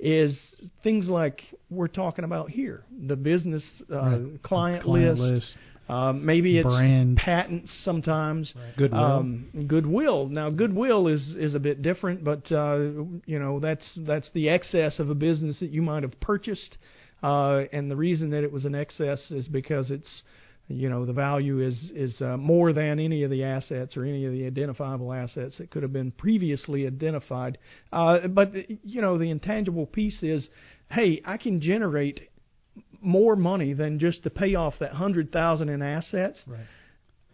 is 0.00 0.36
things 0.82 1.08
like 1.08 1.40
we're 1.70 1.86
talking 1.86 2.24
about 2.24 2.50
here 2.50 2.84
the 3.06 3.14
business 3.16 3.64
uh, 3.92 3.96
Right. 3.96 4.42
client, 4.42 4.82
Client 4.82 5.18
list. 5.18 5.20
list. 5.20 5.56
Um, 5.88 6.24
maybe 6.24 6.58
it's 6.58 6.66
Brand. 6.66 7.16
patents 7.16 7.70
sometimes. 7.84 8.52
Goodwill. 8.76 9.00
Um, 9.00 9.66
goodwill. 9.66 10.28
Now, 10.28 10.50
goodwill 10.50 11.08
is 11.08 11.34
is 11.36 11.54
a 11.54 11.58
bit 11.58 11.82
different, 11.82 12.24
but 12.24 12.50
uh, 12.50 12.78
you 13.26 13.38
know 13.38 13.60
that's 13.60 13.86
that's 13.98 14.30
the 14.32 14.48
excess 14.48 14.98
of 14.98 15.10
a 15.10 15.14
business 15.14 15.60
that 15.60 15.70
you 15.70 15.82
might 15.82 16.02
have 16.02 16.18
purchased, 16.20 16.78
uh, 17.22 17.62
and 17.72 17.90
the 17.90 17.96
reason 17.96 18.30
that 18.30 18.44
it 18.44 18.52
was 18.52 18.64
an 18.64 18.74
excess 18.74 19.30
is 19.30 19.46
because 19.46 19.90
it's 19.90 20.22
you 20.68 20.88
know 20.88 21.04
the 21.04 21.12
value 21.12 21.60
is 21.60 21.90
is 21.94 22.20
uh, 22.22 22.38
more 22.38 22.72
than 22.72 22.98
any 22.98 23.22
of 23.22 23.30
the 23.30 23.44
assets 23.44 23.96
or 23.96 24.04
any 24.04 24.24
of 24.24 24.32
the 24.32 24.46
identifiable 24.46 25.12
assets 25.12 25.58
that 25.58 25.70
could 25.70 25.82
have 25.82 25.92
been 25.92 26.10
previously 26.12 26.86
identified. 26.86 27.58
Uh, 27.92 28.26
but 28.28 28.52
you 28.84 29.02
know 29.02 29.18
the 29.18 29.30
intangible 29.30 29.84
piece 29.84 30.22
is, 30.22 30.48
hey, 30.90 31.20
I 31.26 31.36
can 31.36 31.60
generate 31.60 32.30
more 33.04 33.36
money 33.36 33.72
than 33.72 33.98
just 33.98 34.22
to 34.24 34.30
pay 34.30 34.54
off 34.54 34.74
that 34.80 34.92
hundred 34.92 35.32
thousand 35.32 35.68
in 35.68 35.82
assets. 35.82 36.42
Right. 36.46 36.60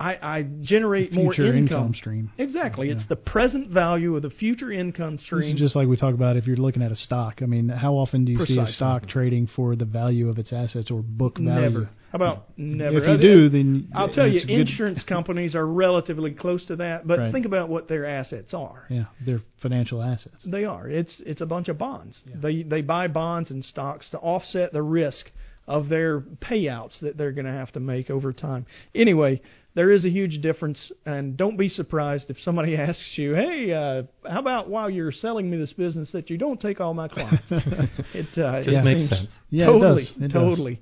I, 0.03 0.17
I 0.39 0.43
generate 0.63 1.13
more 1.13 1.35
income. 1.35 1.57
income 1.59 1.95
stream. 1.95 2.33
Exactly, 2.39 2.87
Yeah. 2.89 2.95
it's 2.95 3.07
the 3.09 3.17
present 3.17 3.69
value 3.69 4.17
of 4.17 4.23
the 4.23 4.31
future 4.31 4.73
income 4.73 5.17
This 5.17 5.27
stream. 5.27 5.55
is 5.55 5.61
just 5.61 5.77
like 5.77 5.89
we 5.89 5.97
talk 5.99 6.15
about 6.15 6.39
if 6.39 6.47
you're 6.47 6.57
looking 6.57 6.81
at 6.83 6.91
a 6.91 6.97
stock. 6.97 7.41
I 7.43 7.45
mean, 7.47 7.69
how 7.69 7.93
often 7.97 8.25
do 8.25 8.33
you 8.33 8.47
see 8.47 8.59
a 8.59 8.67
stock 8.67 9.07
trading 9.07 9.47
for 9.55 9.77
the 9.77 9.85
value 9.85 10.31
of 10.31 10.39
its 10.39 10.55
assets 10.55 10.91
or 10.91 11.03
book 11.03 11.37
value? 11.37 11.61
Never. 11.61 11.91
How 12.13 12.17
about 12.17 12.59
never? 12.59 12.97
If 12.97 13.05
you 13.11 13.19
do, 13.19 13.49
then 13.51 13.91
I'll 13.95 14.09
tell 14.09 14.27
you, 14.27 14.41
insurance 14.49 15.05
companies 15.05 15.55
are 15.55 15.67
relatively 15.67 16.31
close 16.33 16.65
to 16.67 16.77
that. 16.77 17.07
But 17.07 17.19
Right. 17.19 17.31
think 17.33 17.45
about 17.45 17.69
what 17.69 17.87
their 17.87 18.07
assets 18.07 18.55
are. 18.55 18.87
Yeah, 18.89 19.05
they're 19.27 19.43
financial 19.61 20.03
assets. 20.03 20.43
They 20.47 20.65
are. 20.65 20.89
It's 20.89 21.21
it's 21.27 21.43
a 21.43 21.47
bunch 21.47 21.69
of 21.69 21.77
bonds. 21.77 22.23
They 22.35 22.63
they 22.63 22.81
buy 22.81 23.07
bonds 23.09 23.51
and 23.51 23.63
stocks 23.63 24.09
to 24.13 24.19
offset 24.19 24.73
the 24.73 24.83
risk 24.83 25.31
of 25.71 25.89
their 25.89 26.21
payouts 26.21 26.99
that 27.01 27.17
they're 27.17 27.31
going 27.33 27.47
to 27.47 27.53
have 27.53 27.71
to 27.73 27.81
make 27.81 28.11
over 28.11 28.33
time. 28.33 28.67
Anyway, 28.93 29.41
there 29.75 29.93
is 29.93 30.05
a 30.05 30.11
huge 30.11 30.43
difference, 30.43 30.91
and 31.07 31.37
don't 31.37 31.57
be 31.57 31.69
surprised 31.69 32.29
if 32.29 32.37
somebody 32.41 32.77
asks 32.89 33.13
you, 33.15 33.35
"Hey, 33.35 33.73
uh, 33.73 34.03
how 34.29 34.41
about 34.41 34.69
while 34.69 34.91
you're 34.91 35.13
selling 35.13 35.49
me 35.49 35.57
this 35.57 35.73
business 35.73 36.11
that 36.13 36.29
you 36.29 36.37
don't 36.37 36.61
take 36.61 36.81
all 36.81 36.93
my 36.93 37.07
clients?" 37.07 37.45
it 37.51 38.27
uh, 38.37 38.65
Just 38.65 38.77
it 38.77 38.85
makes 38.85 39.01
seems- 39.03 39.11
sense. 39.11 39.31
Yeah, 39.49 39.65
it 39.65 39.67
totally, 39.69 40.03
does. 40.03 40.13
It 40.17 40.21
does. 40.21 40.33
totally. 40.33 40.81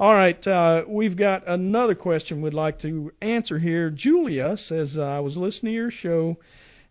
All 0.00 0.14
right, 0.14 0.46
uh, 0.46 0.84
we've 0.86 1.16
got 1.16 1.48
another 1.48 1.96
question 1.96 2.40
we'd 2.40 2.54
like 2.54 2.80
to 2.82 3.10
answer 3.20 3.58
here. 3.58 3.90
Julia 3.90 4.56
says, 4.56 4.94
uh, 4.96 5.02
I 5.02 5.18
was 5.18 5.36
listening 5.36 5.72
to 5.72 5.74
your 5.74 5.90
show, 5.90 6.36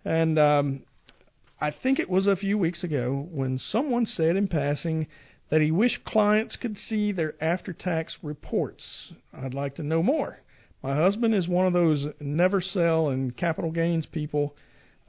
and 0.04 0.38
um, 0.38 0.82
I 1.62 1.72
think 1.72 2.00
it 2.00 2.10
was 2.10 2.28
a 2.28 2.36
few 2.36 2.58
weeks 2.58 2.84
ago 2.84 3.26
when 3.32 3.58
someone 3.60 4.06
said 4.06 4.36
in 4.36 4.50
passing 4.50 5.08
that 5.50 5.62
he 5.62 5.72
wished 5.72 6.04
clients 6.06 6.56
could 6.56 6.78
see 6.78 7.12
their 7.12 7.34
after 7.42 7.74
tax 7.74 8.18
reports. 8.22 9.14
I'd 9.34 9.54
like 9.54 9.76
to 9.76 9.84
know 9.84 10.04
more. 10.04 10.40
My 10.84 10.96
husband 10.96 11.34
is 11.34 11.48
one 11.48 11.66
of 11.66 11.74
those 11.74 12.06
never 12.20 12.62
sell 12.62 13.10
and 13.10 13.36
capital 13.36 13.72
gains 13.72 14.06
people, 14.06 14.56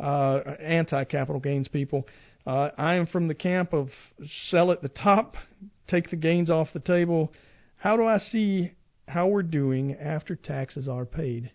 uh, 0.01 0.41
anti 0.61 1.05
capital 1.05 1.41
gains 1.41 1.69
people. 1.69 2.07
Uh, 2.47 2.71
I 2.79 2.95
am 2.95 3.07
from 3.07 3.29
the 3.29 3.35
camp 3.35 3.75
of 3.75 3.91
sell 4.49 4.73
at 4.73 4.81
the 4.81 4.89
top, 4.89 5.37
take 5.87 6.11
the 6.11 6.17
gains 6.17 6.51
off 6.51 6.69
the 6.73 6.81
table. 6.81 7.33
How 7.77 7.97
do 7.97 8.07
I 8.07 8.19
see 8.19 8.73
how 9.07 9.27
we're 9.29 9.43
doing 9.43 9.95
after 9.95 10.35
taxes 10.35 10.89
are 10.89 11.05
paid? 11.05 11.51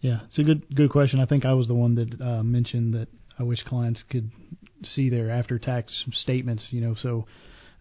Yeah, 0.00 0.20
it's 0.26 0.38
a 0.38 0.44
good 0.44 0.74
good 0.74 0.90
question. 0.90 1.20
I 1.20 1.26
think 1.26 1.44
I 1.44 1.54
was 1.54 1.66
the 1.66 1.74
one 1.74 1.94
that 1.96 2.20
uh, 2.20 2.42
mentioned 2.42 2.94
that 2.94 3.08
I 3.38 3.42
wish 3.42 3.62
clients 3.64 4.04
could 4.08 4.30
see 4.84 5.08
their 5.10 5.30
after 5.30 5.58
tax 5.58 6.04
statements. 6.12 6.66
You 6.70 6.82
know, 6.82 6.94
so 6.94 7.26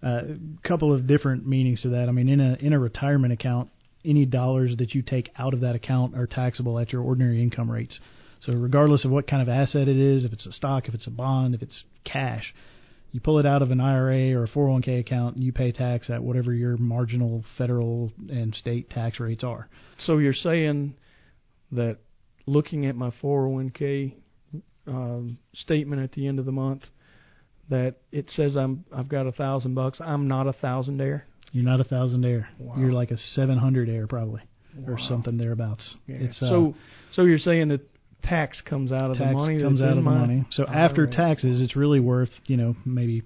a 0.06 0.38
couple 0.64 0.94
of 0.94 1.08
different 1.08 1.48
meanings 1.48 1.82
to 1.82 1.90
that. 1.90 2.08
I 2.08 2.12
mean, 2.12 2.30
in 2.30 2.40
a 2.40 2.54
in 2.60 2.74
a 2.74 2.80
retirement 2.80 3.34
account, 3.34 3.70
any 4.06 4.26
dollars 4.26 4.78
that 4.78 4.94
you 4.94 5.02
take 5.02 5.32
out 5.38 5.54
of 5.54 5.62
that 5.62 5.76
account 5.76 6.16
are 6.16 6.28
taxable 6.28 6.78
at 6.80 6.94
your 6.94 7.02
ordinary 7.02 7.42
income 7.42 7.70
rates. 7.70 8.00
So 8.42 8.54
regardless 8.54 9.04
of 9.04 9.12
what 9.12 9.28
kind 9.28 9.42
of 9.42 9.50
asset 9.50 9.88
it 9.88 9.98
is, 9.98 10.24
if 10.24 10.32
it's 10.32 10.46
a 10.46 10.52
stock, 10.52 10.88
if 10.88 10.94
it's 10.94 11.08
a 11.08 11.12
bond, 11.12 11.56
if 11.56 11.64
it's 11.64 11.84
cash, 12.04 12.54
you 13.12 13.20
pull 13.20 13.40
it 13.40 13.46
out 13.48 13.64
of 13.64 13.72
an 13.72 13.80
IRA 13.80 14.38
or 14.38 14.44
a 14.44 14.48
401k 14.48 15.00
account, 15.00 15.36
and 15.36 15.44
you 15.44 15.52
pay 15.52 15.72
tax 15.72 16.10
at 16.10 16.22
whatever 16.22 16.54
your 16.54 16.78
marginal 16.78 17.44
federal 17.58 18.12
and 18.30 18.54
state 18.54 18.90
tax 18.90 19.20
rates 19.20 19.44
are. 19.44 19.68
So 20.00 20.20
you're 20.20 20.34
saying 20.34 20.96
that 21.72 21.98
looking 22.46 22.86
at 22.86 22.96
my 22.96 23.12
401k 23.24 24.14
um, 24.86 25.40
statement 25.56 26.04
at 26.04 26.12
the 26.12 26.28
end 26.28 26.38
of 26.38 26.46
the 26.46 26.52
month, 26.52 26.84
that 27.70 27.96
it 28.12 28.30
says 28.30 28.56
I'm 28.56 28.86
I've 28.94 29.10
got 29.10 29.28
a 29.28 29.32
thousand 29.32 29.74
bucks. 29.76 30.00
I'm 30.02 30.28
not 30.28 30.48
a 30.48 30.54
thousandaire. 30.54 31.24
You're 31.52 31.64
not 31.66 31.80
a 31.80 31.84
thousandaire. 31.86 32.46
Wow. 32.60 32.76
You're 32.78 32.92
like 32.92 33.12
a 33.12 33.18
700 33.18 33.88
air 33.90 34.08
probably, 34.08 34.42
or 34.88 34.98
something 35.00 35.38
thereabouts. 35.38 35.96
Yeah. 36.08 36.18
It's 36.20 36.42
uh, 36.42 36.50
so 36.50 36.76
so 37.14 37.24
you're 37.24 37.38
saying 37.38 37.70
that 37.70 37.82
tax 38.24 38.62
comes 38.62 38.92
out 38.92 39.12
of 39.12 39.18
tax 39.18 39.30
the 39.30 39.34
money 39.34 39.62
comes 39.62 39.82
out 39.82 39.90
of 39.90 39.96
the 39.96 40.02
money. 40.02 40.46
So 40.52 40.66
after 40.66 41.08
taxes, 41.08 41.62
it's 41.62 41.76
really 41.76 42.00
worth 42.00 42.32
you 42.48 42.58
know 42.58 42.76
maybe 42.86 43.24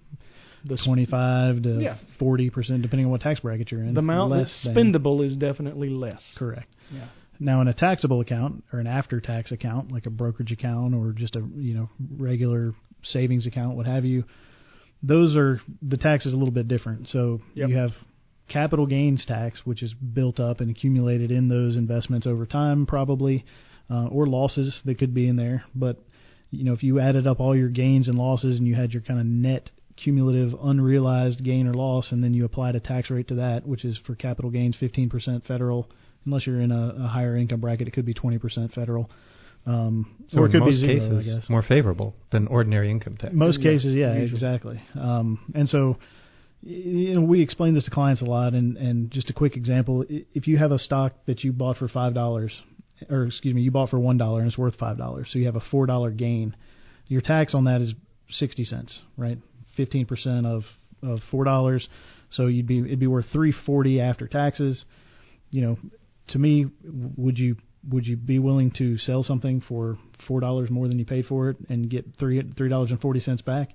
The 0.66 0.78
sp- 0.78 0.86
25 0.86 1.64
to 1.64 1.80
Yeah. 1.82 1.98
40 2.20 2.50
percent, 2.50 2.82
depending 2.82 3.06
on 3.06 3.12
what 3.12 3.22
tax 3.22 3.40
bracket 3.40 3.72
you're 3.72 3.82
in. 3.84 3.94
the 3.94 4.00
amount 4.00 4.32
less 4.32 4.48
that's 4.64 4.76
than- 4.76 4.94
spendable 4.94 5.26
is 5.26 5.36
definitely 5.38 5.90
less. 5.90 6.24
Correct. 6.38 6.68
Yeah. 6.94 7.06
Now, 7.42 7.62
in 7.62 7.70
a 7.70 7.74
taxable 7.74 8.20
account 8.20 8.66
or 8.74 8.80
an 8.80 8.88
after-tax 8.88 9.54
account, 9.54 9.94
like 9.94 10.06
a 10.06 10.10
brokerage 10.10 10.52
account 10.52 10.94
or 10.94 11.14
just 11.14 11.38
a 11.38 11.40
you 11.56 11.74
know 11.74 11.90
regular 12.18 12.74
savings 13.04 13.46
account, 13.46 13.76
what 13.76 13.86
have 13.86 14.06
you, 14.06 14.24
those 15.02 15.36
are 15.36 15.62
the 15.82 15.98
tax 15.98 16.26
is 16.26 16.34
a 16.34 16.38
little 16.38 16.54
bit 16.54 16.68
different. 16.68 17.08
So 17.10 17.42
Yep. 17.56 17.70
you 17.70 17.76
have 17.78 17.92
capital 18.50 18.86
gains 18.86 19.26
tax, 19.26 19.62
which 19.64 19.84
is 19.84 19.94
built 19.94 20.40
up 20.40 20.60
and 20.60 20.70
accumulated 20.70 21.32
in 21.32 21.48
those 21.48 21.76
investments 21.76 22.28
over 22.28 22.46
time, 22.46 22.86
probably, 22.86 23.46
uh, 23.90 24.08
or 24.08 24.26
losses 24.26 24.82
that 24.86 24.98
could 24.98 25.14
be 25.14 25.28
in 25.28 25.36
there. 25.36 25.64
But 25.74 25.98
you 26.52 26.64
know, 26.64 26.74
if 26.74 26.84
you 26.84 27.00
added 27.00 27.28
up 27.28 27.40
all 27.40 27.56
your 27.56 27.70
gains 27.70 28.08
and 28.08 28.18
losses 28.18 28.58
and 28.58 28.68
you 28.68 28.76
had 28.76 28.92
your 28.92 29.04
kind 29.04 29.20
of 29.20 29.26
net 29.26 29.70
cumulative 29.96 30.54
unrealized 30.64 31.44
gain 31.44 31.68
or 31.68 31.74
loss, 31.74 32.12
and 32.12 32.24
then 32.24 32.34
you 32.34 32.46
applied 32.46 32.76
a 32.76 32.80
tax 32.80 33.10
rate 33.10 33.28
to 33.28 33.36
that, 33.36 33.68
which 33.68 33.86
is 33.86 34.00
for 34.06 34.16
capital 34.16 34.50
gains 34.50 34.76
15% 34.82 35.46
federal, 35.46 35.88
unless 36.26 36.48
you're 36.48 36.62
in 36.62 36.72
a, 36.72 36.96
a 37.04 37.08
higher 37.08 37.36
income 37.36 37.60
bracket, 37.60 37.88
it 37.88 37.92
could 37.92 38.06
be 38.06 38.14
20% 38.14 38.74
federal. 38.74 39.10
Um, 39.66 40.16
So 40.30 40.40
or 40.40 40.46
it 40.48 40.52
could 40.52 40.62
most 40.62 40.70
be 40.72 40.78
zero, 40.80 40.94
cases, 40.94 41.28
I 41.28 41.36
guess. 41.40 41.50
more 41.50 41.62
favorable 41.62 42.16
than 42.32 42.48
ordinary 42.48 42.90
income 42.90 43.18
tax. 43.18 43.34
Most 43.34 43.60
Yeah, 43.60 43.72
cases, 43.72 43.96
yeah, 43.96 44.14
usually. 44.16 44.32
exactly. 44.32 44.82
Um, 45.00 45.40
and 45.54 45.68
so, 45.70 45.98
you 46.62 47.14
know, 47.16 47.22
we 47.22 47.42
explain 47.42 47.74
this 47.74 47.84
to 47.86 47.92
clients 47.92 48.22
a 48.22 48.26
lot. 48.26 48.54
And, 48.54 48.78
and 48.78 49.12
just 49.12 49.30
a 49.30 49.34
quick 49.34 49.56
example: 49.56 50.06
if 50.10 50.48
you 50.48 50.58
have 50.58 50.72
a 50.72 50.80
stock 50.80 51.14
that 51.26 51.44
you 51.44 51.52
bought 51.54 51.78
for 51.78 51.88
five 51.88 52.14
dollars, 52.14 52.52
or 53.10 53.26
excuse 53.26 53.54
me, 53.54 53.62
you 53.62 53.72
bought 53.72 53.90
for 53.90 54.00
one 54.00 54.18
dollar 54.18 54.40
and 54.40 54.48
it's 54.50 54.58
worth 54.58 54.76
five 54.76 54.98
dollars, 54.98 55.30
so 55.32 55.40
you 55.40 55.46
have 55.46 55.56
a 55.56 55.64
four 55.72 55.86
dollar 55.86 56.12
gain. 56.12 56.56
Your 57.08 57.22
tax 57.22 57.54
on 57.54 57.66
that 57.66 57.82
is 57.82 57.94
sixty 58.30 58.66
cents, 58.66 59.02
right? 59.18 59.38
Fifteen 59.76 60.06
percent 60.06 60.46
of 60.46 60.64
of 61.02 61.20
four 61.32 61.44
dollars, 61.44 61.88
so 62.30 62.48
you'd 62.48 62.68
be 62.68 62.80
it'd 62.80 63.00
be 63.00 63.08
worth 63.08 63.26
three 63.32 63.52
forty 63.66 64.02
after 64.02 64.28
taxes. 64.28 64.84
You 65.52 65.62
know, 65.62 65.78
to 66.30 66.40
me, 66.40 66.68
would 67.18 67.40
you 67.40 67.56
would 67.88 68.06
you 68.06 68.18
be 68.18 68.40
willing 68.40 68.72
to 68.78 68.98
sell 68.98 69.24
something 69.24 69.62
for 69.62 69.98
four 70.28 70.40
dollars 70.40 70.70
more 70.70 70.88
than 70.88 71.00
you 71.00 71.06
paid 71.06 71.26
for 71.26 71.50
it 71.50 71.58
and 71.70 71.90
get 71.90 72.06
three 72.20 72.42
three 72.58 72.70
dollars 72.70 72.92
and 72.92 73.00
forty 73.02 73.20
cents 73.20 73.42
back? 73.42 73.70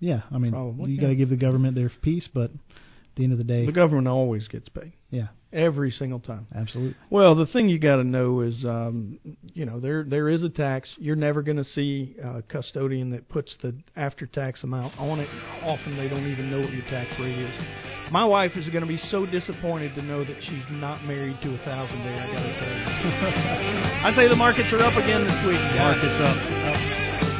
Yeah, 0.00 0.22
I 0.32 0.38
mean, 0.38 0.52
Probably, 0.52 0.90
you 0.90 0.96
yeah. 0.96 1.02
got 1.02 1.08
to 1.08 1.14
give 1.16 1.30
the 1.30 1.36
government 1.36 1.76
their 1.76 1.90
piece, 2.02 2.28
but 2.32 2.50
at 2.50 3.16
the 3.16 3.22
end 3.24 3.32
of 3.32 3.38
the 3.38 3.44
day, 3.44 3.64
The 3.64 3.72
government 3.72 4.08
always 4.08 4.48
gets 4.48 4.68
paid 4.68 4.92
yeah, 5.08 5.28
every 5.52 5.92
single 5.92 6.18
time. 6.18 6.48
absolutely. 6.54 6.96
Well, 7.10 7.36
the 7.36 7.46
thing 7.46 7.68
you 7.68 7.78
got 7.78 7.96
to 7.96 8.04
know 8.04 8.40
is, 8.40 8.64
um, 8.64 9.20
you 9.54 9.64
know, 9.64 9.78
there 9.78 10.02
there 10.02 10.28
is 10.28 10.42
a 10.42 10.48
tax. 10.50 10.92
You're 10.98 11.14
never 11.16 11.42
going 11.42 11.58
to 11.58 11.64
see 11.64 12.16
a 12.22 12.42
custodian 12.42 13.10
that 13.10 13.28
puts 13.28 13.56
the 13.62 13.76
after 13.94 14.26
tax 14.26 14.64
amount 14.64 14.98
on 14.98 15.20
it. 15.20 15.28
Often 15.62 15.96
they 15.96 16.08
don't 16.08 16.26
even 16.26 16.50
know 16.50 16.60
what 16.60 16.72
your 16.72 16.82
tax 16.90 17.08
rate 17.20 17.38
is. 17.38 17.83
My 18.12 18.24
wife 18.24 18.52
is 18.56 18.68
going 18.68 18.82
to 18.82 18.88
be 18.88 18.98
so 19.10 19.24
disappointed 19.26 19.94
to 19.94 20.02
know 20.02 20.24
that 20.24 20.36
she's 20.42 20.64
not 20.70 21.04
married 21.04 21.36
to 21.42 21.48
a 21.54 21.58
thousandaire. 21.64 22.20
I 22.20 22.26
got 22.28 22.42
to 22.42 22.54
tell 22.60 22.68
you. 22.68 22.84
I 24.06 24.12
say 24.14 24.28
the 24.28 24.36
markets 24.36 24.68
are 24.72 24.80
up 24.80 24.94
again 24.94 25.24
this 25.24 25.40
week. 25.46 25.56
guys. 25.56 25.96
Markets 25.96 26.20
up. 26.20 26.36
Up. 26.36 26.80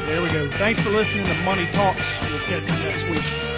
There 0.09 0.23
we 0.23 0.33
go. 0.33 0.49
Thanks 0.59 0.81
for 0.81 0.91
listening 0.91 1.25
to 1.25 1.35
Money 1.45 1.69
Talks. 1.73 2.01
We'll 2.29 2.45
catch 2.49 2.65
you 2.65 2.79
next 2.81 3.05
week. 3.12 3.55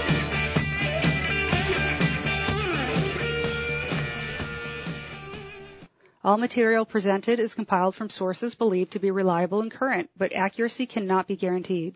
All 6.27 6.39
material 6.39 6.85
presented 6.85 7.39
is 7.39 7.55
compiled 7.55 7.95
from 7.95 8.11
sources 8.11 8.57
believed 8.57 8.91
to 8.93 8.99
be 8.99 9.13
reliable 9.13 9.63
and 9.63 9.71
current, 9.71 10.11
but 10.19 10.33
accuracy 10.35 10.85
cannot 10.85 11.29
be 11.29 11.37
guaranteed. 11.37 11.95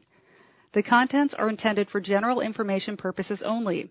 The 0.72 0.84
contents 0.84 1.34
are 1.34 1.48
intended 1.48 1.90
for 1.90 2.00
general 2.00 2.40
information 2.40 2.96
purposes 2.96 3.42
only. 3.44 3.90